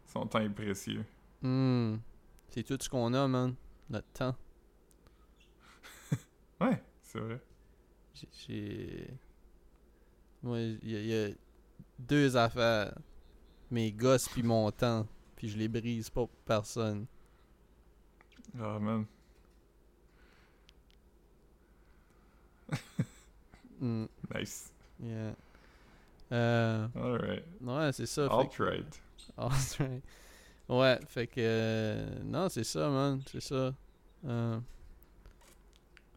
[0.05, 1.03] son temps est précieux.
[1.41, 1.95] Hmm.
[2.49, 3.55] C'est tout ce qu'on a, man.
[3.89, 4.35] Notre temps.
[6.61, 7.41] Ouais, c'est vrai.
[8.13, 9.09] J'ai-.
[10.43, 11.29] Moi, il y, y a
[11.97, 12.93] deux affaires.
[13.71, 15.07] Mes gosses puis mon temps.
[15.41, 17.07] Puis je les brise pas pour personne.
[18.59, 19.05] Ah, man.
[23.79, 24.05] Hmm.
[24.35, 24.71] Nice.
[25.03, 25.33] Yeah.
[26.31, 27.43] Euh, Alright.
[27.59, 28.27] ouais, c'est ça.
[28.27, 29.01] Alt-right.
[29.37, 30.03] Alt-right.
[30.69, 31.33] Ouais, fait que.
[31.39, 33.19] euh, non, c'est ça, man.
[33.31, 33.73] C'est ça.
[34.27, 34.59] Euh,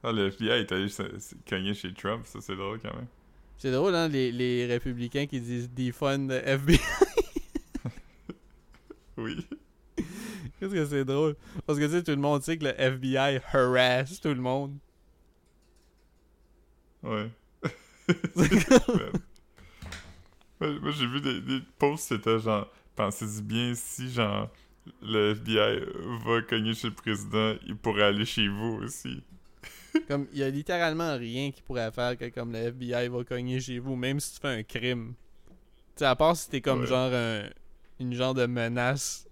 [0.02, 0.88] Ah, le FBI est allé
[1.48, 3.06] cogner chez Trump, ça c'est drôle quand même.
[3.56, 6.78] c'est drôle, hein, les, les républicains qui disent defund the FBI.
[9.24, 9.46] Oui.
[10.60, 11.36] Qu'est-ce que c'est drôle?
[11.66, 14.76] Parce que tu sais, tout le monde sait que le FBI harass tout le monde.
[17.02, 17.28] Ouais.
[20.60, 24.48] Moi j'ai vu des, des posts, c'était genre, pensez-y bien si genre
[25.02, 25.80] le FBI
[26.24, 29.22] va cogner chez le président, il pourrait aller chez vous aussi.
[30.09, 33.60] Comme, il y a littéralement rien qui pourrait faire que comme le FBI va cogner
[33.60, 35.14] chez vous, même si tu fais un crime.
[35.48, 35.55] Tu
[36.01, 36.86] sais, à part si t'es comme Ouais.
[36.86, 37.44] genre un,
[38.00, 39.28] une genre de menace.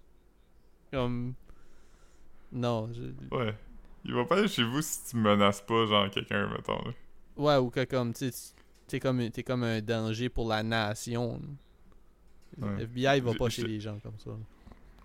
[0.92, 1.34] Comme.
[2.52, 2.90] Non.
[2.92, 3.54] je- Ouais.
[4.04, 6.78] Il va pas aller chez vous si tu menaces pas genre quelqu'un, mettons.
[6.84, 6.92] là.
[7.36, 8.30] Ouais, ou que comme, tu
[8.88, 11.40] t'es comme, t'es comme un danger pour la nation.
[12.58, 12.82] Le Ouais.
[12.82, 14.30] FBI va J'ai- pas chez les gens comme ça.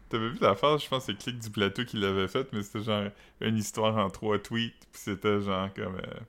[0.09, 3.09] T'avais vu l'affaire, je pense c'est Click du plateau qui l'avait faite, mais c'était genre
[3.41, 5.95] une histoire en trois tweets, puis c'était genre comme...
[5.97, 6.19] euh,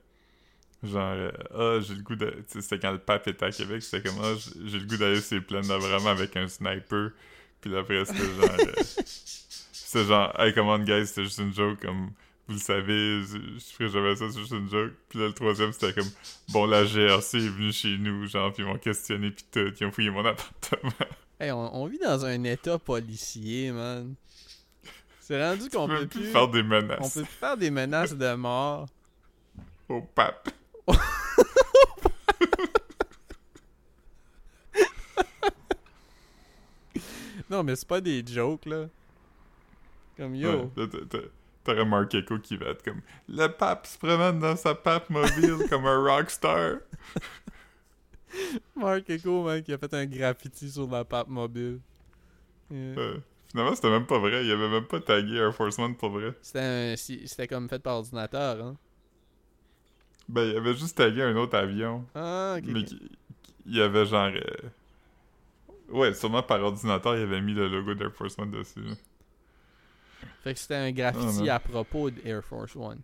[0.83, 2.29] genre, euh, ah, j'ai le goût de...
[2.29, 4.85] tu sais, c'était quand le pape était à Québec, c'était comme, ah, j'ai j'ai le
[4.85, 7.11] goût d'aller sur les plaines d'Abraham avec un sniper,
[7.61, 8.59] puis là, après, c'était genre...
[8.59, 8.73] euh,
[9.71, 12.11] c'était genre, hey, come on, guys, c'était juste une joke, comme...
[12.47, 14.93] Vous le savez, je je ferai jamais ça, c'est juste une joke.
[15.07, 16.09] Puis là, le troisième, c'était comme,
[16.47, 19.85] bon, la GRC est venue chez nous, genre, puis ils m'ont questionné, puis tout, ils
[19.85, 20.91] ont fouillé mon appartement.
[21.39, 24.15] Hey, on, on vit dans un état policier, man.
[25.19, 26.21] C'est rendu qu'on On peut plus.
[26.21, 28.87] plus faire des On menaces peut plus faire des menaces de mort.
[29.87, 30.49] au pape.
[37.49, 38.87] Non, mais c'est pas des jokes, là.
[40.15, 40.71] Comme yo.
[40.77, 40.87] Ouais,
[41.63, 45.67] T'aurais Mark Echo qui va être comme Le pape se promène dans sa pape mobile
[45.69, 46.77] comme un rockstar.
[48.75, 51.79] Mark Echo, man, qui a fait un graffiti sur la pape mobile.
[52.71, 52.97] Yeah.
[52.97, 53.17] Euh,
[53.49, 54.45] finalement, c'était même pas vrai.
[54.45, 56.33] Il avait même pas tagué Air Force One pour vrai.
[56.41, 58.77] C'était comme fait par ordinateur, hein.
[60.29, 62.05] Ben, il avait juste tagué un autre avion.
[62.15, 62.63] Ah, ok.
[62.67, 62.81] mais
[63.65, 64.31] il y avait genre.
[64.33, 64.69] euh,
[65.89, 68.79] Ouais, sûrement par ordinateur, il avait mis le logo d'Air Force One dessus.
[68.81, 68.93] là.
[70.43, 72.99] Fait que c'était un graffiti Ah, à propos d'Air Force One.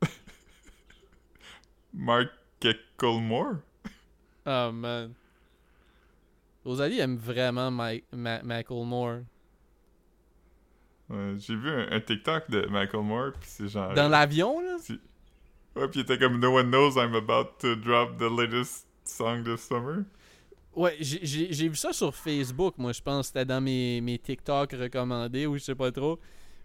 [1.92, 2.28] Mark
[2.62, 3.56] Ecclemore
[4.46, 5.12] Oh man.
[6.64, 9.20] Rosalie aime vraiment Mike, Ma- Macklemore.
[11.08, 13.94] Ouais, J'ai vu un, un TikTok de Michael Moore, pis c'est genre.
[13.94, 14.76] Dans euh, l'avion, là?
[15.76, 19.44] Ouais, pis il était comme No one knows I'm about to drop the latest song
[19.44, 20.04] this summer.
[20.74, 23.28] Ouais, j'ai- vu ça sur Facebook, moi, je pense.
[23.28, 26.16] C'était dans mes, mes TikTok recommandés ou je sais pas trop.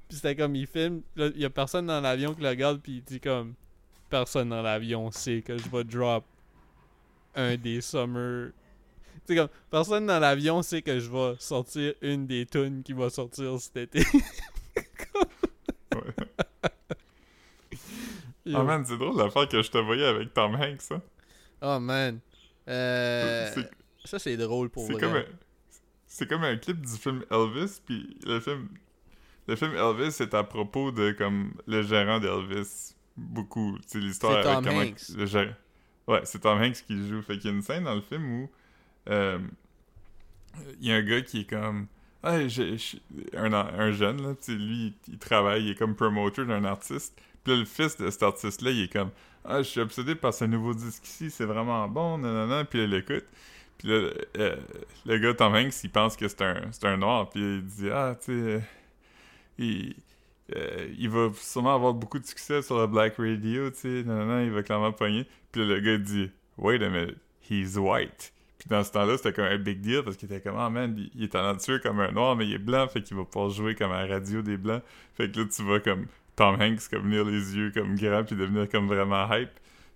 [0.07, 2.97] Puis c'était comme, il filme, il y a personne dans l'avion qui le regarde, puis
[2.97, 3.53] il dit comme,
[4.09, 6.25] personne dans l'avion sait que je vais drop
[7.35, 8.51] un des summer.
[9.25, 13.09] Tu comme, personne dans l'avion sait que je vais sortir une des tunes qui va
[13.09, 14.03] sortir cet été.
[15.93, 16.13] Ouais.
[18.51, 18.57] Yo.
[18.59, 21.01] Ah man, c'est drôle l'affaire que je te voyais avec Tom Hanks, hein.
[21.61, 22.19] Oh man.
[22.67, 23.69] Euh, C'est-
[24.05, 25.01] ça, c'est drôle pour C'est vrai.
[25.01, 25.23] comme un,
[26.07, 28.67] c'est comme un clip du film Elvis, puis le film,
[29.47, 34.49] le film Elvis c'est à propos de comme le gérant d'Elvis, beaucoup, sais l'histoire C'est
[34.49, 35.09] avec Tom comment Hanks.
[35.15, 35.53] le gérant-
[36.07, 38.41] ouais c'est Tom Hanks qui joue, fait qu'il y a une scène dans le film
[38.43, 38.49] où
[39.09, 39.39] euh,
[40.79, 41.87] il y a un gars qui est comme
[42.23, 47.19] ah, un, un jeune là, lui il, il travaille, il est comme promoter d'un artiste,
[47.43, 49.11] puis le fils de cet artiste là il est comme
[49.43, 52.89] ah je suis obsédé par ce nouveau disque ici, c'est vraiment bon, nanana, puis il
[52.89, 53.25] l'écoute.
[53.77, 54.55] Puis là, euh,
[55.05, 57.29] le gars Tom Hanks, il pense que c'est un, un noir.
[57.29, 58.59] Puis il dit Ah, tu sais, euh,
[59.57, 59.95] il,
[60.55, 64.41] euh, il va sûrement avoir beaucoup de succès sur la Black Radio, tu sais, non,
[64.41, 65.25] il va clairement pogner.
[65.51, 67.17] Puis là, le gars dit Wait a minute,
[67.49, 68.31] he's white.
[68.59, 70.95] Puis dans ce temps-là, c'était comme un big deal parce qu'il était comme Ah man,
[71.15, 73.73] il, est talentueux comme un noir, mais il est blanc, fait qu'il va pouvoir jouer
[73.73, 74.83] comme à la radio des blancs.
[75.15, 76.05] Fait que là, tu vois comme
[76.35, 79.49] Tom Hanks comme venir les yeux comme grands puis devenir comme vraiment hype.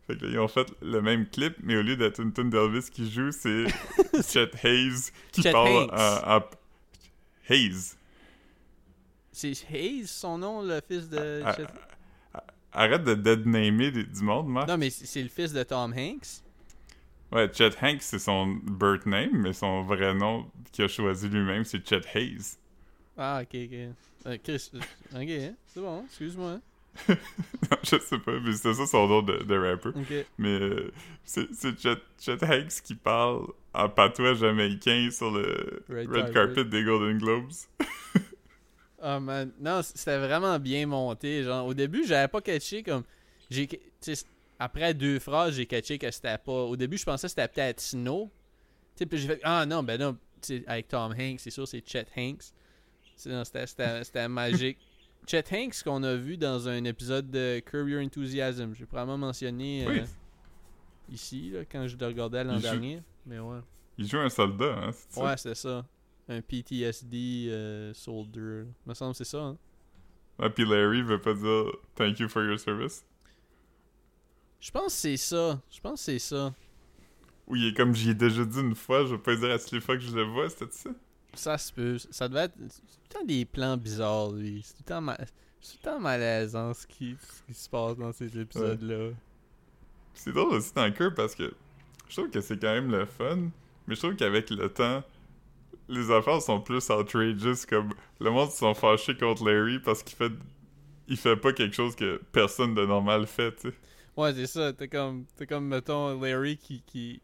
[0.07, 2.49] Fait que là, ils ont fait le même clip, mais au lieu d'être une tune
[2.49, 3.65] d'Elvis qui joue, c'est
[4.31, 5.91] Chet Hayes qui Chet parle Hanks.
[5.93, 6.43] en, en-
[7.49, 7.95] Hayes.
[9.31, 11.41] C'est Hayes, son nom, le fils de...
[11.43, 11.55] Ah,
[12.77, 14.67] Arrête de deadnamer du monde, Marc.
[14.67, 16.41] Non, mais c'est c'est le fils de Tom Hanks.
[17.31, 21.63] Ouais, Chet Hanks, c'est son birth name, mais son vrai nom qu'il a choisi lui-même,
[21.63, 22.57] c'est Chet Hayes.
[23.17, 23.73] Ah, ok, ok.
[24.27, 26.59] Euh, Chris, ok, hein, c'est bon, excuse-moi.
[27.09, 29.89] Non, je sais pas, mais c'était ça son nom de, de rapper.
[30.37, 30.91] Mais euh,
[31.25, 36.63] c'est Chet, Chet Hanks qui parle en patois jamaïcain sur le Red red, carpet.
[36.63, 37.51] des Golden Globes.
[39.01, 39.51] Ah, man.
[39.59, 41.43] Non, c'était vraiment bien monté.
[41.43, 43.03] Genre, au début, j'avais pas catché comme.
[43.51, 43.67] J'ai.
[44.57, 46.51] Après deux phrases, j'ai catché que c'était pas.
[46.63, 48.31] Au début, je pensais que c'était peut-être Snow.
[48.95, 50.17] sais, puis j'ai fait, ah non, ben non,
[50.65, 52.45] avec Tom Hanks, c'est sûr, c'est Chet Hanks.
[53.15, 54.77] C'était magique.
[55.27, 58.73] Chet Hanks qu'on a vu dans un épisode de Curb Your Enthusiasm.
[58.75, 60.01] J'ai probablement mentionné euh, Oui.
[61.11, 63.01] ici, là, quand je le regardais l'an Il joue- dernier.
[63.25, 63.59] Mais ouais.
[63.97, 65.23] Il joue un soldat, hein, c'est ça?
[65.23, 65.85] Ouais, c'est ça.
[66.27, 68.65] Un PTSD euh, soldier.
[68.85, 69.57] Me semble que c'est ça, hein.
[70.37, 73.05] Ah, puis Larry veut pas dire thank you for your service.
[74.59, 75.61] Je pense que c'est ça.
[75.71, 76.53] Je pense que c'est ça.
[77.47, 79.57] Ou il est comme j'y ai déjà dit une fois, je vais pas dire à
[79.59, 80.89] toutes les fois que je le vois, c'était ça?
[81.35, 81.97] Ça se peut.
[82.11, 82.55] Ça devait être.
[82.69, 84.61] C'est tout le temps des plans bizarres, lui.
[84.63, 85.17] C'est tout le temps, ma-
[85.61, 89.11] c'est tout le temps malaisant ce qui, ce qui se passe dans ces épisodes-là.
[90.13, 91.53] C'est drôle aussi dans cœur parce que
[92.07, 93.49] je trouve que c'est quand même le fun,
[93.87, 95.03] mais je trouve qu'avec le temps,
[95.89, 97.89] les affaires sont plus outrageous, comme
[98.19, 100.31] le monde se sont fâchés contre Larry parce qu'il fait
[101.07, 103.75] il fait pas quelque chose que personne de normal fait, tu sais.
[104.17, 104.73] Ouais, c'est ça.
[104.73, 107.21] T'es comme, t'es comme, mettons, Larry qui, qui,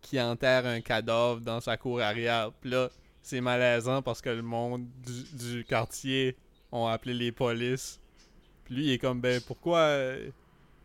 [0.00, 2.52] qui enterre un cadavre dans sa cour arrière.
[2.60, 2.88] Puis là,
[3.22, 6.36] c'est malaisant parce que le monde du, du quartier
[6.72, 8.00] ont appelé les polices.
[8.64, 9.96] Puis lui, il est comme, ben, pourquoi,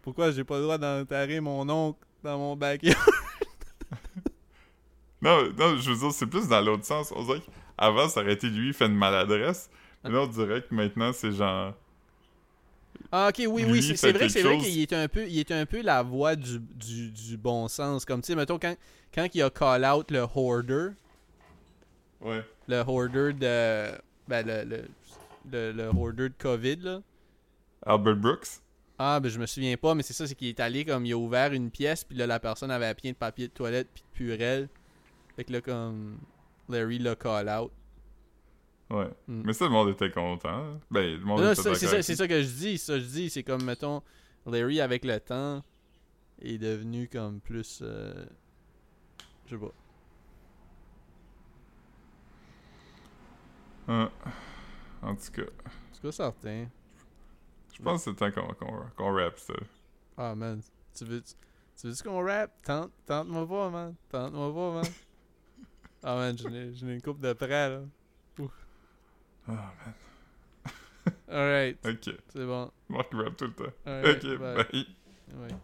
[0.02, 2.98] pourquoi j'ai pas le droit d'enterrer mon oncle dans mon backyard?
[5.24, 7.14] Non, non, je veux dire, c'est plus dans l'autre sens.
[7.16, 9.70] On dirait qu'avant, ça aurait été lui, il fait une maladresse.
[10.04, 11.74] Mais là, on dirait que maintenant, c'est genre.
[13.16, 15.68] Ah, ok, oui, oui, c'est vrai, c'est vrai qu'il est un peu, il est un
[15.68, 18.06] peu la voix du, du, du bon sens.
[18.06, 18.76] Comme, tu sais, mettons, quand,
[19.14, 20.88] quand il a call out le hoarder,
[22.22, 22.44] Ouais.
[22.68, 23.92] le hoarder de.
[24.28, 24.84] Ben, le, le,
[25.52, 27.02] le, le hoarder de COVID, là.
[27.86, 28.48] Albert Brooks?
[28.98, 31.06] Ah, ben, je me souviens pas, mais c'est ça, c'est qu'il est allé comme.
[31.06, 33.90] Il a ouvert une pièce, puis là, la personne avait plein de papier de toilette,
[33.94, 34.70] puis de purelle.
[35.36, 36.18] Fait que là, comme.
[36.68, 37.72] Larry l'a call out.
[38.94, 39.10] Ouais.
[39.28, 39.42] Mm.
[39.46, 40.80] Mais ça, le monde était content.
[40.92, 42.78] Ben, le monde Non, était c'est c'est ça, c'est ça que je dis.
[42.78, 44.04] Ça, je dis, c'est comme, mettons,
[44.46, 45.64] Larry, avec le temps,
[46.40, 47.80] est devenu comme plus.
[47.82, 48.26] euh,
[49.48, 49.72] je sais pas.
[53.88, 54.12] Hein.
[55.02, 55.52] En tout cas,
[55.92, 56.68] C'est quoi certain?
[57.74, 59.54] je pense que c'est temps qu'on qu'on qu'on rappe ça.
[60.16, 60.62] Ah, man.
[60.96, 62.52] Tu veux, tu veux qu'on rap?
[62.64, 63.96] Tente, tente-moi pas, man.
[64.10, 64.92] Tente-moi pas, man.
[66.04, 67.82] ah, man, j'en ai, j'en ai une coupe de près, là.
[69.48, 69.94] Ah, man.
[71.30, 72.16] Alright, Ok.
[72.30, 72.72] c'est bon.
[72.90, 73.74] Marc rappe tout le temps.
[73.86, 74.56] Alright, ok, bye.
[74.56, 74.86] bye.
[75.42, 75.56] Ouais.